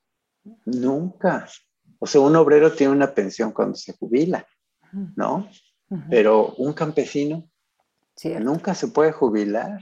Nunca. 0.65 1.47
O 2.05 2.07
sea, 2.07 2.21
un 2.21 2.35
obrero 2.35 2.71
tiene 2.71 2.93
una 2.93 3.13
pensión 3.13 3.51
cuando 3.51 3.75
se 3.75 3.93
jubila, 3.93 4.47
¿no? 5.15 5.49
Pero 6.09 6.53
un 6.57 6.73
campesino 6.73 7.49
Nunca 8.39 8.73
se 8.73 8.87
puede 8.87 9.11
jubilar. 9.11 9.81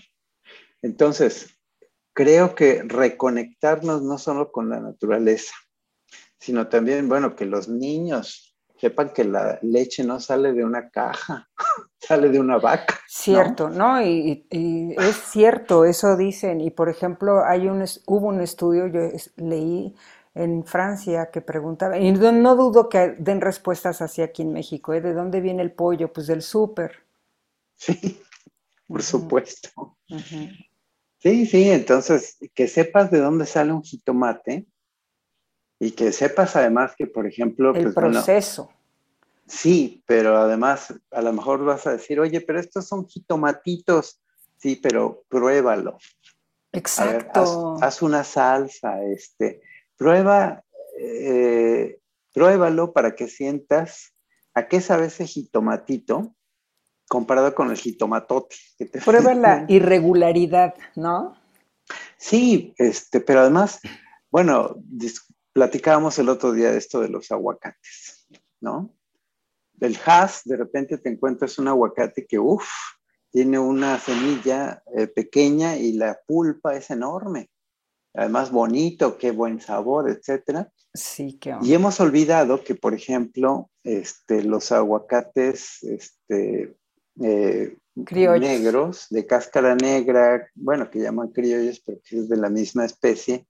Entonces, 0.81 1.55
creo 2.13 2.55
que 2.55 2.83
reconectarnos 2.83 4.01
no 4.01 4.17
solo 4.17 4.51
con 4.51 4.69
la 4.69 4.79
naturaleza, 4.79 5.53
sino 6.39 6.67
también, 6.67 7.07
bueno, 7.07 7.35
que 7.35 7.45
los 7.45 7.67
niños 7.67 8.57
sepan 8.77 9.13
que 9.13 9.23
la 9.23 9.59
leche 9.61 10.03
no 10.03 10.19
sale 10.19 10.51
de 10.51 10.65
una 10.65 10.89
caja, 10.89 11.47
sale 11.99 12.29
de 12.29 12.39
una 12.39 12.57
vaca. 12.57 12.99
Cierto, 13.07 13.69
¿no? 13.69 14.01
Y, 14.01 14.45
es 14.49 15.15
cierto, 15.15 15.85
eso 15.85 16.17
dicen. 16.17 16.59
Y 16.59 16.71
por 16.71 16.89
ejemplo, 16.89 17.45
hay 17.45 17.67
un, 17.67 17.85
hubo 18.07 18.27
un 18.27 18.41
estudio, 18.41 18.87
yo 18.87 19.09
leí 19.37 19.95
en 20.35 20.65
Francia 20.65 21.29
que 21.31 21.41
preguntaba, 21.41 21.97
y 21.97 22.11
no, 22.11 22.55
dudo 22.55 22.89
que 22.89 23.15
den 23.19 23.41
respuestas 23.41 24.01
así 24.01 24.21
aquí 24.21 24.41
en 24.41 24.53
México, 24.53 24.93
¿eh? 24.93 25.01
¿de 25.01 25.13
dónde 25.13 25.41
viene 25.41 25.61
el 25.61 25.71
pollo? 25.71 26.11
Pues 26.11 26.27
del 26.27 26.41
súper. 26.41 27.03
Sí, 27.75 28.21
por 28.87 29.03
supuesto. 29.03 29.69
Sí, 31.19 31.45
sí, 31.45 31.69
entonces 31.69 32.37
que 32.53 32.67
sepas 32.67 33.11
de 33.11 33.19
dónde 33.19 33.45
sale 33.45 33.71
un 33.73 33.81
jitomate 33.81 34.67
Y 35.79 35.91
que 35.91 36.11
sepas 36.11 36.55
además 36.55 36.93
que, 36.97 37.07
por 37.07 37.27
ejemplo... 37.27 37.73
El 37.75 37.83
pues, 37.83 37.95
proceso. 37.95 38.71
sí, 39.47 40.03
pero 40.05 40.37
además 40.37 40.93
a 41.11 41.21
lo 41.21 41.33
mejor 41.33 41.63
vas 41.65 41.87
a 41.87 41.91
decir, 41.91 42.19
oye, 42.19 42.41
pero 42.41 42.59
estos 42.59 42.87
son 42.87 43.07
jitomatitos. 43.07 44.21
Sí, 44.57 44.77
pero 44.77 45.23
pruébalo. 45.27 45.97
Exacto. 46.71 47.77
haz, 47.81 48.01
una 48.01 48.23
salsa, 48.23 49.03
este, 49.03 49.61
prueba, 49.97 50.63
eh, 50.99 51.99
pruébalo 52.33 52.93
para 52.93 53.15
que 53.15 53.27
sientas 53.27 54.13
a 54.53 54.67
qué 54.67 54.81
sabe 54.81 55.07
ese 55.07 55.25
jitomatito 55.25 56.35
comparado 57.07 57.53
con 57.53 57.69
el 57.69 57.77
jitomatote. 57.77 58.55
Prueba 59.05 59.33
la 59.33 59.65
irregularidad, 59.67 60.73
¿no? 60.95 61.35
Sí, 62.17 62.73
este, 62.77 63.19
pero 63.19 63.41
además, 63.41 63.79
bueno, 64.31 64.77
platicábamos 65.51 66.17
el 66.19 66.29
otro 66.29 66.53
día 66.53 66.71
de 66.71 66.77
esto 66.77 67.01
de 67.01 67.09
los 67.09 67.31
aguacates, 67.31 68.27
¿no? 68.61 68.95
Del 69.73 69.97
has, 70.05 70.43
de 70.45 70.57
repente 70.57 70.97
te 70.97 71.09
encuentras 71.09 71.59
un 71.59 71.67
aguacate 71.67 72.25
que, 72.25 72.39
uff, 72.39 72.67
tiene 73.31 73.59
una 73.59 73.99
semilla 73.99 74.83
eh, 74.95 75.07
pequeña 75.07 75.75
y 75.75 75.93
la 75.93 76.19
pulpa 76.25 76.75
es 76.75 76.89
enorme. 76.91 77.49
Además, 78.13 78.51
bonito, 78.51 79.17
qué 79.17 79.31
buen 79.31 79.59
sabor, 79.59 80.09
etcétera. 80.09 80.71
Sí, 80.93 81.37
qué 81.39 81.55
Y 81.61 81.73
hemos 81.73 81.99
olvidado 81.99 82.63
que, 82.63 82.75
por 82.75 82.93
ejemplo, 82.93 83.71
este, 83.83 84.43
los 84.43 84.71
aguacates 84.71 85.81
este, 85.81 86.75
eh, 87.21 87.77
negros, 87.95 89.07
de 89.09 89.25
cáscara 89.25 89.75
negra, 89.75 90.47
bueno, 90.55 90.89
que 90.89 90.99
llaman 90.99 91.29
criollos, 91.29 91.81
pero 91.85 91.99
que 92.03 92.17
es 92.19 92.29
de 92.29 92.37
la 92.37 92.49
misma 92.49 92.85
especie, 92.85 93.47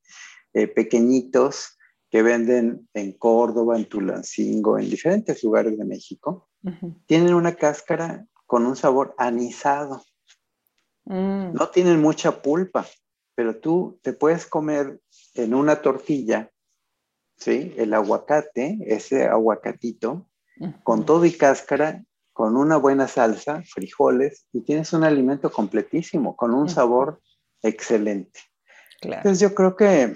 eh, 0.53 0.67
pequeñitos, 0.67 1.77
que 2.09 2.21
venden 2.21 2.87
en 2.93 3.13
Córdoba, 3.13 3.75
en 3.75 3.85
Tulancingo, 3.89 4.77
en 4.77 4.87
diferentes 4.87 5.43
lugares 5.43 5.75
de 5.75 5.83
México, 5.83 6.47
tienen 7.07 7.33
una 7.33 7.55
cáscara 7.55 8.27
con 8.45 8.67
un 8.67 8.75
sabor 8.75 9.15
anisado. 9.17 10.03
Mm. 11.05 11.53
No 11.53 11.69
tienen 11.69 11.99
mucha 11.99 12.43
pulpa, 12.43 12.85
pero 13.35 13.57
tú 13.57 13.99
te 14.01 14.13
puedes 14.13 14.45
comer 14.45 14.99
en 15.35 15.53
una 15.53 15.81
tortilla, 15.81 16.51
¿sí? 17.37 17.73
El 17.77 17.93
aguacate, 17.93 18.77
ese 18.85 19.25
aguacatito, 19.25 20.27
con 20.83 21.05
todo 21.05 21.25
y 21.25 21.31
cáscara, 21.31 22.03
con 22.31 22.57
una 22.57 22.77
buena 22.77 23.07
salsa, 23.07 23.63
frijoles, 23.63 24.47
y 24.53 24.61
tienes 24.61 24.93
un 24.93 25.03
alimento 25.03 25.51
completísimo, 25.51 26.35
con 26.35 26.53
un 26.53 26.69
sabor 26.69 27.21
excelente. 27.61 28.39
Entonces 29.01 29.39
yo 29.39 29.53
creo 29.53 29.75
que, 29.75 30.15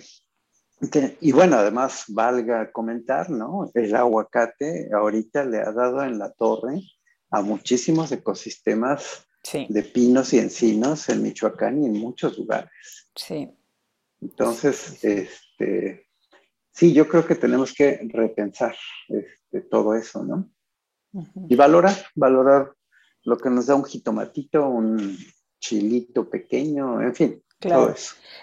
y 1.22 1.32
bueno, 1.32 1.58
además 1.58 2.06
valga 2.08 2.72
comentar, 2.72 3.30
¿no? 3.30 3.70
El 3.74 3.96
aguacate 3.96 4.90
ahorita 4.94 5.44
le 5.46 5.60
ha 5.60 5.72
dado 5.72 6.04
en 6.04 6.18
la 6.18 6.32
torre 6.32 6.82
a 7.30 7.42
muchísimos 7.42 8.12
ecosistemas 8.12 9.27
de 9.54 9.84
pinos 9.84 10.34
y 10.34 10.40
encinos 10.40 11.10
en 11.10 11.24
Michoacán 11.24 11.84
y 11.84 11.86
en 11.86 11.94
muchos 11.94 12.38
lugares. 12.38 12.72
Sí. 13.16 13.50
Entonces, 14.22 15.04
este, 15.04 16.08
sí, 16.72 16.94
yo 16.94 17.08
creo 17.08 17.26
que 17.26 17.36
tenemos 17.36 17.74
que 17.74 18.00
repensar 18.10 18.76
este, 19.08 19.62
todo 19.62 19.94
eso, 19.94 20.24
¿no? 20.24 20.50
Y 21.50 21.56
valorar, 21.56 21.96
valorar 22.16 22.74
lo 23.24 23.38
que 23.38 23.50
nos 23.50 23.68
da 23.68 23.76
un 23.76 23.86
jitomatito, 23.86 24.68
un 24.68 25.18
chilito 25.60 26.30
pequeño, 26.30 27.02
en 27.02 27.16
fin, 27.16 27.44
Claro. 27.60 27.94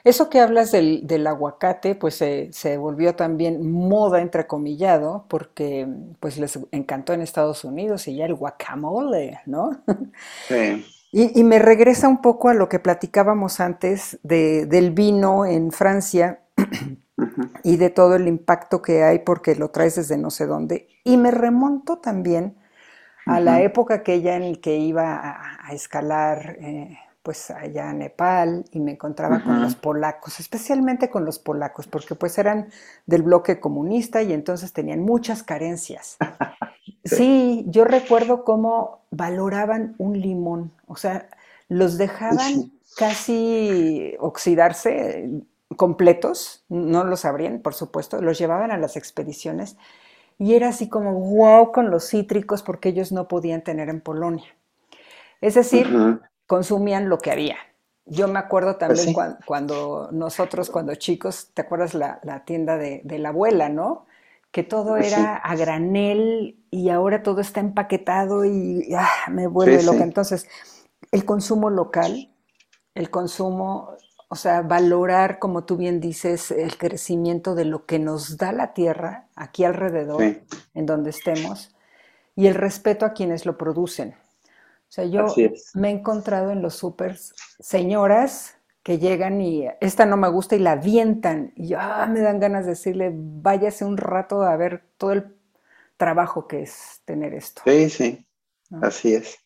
Eso. 0.03 0.29
que 0.29 0.41
hablas 0.41 0.73
del, 0.73 1.27
aguacate, 1.27 1.95
pues 1.95 2.17
se 2.17 2.77
volvió 2.77 3.15
también 3.15 3.71
moda, 3.71 4.21
entrecomillado, 4.21 5.27
porque 5.29 5.87
pues 6.21 6.39
les 6.39 6.59
encantó 6.73 7.13
en 7.13 7.23
Estados 7.23 7.65
Unidos 7.65 8.09
y 8.09 8.17
ya 8.17 8.27
el 8.27 8.35
guacamole, 8.35 9.41
¿no? 9.47 9.83
Sí. 10.49 10.85
Y, 11.17 11.45
me 11.45 11.61
regresa 11.61 12.09
un 12.09 12.21
poco 12.21 12.49
a 12.49 12.55
lo 12.55 12.69
que 12.69 12.81
platicábamos 12.81 13.61
antes 13.61 14.19
de, 14.25 14.67
del 14.67 14.91
vino 14.91 15.47
en 15.47 15.71
Francia 15.71 16.41
y 17.63 17.77
de 17.77 17.91
todo 17.91 18.17
el 18.17 18.27
impacto 18.27 18.83
que 18.83 19.05
hay 19.05 19.21
porque 19.21 19.55
lo 19.55 19.71
traes 19.71 19.95
desde 19.95 20.17
no 20.17 20.31
sé 20.31 20.47
dónde. 20.47 20.89
Y 21.05 21.17
me 21.17 21.31
remonto 21.31 21.99
también 21.99 22.57
a 23.27 23.39
la 23.39 23.63
época 23.63 23.95
aquella 23.95 24.35
en 24.37 24.57
que 24.57 24.77
iba 24.77 25.39
a, 25.63 25.73
escalar 25.73 26.57
eh, 26.61 26.99
pues 27.25 27.51
allá 27.51 27.89
a 27.89 27.95
Nepal 27.95 28.67
y 28.71 28.81
me 28.81 28.93
encontraba 28.93 29.43
con 29.43 29.63
los 29.63 29.75
polacos, 29.75 30.41
especialmente 30.41 31.09
con 31.09 31.25
los 31.25 31.39
polacos, 31.39 31.87
porque 31.87 32.15
pues 32.15 32.37
eran 32.37 32.69
del 33.07 33.23
bloque 33.23 33.61
comunista 33.61 34.23
y 34.23 34.35
entonces 34.35 34.75
tenían 34.75 35.01
muchas 35.01 35.43
carencias. 35.43 36.19
sí. 37.05 37.65
yo 37.69 37.87
recuerdo 37.87 38.45
cómo 38.45 39.07
valoraban 39.11 39.95
un 39.97 40.21
limón, 40.21 40.71
o 40.87 40.97
sea, 40.97 41.31
los 41.69 41.97
dejaban 41.97 42.73
casi 42.99 44.15
oxidarse 44.21 45.31
completos, 45.79 46.67
no 46.69 47.05
los 47.05 47.25
abrían, 47.25 47.61
por 47.61 47.73
supuesto, 47.73 48.21
los 48.21 48.39
llevaban 48.39 48.71
a 48.71 48.77
las 48.77 48.99
expediciones 48.99 49.79
y 50.39 50.57
era 50.57 50.69
así 50.69 50.91
como 50.91 51.15
wow 51.15 51.73
con 51.73 51.91
los 51.91 52.07
cítricos 52.07 52.63
porque 52.63 52.91
ellos 52.91 53.13
no 53.13 53.29
podían 53.29 53.65
tener 53.65 53.89
en 53.89 54.03
Polonia. 54.03 54.55
Es 55.41 55.55
decir, 55.55 55.89
consumían 56.47 57.09
lo 57.09 57.19
que 57.19 57.31
había. 57.31 57.57
Yo 58.07 58.29
me 58.29 58.39
acuerdo 58.39 58.77
pues 58.79 59.05
también 59.05 59.17
cuando, 59.47 60.11
nosotros, 60.13 60.69
cuando 60.69 60.95
chicos, 60.95 61.51
¿te 61.55 61.63
acuerdas 61.63 61.95
la, 61.95 62.43
tienda 62.45 62.77
de, 62.77 63.03
la 63.19 63.31
abuela, 63.31 63.69
no? 63.69 64.07
Que 64.51 64.63
todo 64.63 64.97
pues 64.97 65.13
era 65.13 65.37
a 65.37 65.57
granel 65.57 66.63
y 66.71 66.91
ahora 66.91 67.23
todo 67.23 67.41
está 67.41 67.61
empaquetado 67.61 68.45
y 68.45 68.95
ah, 68.97 69.09
me 69.31 69.47
vuelve 69.47 69.83
loca. 69.83 70.05
Entonces, 70.05 70.47
el 71.13 71.25
consumo 71.25 71.71
local, 71.71 72.31
el 72.95 73.11
consumo, 73.11 73.97
o 74.29 74.37
sea, 74.37 74.61
valorar, 74.61 75.39
como 75.39 75.65
tú 75.65 75.77
bien 75.77 76.01
dices, 76.01 76.51
el 76.51 76.77
crecimiento 76.77 77.55
de 77.55 77.65
lo 77.65 77.87
que 77.87 77.99
nos 77.99 78.37
da 78.37 78.53
la 78.53 78.75
tierra 78.75 79.29
aquí 79.35 79.65
alrededor, 79.65 80.23
en 80.75 80.87
donde 80.87 81.11
estemos, 81.11 81.75
y 82.37 82.49
el 82.49 82.55
respeto 82.55 83.07
a 83.07 83.13
quienes 83.15 83.47
lo 83.47 83.57
producen. 83.57 84.15
O 84.89 84.93
sea, 84.95 85.05
yo 85.07 85.27
me 85.75 85.89
he 85.89 85.93
encontrado 85.93 86.51
en 86.51 86.63
los 86.63 86.77
supers 86.77 87.35
señoras 87.59 88.57
que 88.83 88.99
llegan 88.99 89.41
y 89.41 89.67
esta 89.81 90.07
no 90.07 90.17
me 90.17 90.29
gusta 90.29 90.57
y 90.57 90.61
la 90.61 90.73
avientan. 90.73 91.53
Y 91.57 91.69
ya 91.69 92.07
me 92.07 92.21
dan 92.21 92.39
ganas 92.39 92.65
de 92.65 92.73
decirle, 92.73 93.11
váyase 93.15 93.85
un 93.85 93.97
rato 93.97 94.43
a 94.43 94.57
ver 94.57 94.85
todo 94.99 95.13
el 95.13 95.35
trabajo 95.97 96.47
que 96.47 96.63
es 96.63 97.01
tener 97.05 97.35
esto. 97.35 97.63
Sí, 97.65 97.89
sí, 97.89 98.27
así 98.83 99.15
es. 99.15 99.39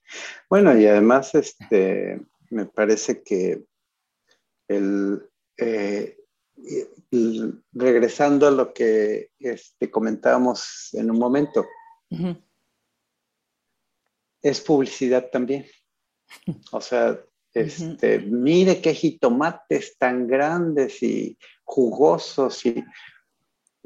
Bueno, 0.50 0.76
y 0.76 0.86
además, 0.86 1.34
este, 1.34 2.20
me 2.50 2.66
parece 2.66 3.22
que 3.22 3.64
el, 4.66 5.30
eh, 5.56 6.16
regresando 7.72 8.46
a 8.48 8.50
lo 8.50 8.72
que 8.72 9.30
este, 9.38 9.90
comentábamos 9.90 10.90
en 10.92 11.10
un 11.10 11.18
momento, 11.18 11.66
es 14.42 14.60
publicidad 14.60 15.30
también. 15.30 15.66
O 16.72 16.80
sea, 16.80 17.18
este, 17.54 18.18
mire 18.20 18.80
qué 18.80 18.94
jitomates 18.94 19.96
tan 19.96 20.26
grandes 20.26 21.02
y 21.02 21.38
jugosos 21.64 22.64
y 22.66 22.84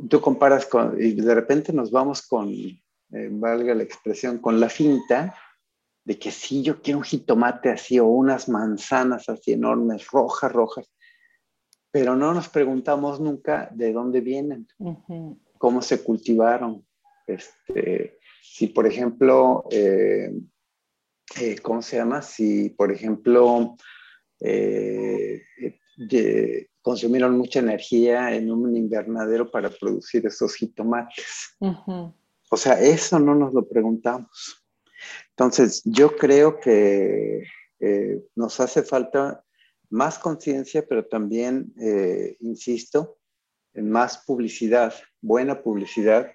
tú 0.08 0.20
comparas 0.20 0.66
con, 0.66 1.00
y 1.00 1.12
de 1.12 1.34
repente 1.34 1.72
nos 1.72 1.90
vamos 1.90 2.26
con, 2.26 2.50
eh, 2.50 3.28
valga 3.30 3.74
la 3.74 3.82
expresión, 3.82 4.38
con 4.38 4.58
la 4.58 4.68
finta 4.68 5.34
de 6.04 6.18
que 6.18 6.30
sí, 6.30 6.62
yo 6.62 6.82
quiero 6.82 6.98
un 6.98 7.04
jitomate 7.04 7.70
así 7.70 7.98
o 7.98 8.06
unas 8.06 8.48
manzanas 8.48 9.28
así 9.28 9.52
enormes, 9.52 10.08
rojas, 10.08 10.52
rojas, 10.52 10.92
pero 11.90 12.16
no 12.16 12.34
nos 12.34 12.48
preguntamos 12.48 13.20
nunca 13.20 13.68
de 13.72 13.92
dónde 13.92 14.20
vienen, 14.20 14.66
cómo 15.58 15.82
se 15.82 16.02
cultivaron, 16.02 16.84
este, 17.26 18.18
si, 18.42 18.66
por 18.66 18.86
ejemplo, 18.86 19.64
eh, 19.70 20.32
eh, 21.40 21.58
¿cómo 21.62 21.80
se 21.80 21.96
llama? 21.96 22.20
Si, 22.22 22.70
por 22.70 22.90
ejemplo, 22.90 23.76
eh, 24.40 25.42
consumieron 26.82 27.38
mucha 27.38 27.60
energía 27.60 28.34
en 28.34 28.50
un 28.50 28.76
invernadero 28.76 29.48
para 29.48 29.70
producir 29.70 30.26
esos 30.26 30.56
jitomates. 30.56 31.56
O 32.50 32.56
sea, 32.56 32.80
eso 32.80 33.20
no 33.20 33.34
nos 33.36 33.54
lo 33.54 33.66
preguntamos. 33.68 34.66
Entonces, 35.30 35.80
yo 35.84 36.16
creo 36.16 36.58
que 36.58 37.44
nos 38.34 38.58
hace 38.60 38.82
falta 38.82 39.44
más 39.88 40.18
conciencia, 40.18 40.84
pero 40.86 41.06
también, 41.06 41.72
insisto, 42.40 43.18
en 43.74 43.90
más 43.90 44.18
publicidad, 44.26 44.92
buena 45.20 45.62
publicidad, 45.62 46.32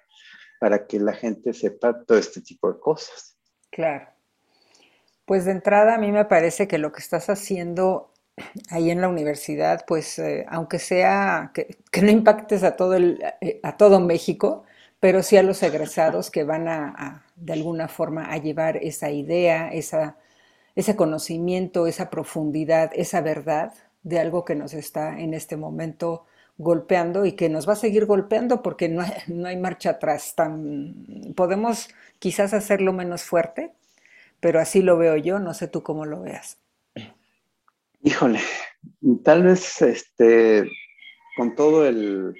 para 0.58 0.86
que 0.86 0.98
la 0.98 1.12
gente 1.12 1.52
sepa 1.52 2.04
todo 2.04 2.18
este 2.18 2.40
tipo 2.40 2.72
de 2.72 2.80
cosas. 2.80 3.36
Claro. 3.70 4.08
Pues 5.24 5.44
de 5.44 5.52
entrada 5.52 5.94
a 5.94 5.98
mí 5.98 6.10
me 6.10 6.24
parece 6.24 6.66
que 6.66 6.78
lo 6.78 6.92
que 6.92 7.00
estás 7.00 7.28
haciendo 7.28 8.12
ahí 8.70 8.90
en 8.90 9.00
la 9.00 9.08
universidad, 9.08 9.84
pues 9.86 10.18
eh, 10.18 10.46
aunque 10.48 10.78
sea 10.78 11.50
que, 11.54 11.78
no 12.02 12.10
impactes 12.10 12.62
a 12.62 12.76
todo, 12.76 12.94
el, 12.94 13.22
eh, 13.40 13.60
a 13.62 13.76
todo 13.76 14.00
México, 14.00 14.64
pero 15.00 15.22
sí 15.22 15.36
a 15.36 15.42
los 15.42 15.62
egresados 15.62 16.30
que 16.30 16.44
van 16.44 16.68
a, 16.68 17.24
de 17.36 17.52
alguna 17.52 17.88
forma 17.88 18.32
a 18.32 18.38
llevar 18.38 18.78
esa 18.78 19.10
idea, 19.10 19.68
esa, 19.68 20.16
ese 20.74 20.96
conocimiento, 20.96 21.86
esa 21.86 22.10
profundidad, 22.10 22.90
esa 22.94 23.20
verdad 23.20 23.72
de 24.02 24.18
algo 24.18 24.44
que 24.44 24.54
nos 24.54 24.74
está 24.74 25.18
en 25.18 25.34
este 25.34 25.56
momento 25.56 26.24
golpeando 26.58 27.24
y 27.24 27.32
que 27.32 27.48
nos 27.48 27.68
va 27.68 27.72
a 27.72 27.76
seguir 27.76 28.04
golpeando 28.04 28.62
porque 28.62 28.88
no 28.88 29.02
hay, 29.02 29.12
no 29.28 29.48
hay 29.48 29.56
marcha 29.56 29.90
atrás. 29.90 30.34
Tan, 30.34 31.32
podemos 31.34 31.88
quizás 32.18 32.52
hacerlo 32.52 32.92
menos 32.92 33.22
fuerte, 33.22 33.72
pero 34.40 34.60
así 34.60 34.82
lo 34.82 34.98
veo 34.98 35.16
yo, 35.16 35.38
no 35.38 35.54
sé 35.54 35.68
tú 35.68 35.82
cómo 35.82 36.04
lo 36.04 36.20
veas. 36.20 36.58
Híjole, 38.02 38.40
tal 39.24 39.44
vez 39.44 39.82
este, 39.82 40.68
con 41.36 41.54
todo 41.54 41.86
el, 41.86 42.34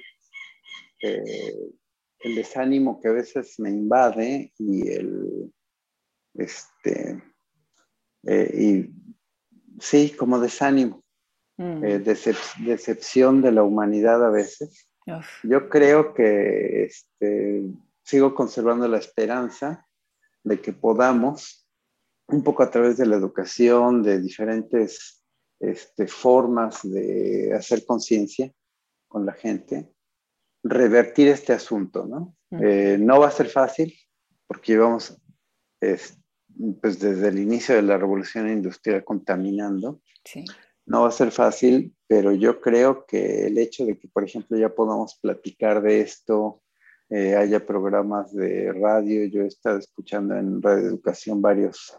eh, 1.01 1.55
el 2.19 2.35
desánimo 2.35 2.99
que 3.01 3.09
a 3.09 3.13
veces 3.13 3.59
me 3.59 3.69
invade 3.69 4.53
y 4.57 4.89
el, 4.89 5.53
este, 6.35 7.21
eh, 8.27 8.51
y 8.57 8.89
sí, 9.79 10.11
como 10.17 10.39
desánimo, 10.39 11.03
mm. 11.59 11.83
eh, 11.83 11.99
decepción 11.99 13.41
de 13.41 13.51
la 13.51 13.63
humanidad 13.63 14.25
a 14.25 14.29
veces. 14.29 14.87
Yo 15.43 15.69
creo 15.69 16.13
que 16.13 16.83
este, 16.83 17.63
sigo 18.03 18.35
conservando 18.35 18.87
la 18.87 18.99
esperanza 18.99 19.87
de 20.43 20.61
que 20.61 20.71
podamos, 20.71 21.67
un 22.27 22.43
poco 22.43 22.63
a 22.63 22.69
través 22.69 22.97
de 22.97 23.07
la 23.07 23.17
educación, 23.17 24.03
de 24.03 24.21
diferentes 24.21 25.23
este, 25.59 26.07
formas 26.07 26.81
de 26.83 27.53
hacer 27.55 27.85
conciencia 27.85 28.51
con 29.07 29.25
la 29.25 29.33
gente, 29.33 29.91
revertir 30.63 31.27
este 31.27 31.53
asunto, 31.53 32.05
¿no? 32.05 32.35
Eh, 32.51 32.97
no 32.99 33.19
va 33.19 33.27
a 33.27 33.31
ser 33.31 33.47
fácil 33.47 33.93
porque 34.47 34.73
llevamos 34.73 35.19
pues 36.81 36.99
desde 36.99 37.27
el 37.27 37.39
inicio 37.39 37.75
de 37.75 37.81
la 37.81 37.97
revolución 37.97 38.49
industrial 38.49 39.03
contaminando. 39.03 40.01
No 40.89 41.03
va 41.03 41.09
a 41.09 41.11
ser 41.11 41.31
fácil, 41.31 41.95
pero 42.07 42.31
yo 42.31 42.59
creo 42.59 43.05
que 43.05 43.45
el 43.45 43.59
hecho 43.59 43.85
de 43.85 43.97
que, 43.99 44.07
por 44.07 44.23
ejemplo, 44.23 44.57
ya 44.57 44.73
podamos 44.73 45.19
platicar 45.21 45.83
de 45.83 46.01
esto, 46.01 46.63
eh, 47.11 47.35
haya 47.35 47.63
programas 47.63 48.33
de 48.33 48.73
radio, 48.73 49.25
yo 49.25 49.43
he 49.43 49.47
estado 49.47 49.77
escuchando 49.77 50.35
en 50.35 50.61
Radio 50.61 50.87
Educación 50.87 51.43
varios 51.43 51.95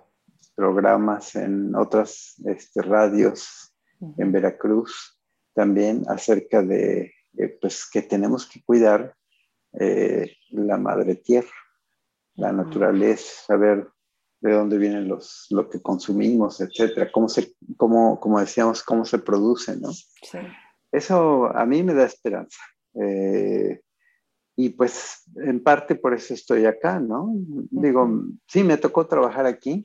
programas 0.56 1.36
en 1.36 1.72
otras 1.76 2.34
este, 2.44 2.82
radios 2.82 3.72
en 4.18 4.32
Veracruz 4.32 5.20
también 5.54 6.02
acerca 6.08 6.60
de 6.62 7.12
eh, 7.38 7.58
pues 7.60 7.88
que 7.88 8.02
tenemos 8.02 8.48
que 8.48 8.60
cuidar 8.64 9.14
eh, 9.78 10.32
la 10.50 10.78
madre 10.78 11.14
tierra, 11.14 11.54
la 12.34 12.50
naturaleza, 12.50 13.46
saber 13.46 13.88
de 14.40 14.52
dónde 14.52 14.78
vienen 14.78 15.08
los, 15.08 15.46
lo 15.50 15.68
que 15.68 15.80
consumimos, 15.82 16.60
etcétera, 16.60 17.10
cómo 17.12 17.28
se, 17.28 17.54
cómo, 17.76 18.18
como 18.18 18.40
decíamos, 18.40 18.82
cómo 18.82 19.04
se 19.04 19.18
produce, 19.18 19.76
¿no? 19.76 19.92
Sí. 19.92 20.38
Eso 20.90 21.46
a 21.54 21.66
mí 21.66 21.82
me 21.82 21.94
da 21.94 22.04
esperanza. 22.04 22.60
Eh, 22.94 23.80
y 24.56 24.70
pues 24.70 25.22
en 25.36 25.62
parte 25.62 25.94
por 25.94 26.14
eso 26.14 26.34
estoy 26.34 26.66
acá, 26.66 26.98
¿no? 26.98 27.32
Digo, 27.70 28.08
sí, 28.46 28.64
me 28.64 28.76
tocó 28.76 29.06
trabajar 29.06 29.46
aquí, 29.46 29.84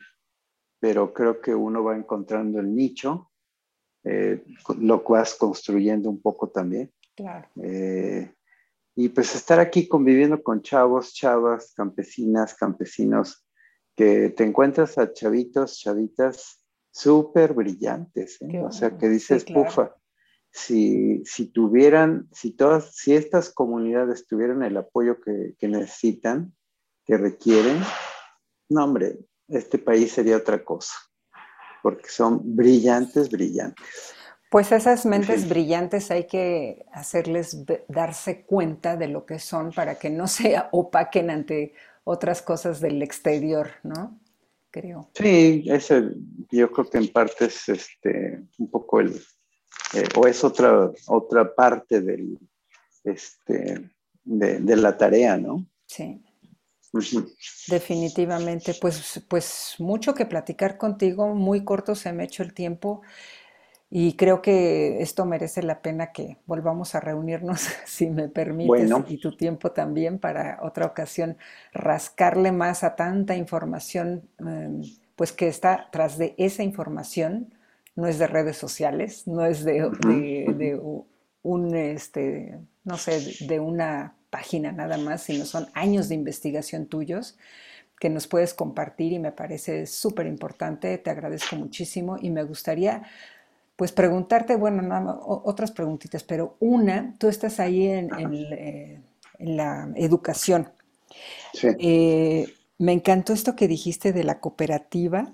pero 0.80 1.14
creo 1.14 1.40
que 1.40 1.54
uno 1.54 1.84
va 1.84 1.96
encontrando 1.96 2.60
el 2.60 2.74
nicho, 2.74 3.32
lo 4.78 5.04
que 5.04 5.14
vas 5.14 5.36
construyendo 5.36 6.10
un 6.10 6.22
poco 6.22 6.50
también. 6.50 6.92
Claro. 7.16 7.48
Eh, 7.64 8.34
y 8.96 9.10
pues 9.10 9.36
estar 9.36 9.60
aquí 9.60 9.88
conviviendo 9.88 10.42
con 10.42 10.62
chavos, 10.62 11.14
chavas, 11.14 11.74
campesinas, 11.74 12.54
campesinos, 12.56 13.45
que 13.96 14.30
te 14.30 14.44
encuentras 14.44 14.98
a 14.98 15.14
chavitos, 15.14 15.80
chavitas 15.80 16.62
súper 16.92 17.54
brillantes, 17.54 18.42
¿eh? 18.42 18.62
o 18.62 18.72
sea, 18.72 18.98
que 18.98 19.10
dices, 19.10 19.44
pufa, 19.46 19.96
si, 20.52 21.24
si, 21.26 21.48
tuvieran, 21.48 22.30
si 22.32 22.52
todas, 22.52 22.96
si 22.96 23.14
estas 23.14 23.50
comunidades 23.50 24.28
tuvieran 24.28 24.64
el 24.64 24.78
apoyo 24.78 25.20
que, 25.20 25.56
que 25.58 25.68
necesitan, 25.68 26.54
que 27.04 27.18
requieren, 27.18 27.80
no 28.70 28.84
hombre, 28.84 29.20
este 29.48 29.78
país 29.78 30.12
sería 30.12 30.38
otra 30.38 30.64
cosa, 30.64 30.96
porque 31.84 32.10
son 32.10 32.56
brillantes, 32.56 33.30
brillantes. 33.30 33.86
Pues 34.50 34.72
esas 34.72 35.06
mentes 35.06 35.50
brillantes 35.50 36.12
hay 36.12 36.28
que 36.28 36.86
hacerles 36.94 37.66
darse 37.90 38.46
cuenta 38.46 38.96
de 38.96 39.10
lo 39.10 39.26
que 39.26 39.40
son 39.40 39.72
para 39.74 39.96
que 39.96 40.10
no 40.10 40.28
se 40.28 40.56
opaquen 40.72 41.30
ante 41.30 41.74
otras 42.06 42.42
cosas 42.42 42.80
del 42.80 43.02
exterior, 43.02 43.72
¿no? 43.84 44.22
Creo. 44.72 45.10
Sí, 45.14 45.66
ese, 45.68 46.12
yo 46.52 46.72
creo 46.72 46.90
que 46.90 46.98
en 46.98 47.08
parte 47.10 47.46
es 47.46 47.68
este, 47.68 48.42
un 48.58 48.70
poco 48.70 49.02
el, 49.02 49.22
eh, 49.94 50.08
o 50.16 50.28
es 50.28 50.44
otra, 50.44 50.92
otra 51.08 51.56
parte 51.56 52.02
del, 52.02 52.38
este, 53.04 53.90
de, 54.24 54.76
la 54.76 54.98
tarea, 54.98 55.38
¿no? 55.38 55.66
Sí. 55.86 56.22
Definitivamente, 57.68 58.74
pues, 58.80 59.22
pues 59.28 59.76
mucho 59.80 60.14
que 60.14 60.26
platicar 60.26 60.78
contigo, 60.78 61.36
muy 61.36 61.66
corto 61.66 61.96
se 61.96 62.14
me 62.14 62.24
ha 62.24 62.26
hecho 62.26 62.44
el 62.44 62.54
tiempo. 62.54 63.02
Y 63.90 64.16
creo 64.16 64.42
que 64.42 65.02
esto 65.02 65.26
merece 65.26 65.62
la 65.62 65.82
pena 65.82 66.12
que 66.12 66.38
volvamos 66.48 66.96
a 66.96 67.00
reunirnos, 67.00 67.62
si 67.86 68.10
me 68.10 68.28
permites, 68.28 68.92
y 69.08 69.18
tu 69.18 69.38
tiempo 69.38 69.72
también 69.72 70.20
para 70.20 70.60
otra 70.64 70.86
ocasión, 70.86 71.38
rascarle 71.72 72.52
más 72.52 72.84
a 72.84 72.96
tanta 72.96 73.36
información, 73.36 74.28
em, 74.40 74.82
pues 75.16 75.32
que 75.32 75.48
está 75.48 75.88
tras 75.92 76.18
de 76.18 76.36
esa 76.38 76.64
información, 76.64 77.54
no 77.96 78.08
es 78.08 78.20
de 78.20 78.28
redes 78.28 78.58
sociales, 78.58 79.28
no 79.28 79.46
es 79.46 79.64
de, 79.64 79.86
un, 81.44 81.76
este, 81.76 82.60
no 82.84 82.98
sé, 82.98 83.46
de 83.48 83.60
una 83.60 84.16
página 84.30 84.74
nada 84.74 84.98
más, 84.98 85.24
sino 85.24 85.46
son 85.46 85.68
años 85.74 86.10
de 86.10 86.16
investigación 86.16 86.88
tuyos 86.88 87.38
que 88.00 88.10
nos 88.10 88.28
puedes 88.28 88.54
compartir 88.54 89.14
y 89.14 89.20
me 89.20 89.32
parece 89.32 89.86
súper 89.86 90.28
importante, 90.28 90.98
te 90.98 91.10
agradezco 91.10 91.56
muchísimo 91.56 92.18
y 92.22 92.30
me 92.30 92.44
gustaría 92.44 93.04
pues 93.76 93.92
preguntarte, 93.92 94.56
bueno, 94.56 94.82
nada 94.82 95.20
otras 95.22 95.72
preguntitas, 95.72 96.24
pero 96.24 96.56
una, 96.60 97.14
tú 97.18 97.28
estás 97.28 97.60
ahí 97.60 97.88
en, 97.88 98.10
eh, 98.14 99.02
la 99.40 99.90
educación. 99.96 100.72
Sí. 101.54 101.68
Eh, 101.80 102.54
me 102.78 102.94
encantó 102.94 103.34
esto 103.34 103.56
que 103.56 103.68
dijiste 103.68 104.14
de 104.14 104.24
la 104.24 104.40
cooperativa 104.40 105.34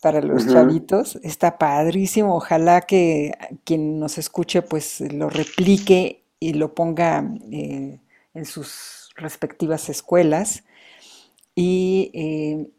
para 0.00 0.20
los 0.20 0.46
chavitos. 0.46 1.18
Está 1.22 1.58
padrísimo. 1.58 2.36
Ojalá 2.36 2.82
que 2.82 3.32
quien 3.64 3.98
nos 3.98 4.18
escuche 4.18 4.62
pues 4.62 5.00
lo 5.00 5.30
replique 5.30 6.24
y 6.40 6.54
lo 6.54 6.74
ponga 6.74 7.24
eh, 7.50 8.00
en 8.34 8.44
sus 8.44 9.10
respectivas 9.16 9.88
escuelas. 9.88 10.64
Y 11.54 12.72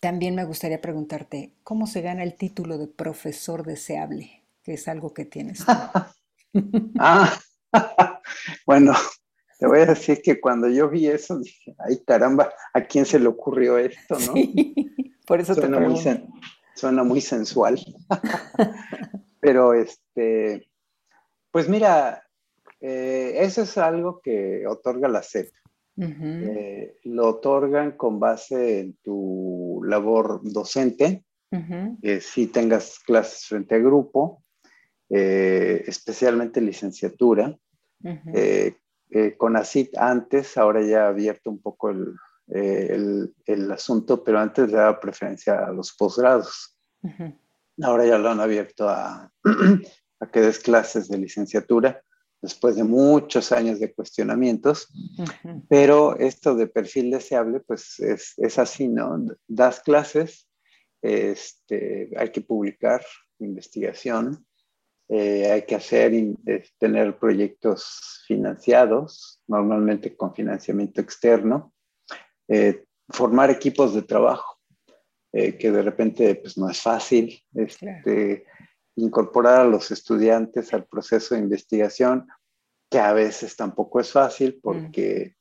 también 0.00 0.34
me 0.34 0.44
gustaría 0.44 0.80
preguntarte, 0.80 1.52
¿cómo 1.64 1.86
se 1.86 2.02
gana 2.02 2.22
el 2.22 2.34
título 2.34 2.78
de 2.78 2.86
profesor 2.86 3.64
deseable? 3.64 4.44
Que 4.62 4.74
es 4.74 4.88
algo 4.88 5.12
que 5.12 5.24
tienes. 5.24 5.64
ah, 6.98 7.38
bueno, 8.66 8.94
te 9.58 9.66
voy 9.66 9.80
a 9.80 9.86
decir 9.86 10.22
que 10.22 10.40
cuando 10.40 10.68
yo 10.68 10.88
vi 10.88 11.08
eso, 11.08 11.38
dije, 11.38 11.74
ay 11.78 12.02
caramba, 12.04 12.52
¿a 12.72 12.82
quién 12.82 13.04
se 13.04 13.18
le 13.18 13.26
ocurrió 13.26 13.78
esto? 13.78 14.16
¿no? 14.18 14.34
por 15.26 15.40
eso 15.40 15.54
suena 15.54 15.78
te 15.78 15.88
muy 15.88 16.28
Suena 16.74 17.02
muy 17.02 17.20
sensual. 17.20 17.76
Pero 19.40 19.74
este, 19.74 20.70
pues 21.50 21.68
mira, 21.68 22.24
eh, 22.80 23.34
eso 23.38 23.62
es 23.62 23.76
algo 23.78 24.20
que 24.20 24.64
otorga 24.64 25.08
la 25.08 25.24
SEP. 25.24 25.50
Eh, 26.00 26.98
lo 27.04 27.28
otorgan 27.28 27.92
con 27.92 28.20
base 28.20 28.80
en 28.80 28.96
tu 29.02 29.80
labor 29.84 30.40
docente, 30.44 31.24
si 32.20 32.46
tengas 32.48 33.00
clases 33.00 33.46
frente 33.46 33.74
a 33.74 33.78
grupo, 33.78 34.44
eh, 35.10 35.82
especialmente 35.86 36.60
licenciatura. 36.60 37.56
Eh, 38.00 39.36
con 39.38 39.56
ACIT 39.56 39.96
antes, 39.96 40.56
ahora 40.58 40.82
ya 40.82 41.06
ha 41.06 41.08
abierto 41.08 41.50
un 41.50 41.60
poco 41.60 41.90
el, 41.90 42.14
el, 42.46 43.72
asunto, 43.72 44.22
pero 44.22 44.38
antes 44.38 44.68
le 44.68 44.76
daba 44.76 45.00
preferencia 45.00 45.66
a 45.66 45.72
los 45.72 45.92
posgrados. 45.96 46.78
Ahora 47.82 48.06
ya 48.06 48.18
lo 48.18 48.28
han 48.28 48.40
abierto 48.40 48.88
a, 48.88 49.32
a 50.20 50.30
que 50.30 50.40
des 50.40 50.58
clases 50.58 51.08
de 51.08 51.18
licenciatura 51.18 52.02
después 52.40 52.76
de 52.76 52.84
muchos 52.84 53.52
años 53.52 53.80
de 53.80 53.92
cuestionamientos, 53.92 54.88
pero 55.68 56.16
esto 56.16 56.54
de 56.54 56.66
perfil 56.66 57.10
deseable, 57.10 57.60
pues 57.60 57.98
es, 58.00 58.34
es, 58.36 58.58
así, 58.58 58.88
¿no? 58.88 59.24
Das 59.46 59.80
clases, 59.80 60.48
este, 61.02 62.10
hay 62.16 62.30
que 62.30 62.40
publicar, 62.40 63.04
investigación, 63.40 64.46
eh, 65.08 65.50
hay 65.50 65.62
que 65.62 65.74
hacer, 65.74 66.12
tener 66.78 67.18
proyectos 67.18 68.22
financiados, 68.26 69.40
normalmente 69.46 70.16
con 70.16 70.34
financiamiento 70.34 71.00
externo, 71.00 71.72
eh, 72.46 72.84
formar 73.08 73.50
equipos 73.50 73.94
de 73.94 74.02
trabajo, 74.02 74.56
que 75.30 75.70
de 75.70 75.82
repente 75.82 76.34
pues, 76.36 76.56
no 76.58 76.68
es 76.68 76.80
fácil, 76.80 77.38
este, 77.54 78.44
incorporar 78.98 79.60
a 79.60 79.68
los 79.68 79.90
estudiantes 79.90 80.72
al 80.74 80.86
proceso 80.86 81.34
de 81.34 81.40
investigación, 81.40 82.28
que 82.90 82.98
a 82.98 83.12
veces 83.12 83.56
tampoco 83.56 84.00
es 84.00 84.12
fácil 84.12 84.56
mm. 84.56 84.60
porque, 84.62 85.36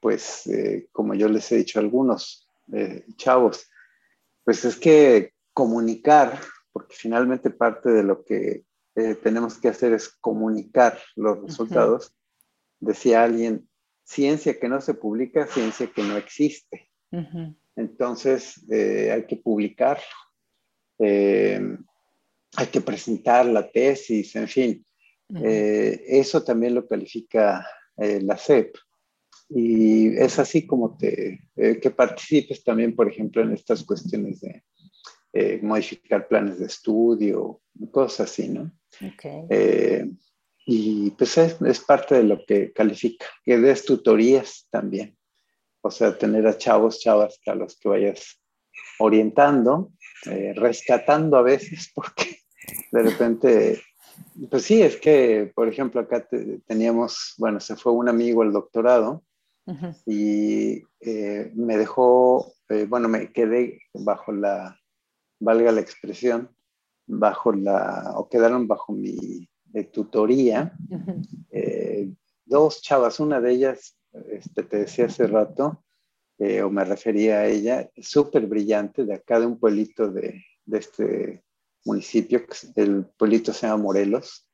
pues, 0.00 0.48
como 0.92 1.14
yo 1.14 1.28
les 1.28 1.50
he 1.52 1.56
dicho 1.56 1.78
a 1.78 1.82
algunos 1.82 2.48
chavos, 3.16 3.70
pues 4.44 4.64
es 4.64 4.76
que 4.76 5.32
comunicar, 5.52 6.38
porque 6.72 6.94
finalmente 6.94 7.50
parte 7.50 7.90
de 7.90 8.02
lo 8.02 8.24
que 8.24 8.64
eh, 8.96 9.14
tenemos 9.16 9.58
que 9.58 9.68
hacer 9.68 9.92
es 9.92 10.08
comunicar 10.08 10.98
los 11.16 11.42
resultados. 11.42 12.14
Decía 12.78 13.24
alguien, 13.24 13.68
ciencia 14.04 14.58
que 14.58 14.68
no 14.68 14.80
se 14.80 14.94
publica, 14.94 15.46
ciencia 15.46 15.86
que 15.86 16.02
no 16.02 16.16
existe. 16.16 16.90
Entonces, 17.76 18.64
eh, 18.70 19.10
hay 19.12 19.26
que 19.26 19.36
publicar, 19.36 20.00
eh, 20.98 21.76
hay 22.56 22.66
que 22.66 22.80
presentar 22.80 23.46
la 23.46 23.70
tesis, 23.70 24.34
en 24.36 24.48
fin. 24.48 24.86
eso 25.42 26.42
también 26.44 26.74
lo 26.74 26.86
califica 26.86 27.66
la 27.96 28.36
CEP. 28.36 28.76
Y 29.48 30.16
es 30.16 30.38
así 30.38 30.66
como 30.66 30.96
te, 30.96 31.48
que 31.54 31.90
participes 31.90 32.62
también, 32.64 32.94
por 32.94 33.08
ejemplo, 33.08 33.42
en 33.42 33.52
estas 33.52 33.84
cuestiones 33.84 34.40
de 34.40 34.62
eh, 35.36 35.58
modificar 35.60 36.28
planes 36.28 36.60
de 36.60 36.66
estudio, 36.66 37.60
cosas 37.90 38.30
así, 38.30 38.48
¿no? 38.48 38.70
Eh, 39.50 40.08
y 40.64 41.10
pues 41.10 41.36
es, 41.38 41.80
parte 41.80 42.14
de 42.14 42.22
lo 42.22 42.46
que 42.46 42.72
califica, 42.72 43.26
que 43.44 43.58
des 43.58 43.84
tutorías 43.84 44.68
también. 44.70 45.18
O 45.80 45.90
sea, 45.90 46.16
tener 46.16 46.46
a 46.46 46.56
chavos, 46.56 47.00
chavas 47.00 47.40
a 47.46 47.56
los 47.56 47.76
que 47.80 47.88
vayas 47.88 48.40
orientando, 49.00 49.90
eh, 50.26 50.52
rescatando 50.54 51.36
a 51.36 51.42
veces, 51.42 51.90
porque 51.96 52.38
de 52.92 53.02
repente, 53.02 53.82
pues 54.50 54.62
sí, 54.64 54.82
es 54.82 54.96
que, 54.96 55.52
por 55.54 55.68
ejemplo, 55.68 56.00
acá 56.00 56.26
teníamos, 56.66 57.34
bueno, 57.38 57.60
se 57.60 57.76
fue 57.76 57.92
un 57.92 58.08
amigo 58.08 58.42
al 58.42 58.52
doctorado 58.52 59.24
y 60.06 60.82
me 61.54 61.76
dejó, 61.76 62.52
bueno, 62.88 63.08
me 63.08 63.32
quedé 63.32 63.80
bajo 63.94 64.32
la 64.32 64.78
valga 65.40 65.72
la 65.72 65.80
expresión, 65.80 66.50
bajo 67.06 67.52
la, 67.52 68.12
o 68.16 68.28
quedaron 68.28 68.66
bajo 68.66 68.92
mi 68.92 69.48
tutoría, 69.92 70.72
eh, 71.50 72.10
dos 72.44 72.80
chavas, 72.82 73.20
una 73.20 73.40
de 73.40 73.52
ellas, 73.52 73.98
este, 74.30 74.62
te 74.62 74.78
decía 74.78 75.06
hace 75.06 75.26
rato, 75.26 75.84
eh, 76.38 76.62
o 76.62 76.70
me 76.70 76.84
refería 76.84 77.40
a 77.40 77.46
ella, 77.46 77.90
súper 77.96 78.46
brillante, 78.46 79.04
de 79.04 79.14
acá 79.14 79.40
de 79.40 79.46
un 79.46 79.58
pueblito 79.58 80.10
de, 80.10 80.44
de, 80.64 80.78
este 80.78 81.44
municipio, 81.84 82.42
el 82.76 83.06
pueblito 83.16 83.52
se 83.52 83.66
llama 83.66 83.82
Morelos, 83.82 84.48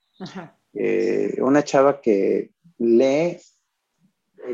eh, 0.74 1.36
una 1.40 1.62
chava 1.62 2.00
que 2.00 2.50
lee 2.78 3.38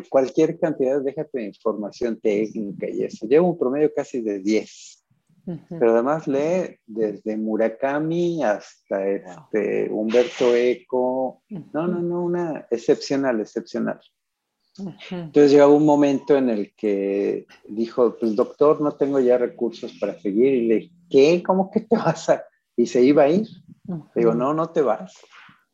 cualquier 0.09 0.59
cantidad, 0.59 1.01
déjate 1.01 1.39
de 1.39 1.45
información 1.47 2.21
técnica 2.21 2.89
y 2.89 3.05
eso, 3.05 3.27
lleva 3.27 3.47
un 3.47 3.59
promedio 3.59 3.93
casi 3.95 4.21
de 4.21 4.41
10 4.41 4.97
pero 5.69 5.93
además 5.93 6.27
lee 6.27 6.79
desde 6.87 7.37
Murakami 7.37 8.43
hasta 8.43 9.09
este 9.09 9.89
Humberto 9.91 10.55
Eco. 10.55 11.43
No, 11.49 11.87
no, 11.87 12.01
no, 12.01 12.25
una 12.25 12.67
excepcional, 12.71 13.41
excepcional. 13.41 14.01
Entonces 15.11 15.53
llegó 15.53 15.75
un 15.75 15.87
momento 15.87 16.37
en 16.37 16.51
el 16.51 16.75
que 16.75 17.47
dijo, 17.69 18.17
pues 18.19 18.35
doctor, 18.35 18.81
no 18.81 18.93
tengo 18.93 19.21
ya 19.21 19.39
recursos 19.39 19.93
para 20.01 20.19
seguir. 20.21 20.53
Y 20.53 20.67
le 20.67 20.75
dije, 20.75 20.95
¿qué? 21.09 21.43
¿Cómo 21.45 21.71
que 21.71 21.81
te 21.81 21.97
vas 21.97 22.29
a...? 22.29 22.45
Y 22.77 22.87
se 22.87 23.03
iba 23.03 23.25
a 23.25 23.29
ir. 23.29 23.47
Digo, 24.15 24.35
no, 24.35 24.53
no 24.53 24.71
te 24.71 24.83
vas. 24.83 25.15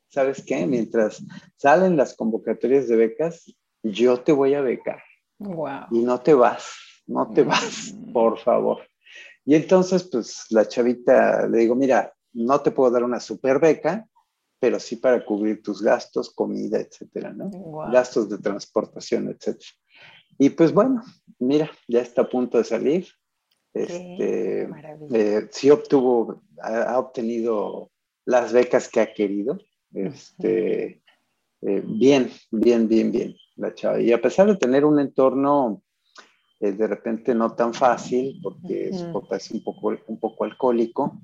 ¿Sabes 0.09 0.45
qué? 0.47 0.67
Mientras 0.67 1.25
salen 1.57 1.97
las 1.97 2.15
convocatorias 2.15 2.87
de 2.89 2.97
becas, 2.97 3.55
yo 3.83 4.21
te 4.21 4.33
voy 4.33 4.55
a 4.55 4.61
becar. 4.61 5.03
Wow. 5.39 5.87
Y 5.91 6.01
no 6.01 6.21
te 6.21 6.35
vas, 6.35 6.75
no 7.07 7.31
te 7.33 7.43
vas, 7.43 7.95
mm. 7.95 8.13
por 8.13 8.39
favor. 8.39 8.79
Y 9.45 9.55
entonces, 9.55 10.05
pues 10.05 10.47
la 10.51 10.69
chavita 10.69 11.47
le 11.49 11.59
digo, 11.59 11.75
mira, 11.75 12.15
no 12.33 12.61
te 12.61 12.71
puedo 12.71 12.91
dar 12.91 13.03
una 13.03 13.21
super 13.21 13.59
beca, 13.59 14.07
pero 14.61 14.79
sí 14.79 14.97
para 14.97 15.25
cubrir 15.25 15.63
tus 15.63 15.83
gastos, 15.83 16.33
comida, 16.33 16.79
etcétera, 16.79 17.33
¿no? 17.33 17.51
Gastos 17.91 18.29
de 18.29 18.39
transportación, 18.39 19.29
etcétera. 19.29 19.71
Y 20.39 20.51
pues 20.51 20.73
bueno, 20.73 21.03
mira, 21.39 21.71
ya 21.89 22.01
está 22.01 22.23
a 22.23 22.29
punto 22.29 22.59
de 22.59 22.65
salir. 22.65 23.09
Este, 23.75 24.69
eh, 25.15 25.49
sí 25.51 25.71
obtuvo, 25.71 26.43
ha, 26.63 26.99
obtenido 26.99 27.91
las 28.25 28.53
becas 28.53 28.89
que 28.89 29.01
ha 29.01 29.13
querido. 29.13 29.59
Este, 29.95 31.03
eh, 31.63 31.83
bien, 31.85 32.31
bien, 32.51 32.89
bien, 32.89 33.13
bien, 33.13 33.35
la 33.57 33.75
chava. 33.75 34.01
Y 34.01 34.13
a 34.13 34.21
pesar 34.21 34.47
de 34.47 34.57
tener 34.57 34.85
un 34.85 35.01
entorno 35.01 35.83
de 36.71 36.87
repente 36.87 37.35
no 37.35 37.57
tan 37.57 37.75
fácil 37.75 38.39
porque 38.41 38.93
su 38.93 39.13
papá 39.13 39.37
es 39.37 39.51
un 39.51 39.65
poco, 39.65 39.97
un 40.07 40.21
poco 40.21 40.45
alcohólico, 40.45 41.21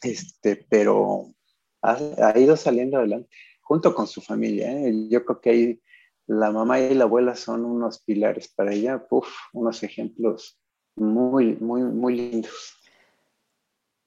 este, 0.00 0.64
pero 0.68 1.34
ha, 1.82 2.38
ido 2.38 2.56
saliendo 2.56 2.98
adelante 2.98 3.28
junto 3.60 3.92
con 3.92 4.06
su 4.06 4.20
familia. 4.20 4.70
¿eh? 4.70 5.08
Yo 5.08 5.24
creo 5.24 5.40
que 5.40 5.50
ahí 5.50 5.80
la 6.28 6.52
mamá 6.52 6.78
y 6.78 6.94
la 6.94 7.04
abuela 7.04 7.34
son 7.34 7.64
unos 7.64 8.02
pilares 8.02 8.48
para 8.48 8.72
ella, 8.72 9.04
unos 9.52 9.82
ejemplos 9.82 10.60
muy, 10.96 11.56
muy, 11.56 11.82
muy 11.82 12.16
lindos. 12.16 12.76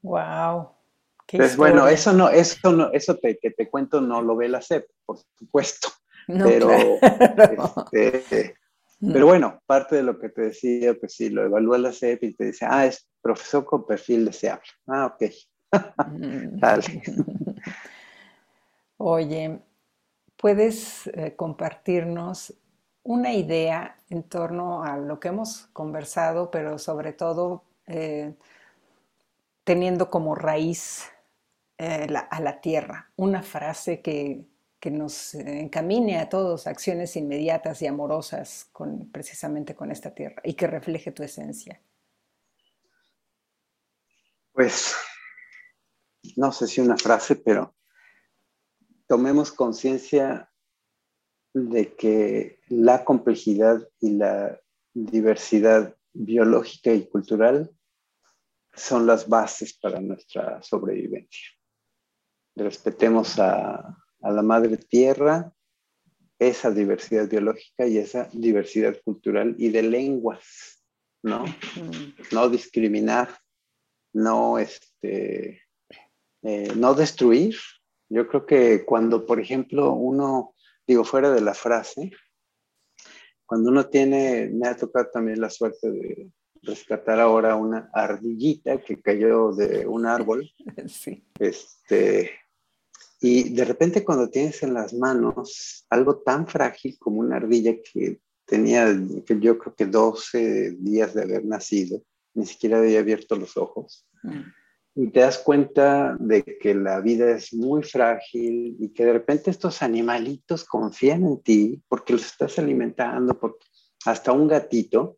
Wow. 0.01 0.71
Entonces, 1.31 1.57
bueno, 1.57 1.87
eso 1.87 2.11
no, 2.13 2.29
eso 2.29 2.71
no, 2.71 2.91
eso 2.91 3.15
te, 3.17 3.37
que 3.37 3.51
te 3.51 3.69
cuento 3.69 4.01
no 4.01 4.21
lo 4.21 4.35
ve 4.35 4.49
la 4.49 4.61
SEP, 4.61 4.87
por 5.05 5.17
supuesto. 5.37 5.89
pero 6.27 6.99
este, 7.91 8.55
pero 8.99 9.25
bueno, 9.27 9.61
parte 9.65 9.95
de 9.95 10.03
lo 10.03 10.19
que 10.19 10.29
te 10.29 10.41
decía, 10.41 10.93
pues 10.93 11.15
sí, 11.15 11.29
lo 11.29 11.45
evalúa 11.45 11.77
la 11.77 11.93
CEP 11.93 12.23
y 12.23 12.33
te 12.33 12.45
dice, 12.45 12.65
ah, 12.67 12.85
es 12.85 13.07
profesor 13.21 13.63
con 13.63 13.85
perfil 13.85 14.25
deseable. 14.25 14.67
Ah, 14.87 15.05
ok. 15.05 15.31
Mm. 16.07 16.59
Dale. 16.59 17.01
Oye, 18.97 19.59
¿puedes 20.35 21.07
eh, 21.07 21.35
compartirnos 21.35 22.53
una 23.03 23.33
idea 23.33 23.97
en 24.09 24.23
torno 24.23 24.83
a 24.83 24.97
lo 24.97 25.19
que 25.19 25.29
hemos 25.29 25.67
conversado, 25.73 26.51
pero 26.51 26.77
sobre 26.77 27.13
todo 27.13 27.63
eh, 27.87 28.35
teniendo 29.63 30.09
como 30.09 30.35
raíz 30.35 31.05
eh, 31.77 32.07
a 32.29 32.39
la 32.41 32.61
tierra? 32.61 33.11
Una 33.15 33.41
frase 33.43 34.01
que, 34.01 34.45
que 34.79 34.91
nos 34.91 35.35
encamine 35.35 36.19
a 36.19 36.29
todos 36.29 36.67
acciones 36.67 37.15
inmediatas 37.15 37.81
y 37.81 37.87
amorosas 37.87 38.71
precisamente 39.11 39.75
con 39.75 39.91
esta 39.91 40.13
tierra 40.13 40.41
y 40.43 40.53
que 40.53 40.67
refleje 40.67 41.11
tu 41.11 41.23
esencia? 41.23 41.81
Pues, 44.53 44.95
no 46.35 46.51
sé 46.51 46.67
si 46.67 46.81
una 46.81 46.97
frase, 46.97 47.35
pero 47.35 47.75
tomemos 49.07 49.51
conciencia 49.51 50.48
de 51.53 51.95
que 51.95 52.59
la 52.67 53.03
complejidad 53.03 53.87
y 53.99 54.11
la 54.11 54.59
diversidad 54.93 55.95
biológica 56.13 56.93
y 56.93 57.07
cultural 57.07 57.71
son 58.73 59.07
las 59.07 59.27
bases 59.27 59.77
para 59.77 59.99
nuestra 59.99 60.61
sobrevivencia. 60.61 61.49
Respetemos 62.55 63.39
a, 63.39 63.97
a 64.21 64.31
la 64.31 64.41
madre 64.41 64.77
tierra 64.77 65.53
esa 66.39 66.71
diversidad 66.71 67.29
biológica 67.29 67.85
y 67.85 67.97
esa 67.97 68.29
diversidad 68.31 68.95
cultural 69.03 69.55
y 69.57 69.69
de 69.69 69.83
lenguas, 69.83 70.81
¿no? 71.21 71.43
No 72.31 72.49
discriminar, 72.49 73.29
no, 74.13 74.57
este, 74.57 75.61
eh, 76.41 76.73
no 76.75 76.93
destruir. 76.93 77.55
Yo 78.07 78.27
creo 78.27 78.45
que 78.45 78.85
cuando, 78.85 79.25
por 79.25 79.39
ejemplo, 79.39 79.91
uno, 79.93 80.55
digo, 80.89 81.03
fuera 81.03 81.29
de 81.29 81.41
la 81.41 81.53
frase, 81.53 82.11
cuando 83.45 83.69
uno 83.69 83.87
tiene, 83.87 84.49
me 84.51 84.67
ha 84.67 84.75
tocado 84.75 85.07
también 85.13 85.39
la 85.39 85.51
suerte 85.51 85.91
de 85.91 86.31
rescatar 86.63 87.19
ahora 87.19 87.55
una 87.55 87.91
ardillita 87.93 88.81
que 88.81 88.99
cayó 88.99 89.51
de 89.51 89.85
un 89.85 90.05
árbol. 90.05 90.49
Sí. 90.87 91.23
Este, 91.39 92.31
y 93.21 93.53
de 93.53 93.65
repente 93.65 94.03
cuando 94.03 94.29
tienes 94.29 94.63
en 94.63 94.73
las 94.73 94.93
manos 94.93 95.85
algo 95.91 96.17
tan 96.17 96.47
frágil 96.47 96.97
como 96.97 97.19
una 97.19 97.35
ardilla 97.35 97.75
que 97.81 98.19
tenía, 98.45 98.87
que 99.27 99.39
yo 99.39 99.59
creo 99.59 99.75
que 99.75 99.85
12 99.85 100.77
días 100.79 101.13
de 101.13 101.21
haber 101.21 101.45
nacido, 101.45 102.01
ni 102.33 102.47
siquiera 102.47 102.79
había 102.79 102.99
abierto 102.99 103.35
los 103.35 103.57
ojos, 103.57 104.07
mm. 104.23 104.58
Y 105.01 105.07
te 105.11 105.21
das 105.21 105.37
cuenta 105.37 106.17
de 106.19 106.43
que 106.43 106.75
la 106.75 106.99
vida 106.99 107.31
es 107.31 107.53
muy 107.53 107.83
frágil 107.83 108.75
y 108.81 108.89
que 108.89 109.05
de 109.05 109.13
repente 109.13 109.49
estos 109.49 109.81
animalitos 109.81 110.65
confían 110.65 111.23
en 111.23 111.41
ti 111.41 111.81
porque 111.87 112.11
los 112.11 112.25
estás 112.25 112.59
alimentando, 112.59 113.39
porque 113.39 113.65
hasta 114.05 114.33
un 114.33 114.49
gatito. 114.49 115.17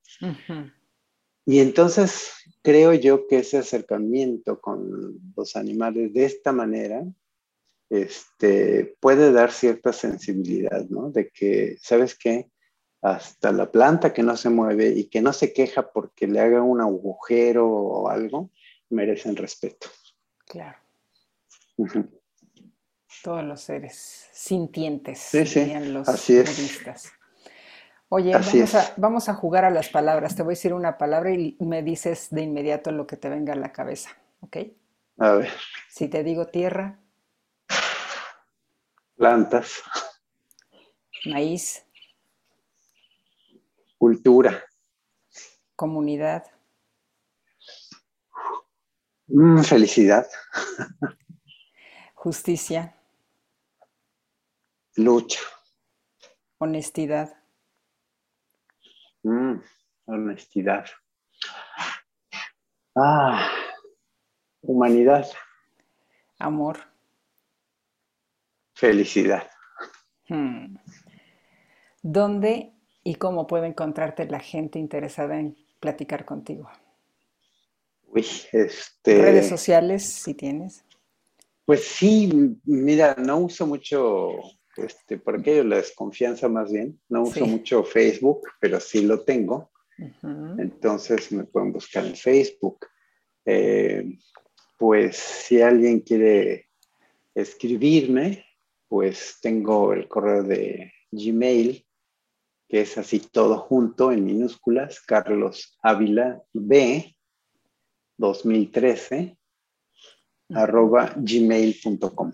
Y 1.47 1.61
entonces 1.61 2.29
creo 2.61 2.93
yo 2.93 3.25
que 3.25 3.39
ese 3.39 3.57
acercamiento 3.57 4.61
con 4.61 5.19
los 5.35 5.55
animales 5.55 6.13
de 6.13 6.25
esta 6.25 6.51
manera 6.51 7.03
este, 7.89 8.95
puede 8.99 9.31
dar 9.31 9.51
cierta 9.51 9.93
sensibilidad, 9.93 10.85
¿no? 10.89 11.09
De 11.09 11.29
que, 11.29 11.77
¿sabes 11.81 12.15
qué? 12.15 12.51
Hasta 13.01 13.51
la 13.51 13.71
planta 13.71 14.13
que 14.13 14.21
no 14.21 14.37
se 14.37 14.51
mueve 14.51 14.89
y 14.89 15.05
que 15.05 15.21
no 15.21 15.33
se 15.33 15.53
queja 15.53 15.91
porque 15.91 16.27
le 16.27 16.39
haga 16.39 16.61
un 16.61 16.81
agujero 16.81 17.67
o 17.67 18.09
algo, 18.09 18.51
merecen 18.91 19.35
respeto. 19.35 19.87
Claro. 20.45 20.77
Todos 23.23 23.43
los 23.43 23.61
seres 23.61 24.29
sintientes, 24.31 25.19
sí, 25.19 25.45
sí. 25.45 25.73
los 25.79 26.07
Así 26.07 26.37
budistas. 26.37 27.11
Oye, 28.09 28.33
vamos 28.97 29.29
a, 29.29 29.33
jugar 29.33 29.63
a 29.63 29.69
las 29.69 29.87
palabras. 29.87 30.35
Te 30.35 30.43
voy 30.43 30.51
a 30.51 30.55
decir 30.57 30.73
una 30.73 30.97
palabra 30.97 31.31
y 31.31 31.55
me 31.59 31.81
dices 31.81 32.27
de 32.29 32.41
inmediato 32.41 32.91
lo 32.91 33.07
que 33.07 33.15
te 33.15 33.29
venga 33.29 33.53
a 33.53 33.55
la 33.55 33.71
cabeza, 33.71 34.09
¿ok? 34.41 34.57
A 35.17 35.31
ver. 35.33 35.49
Si 35.89 36.07
te 36.07 36.23
digo 36.23 36.47
tierra. 36.47 36.99
Plantas. 39.15 39.81
Maíz. 41.25 41.85
Cultura. 43.97 44.63
Comunidad. 45.75 46.43
Mm, 49.33 49.63
felicidad. 49.63 50.27
Justicia. 52.15 52.93
Lucha. 54.97 55.39
Honestidad. 56.57 57.33
Mm, 59.23 59.61
honestidad. 60.05 60.85
Ah, 62.95 63.49
humanidad. 64.61 65.25
Amor. 66.37 66.79
Felicidad. 68.75 69.49
Hmm. 70.27 70.75
¿Dónde 72.01 72.73
y 73.03 73.15
cómo 73.15 73.47
puede 73.47 73.67
encontrarte 73.67 74.25
la 74.25 74.39
gente 74.39 74.77
interesada 74.77 75.39
en 75.39 75.55
platicar 75.79 76.25
contigo? 76.25 76.69
Uy, 78.13 78.25
este... 78.51 79.21
Redes 79.21 79.47
sociales, 79.47 80.03
si 80.03 80.33
tienes. 80.33 80.83
Pues 81.65 81.85
sí, 81.85 82.57
mira, 82.65 83.15
no 83.17 83.37
uso 83.37 83.65
mucho 83.65 84.33
este, 84.75 85.17
por 85.17 85.39
aquello 85.39 85.63
la 85.63 85.77
desconfianza 85.77 86.49
más 86.49 86.71
bien. 86.71 86.99
No 87.07 87.23
uso 87.23 87.45
mucho 87.45 87.83
Facebook, 87.83 88.41
pero 88.59 88.79
sí 88.79 89.03
lo 89.03 89.21
tengo. 89.21 89.71
Entonces 90.57 91.31
me 91.31 91.45
pueden 91.45 91.71
buscar 91.71 92.05
en 92.05 92.15
Facebook. 92.15 92.85
Eh, 93.45 94.17
pues 94.77 95.15
si 95.15 95.61
alguien 95.61 96.01
quiere 96.01 96.69
escribirme, 97.33 98.45
pues 98.87 99.37
tengo 99.41 99.93
el 99.93 100.07
correo 100.07 100.43
de 100.43 100.91
Gmail, 101.11 101.85
que 102.67 102.81
es 102.81 102.97
así 102.97 103.19
todo 103.19 103.57
junto 103.59 104.11
en 104.11 104.25
minúsculas, 104.25 104.99
Carlos 105.01 105.77
Ávila 105.81 106.41
B 106.51 107.15
2013 108.21 109.37
arroba 110.53 111.13
gmail.com. 111.17 112.31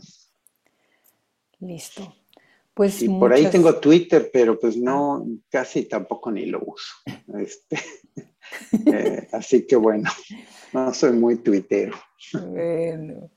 Listo. 1.59 2.15
Pues 2.73 3.01
y 3.01 3.09
por 3.09 3.33
ahí 3.33 3.49
tengo 3.49 3.79
Twitter, 3.79 4.29
pero 4.31 4.59
pues 4.59 4.77
no, 4.77 5.25
casi 5.49 5.85
tampoco 5.85 6.31
ni 6.31 6.45
lo 6.45 6.61
uso. 6.65 6.93
Este, 7.39 7.77
eh, 8.85 9.27
así 9.31 9.65
que 9.65 9.75
bueno, 9.75 10.09
no 10.73 10.93
soy 10.93 11.13
muy 11.13 11.37
tuitero. 11.37 11.97
Bueno, 12.33 13.31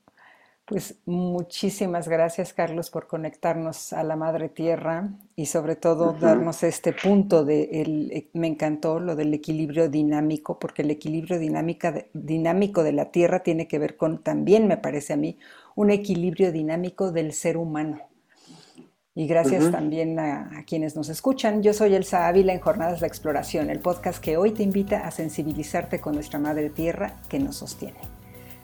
pues 0.70 0.94
muchísimas 1.04 2.06
gracias 2.06 2.52
Carlos 2.52 2.90
por 2.90 3.08
conectarnos 3.08 3.92
a 3.92 4.04
la 4.04 4.14
Madre 4.14 4.48
Tierra 4.48 5.08
y 5.34 5.46
sobre 5.46 5.74
todo 5.74 6.12
darnos 6.12 6.62
este 6.62 6.92
punto 6.92 7.44
de, 7.44 7.82
el, 7.82 8.28
me 8.34 8.46
encantó 8.46 9.00
lo 9.00 9.16
del 9.16 9.34
equilibrio 9.34 9.88
dinámico, 9.88 10.60
porque 10.60 10.82
el 10.82 10.92
equilibrio 10.92 11.40
dinámica, 11.40 12.06
dinámico 12.12 12.84
de 12.84 12.92
la 12.92 13.06
Tierra 13.06 13.40
tiene 13.40 13.66
que 13.66 13.80
ver 13.80 13.96
con, 13.96 14.22
también 14.22 14.68
me 14.68 14.76
parece 14.76 15.14
a 15.14 15.16
mí, 15.16 15.40
un 15.74 15.90
equilibrio 15.90 16.52
dinámico 16.52 17.10
del 17.10 17.32
ser 17.32 17.56
humano 17.56 18.02
y 19.16 19.26
gracias 19.26 19.72
también 19.72 20.20
a, 20.20 20.64
quienes 20.68 20.94
nos 20.94 21.08
escuchan. 21.08 21.64
Yo 21.64 21.72
soy 21.72 21.96
Elsa 21.96 22.28
Ávila 22.28 22.52
en 22.52 22.60
Jornadas 22.60 23.00
de 23.00 23.08
Exploración, 23.08 23.70
el 23.70 23.80
podcast 23.80 24.22
que 24.22 24.36
hoy 24.36 24.52
te 24.52 24.62
invita 24.62 25.00
a 25.00 25.10
sensibilizarte 25.10 26.00
con 26.00 26.14
nuestra 26.14 26.38
madre 26.38 26.70
tierra 26.70 27.16
que 27.28 27.40
nos 27.40 27.56
sostiene. 27.56 28.19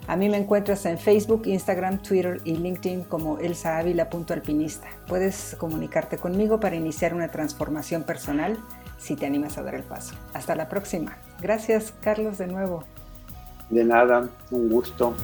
A 0.08 0.16
mí 0.16 0.28
me 0.28 0.36
encuentras 0.36 0.86
en 0.86 0.98
Facebook, 0.98 1.42
Instagram, 1.46 1.98
Twitter 1.98 2.40
y 2.44 2.56
LinkedIn 2.56 3.04
como 3.04 3.38
elsaávila.alpinista. 3.38 4.86
Puedes 5.08 5.56
comunicarte 5.58 6.16
conmigo 6.16 6.60
para 6.60 6.76
iniciar 6.76 7.12
una 7.12 7.28
transformación 7.28 8.04
personal 8.04 8.56
si 8.98 9.16
te 9.16 9.26
animas 9.26 9.58
a 9.58 9.62
dar 9.62 9.74
el 9.74 9.82
paso. 9.82 10.14
Hasta 10.32 10.54
la 10.54 10.68
próxima. 10.68 11.18
Gracias, 11.40 11.92
Carlos, 12.00 12.38
de 12.38 12.46
nuevo. 12.46 12.84
De 13.68 13.84
nada, 13.84 14.28
un 14.52 14.68
gusto. 14.68 15.14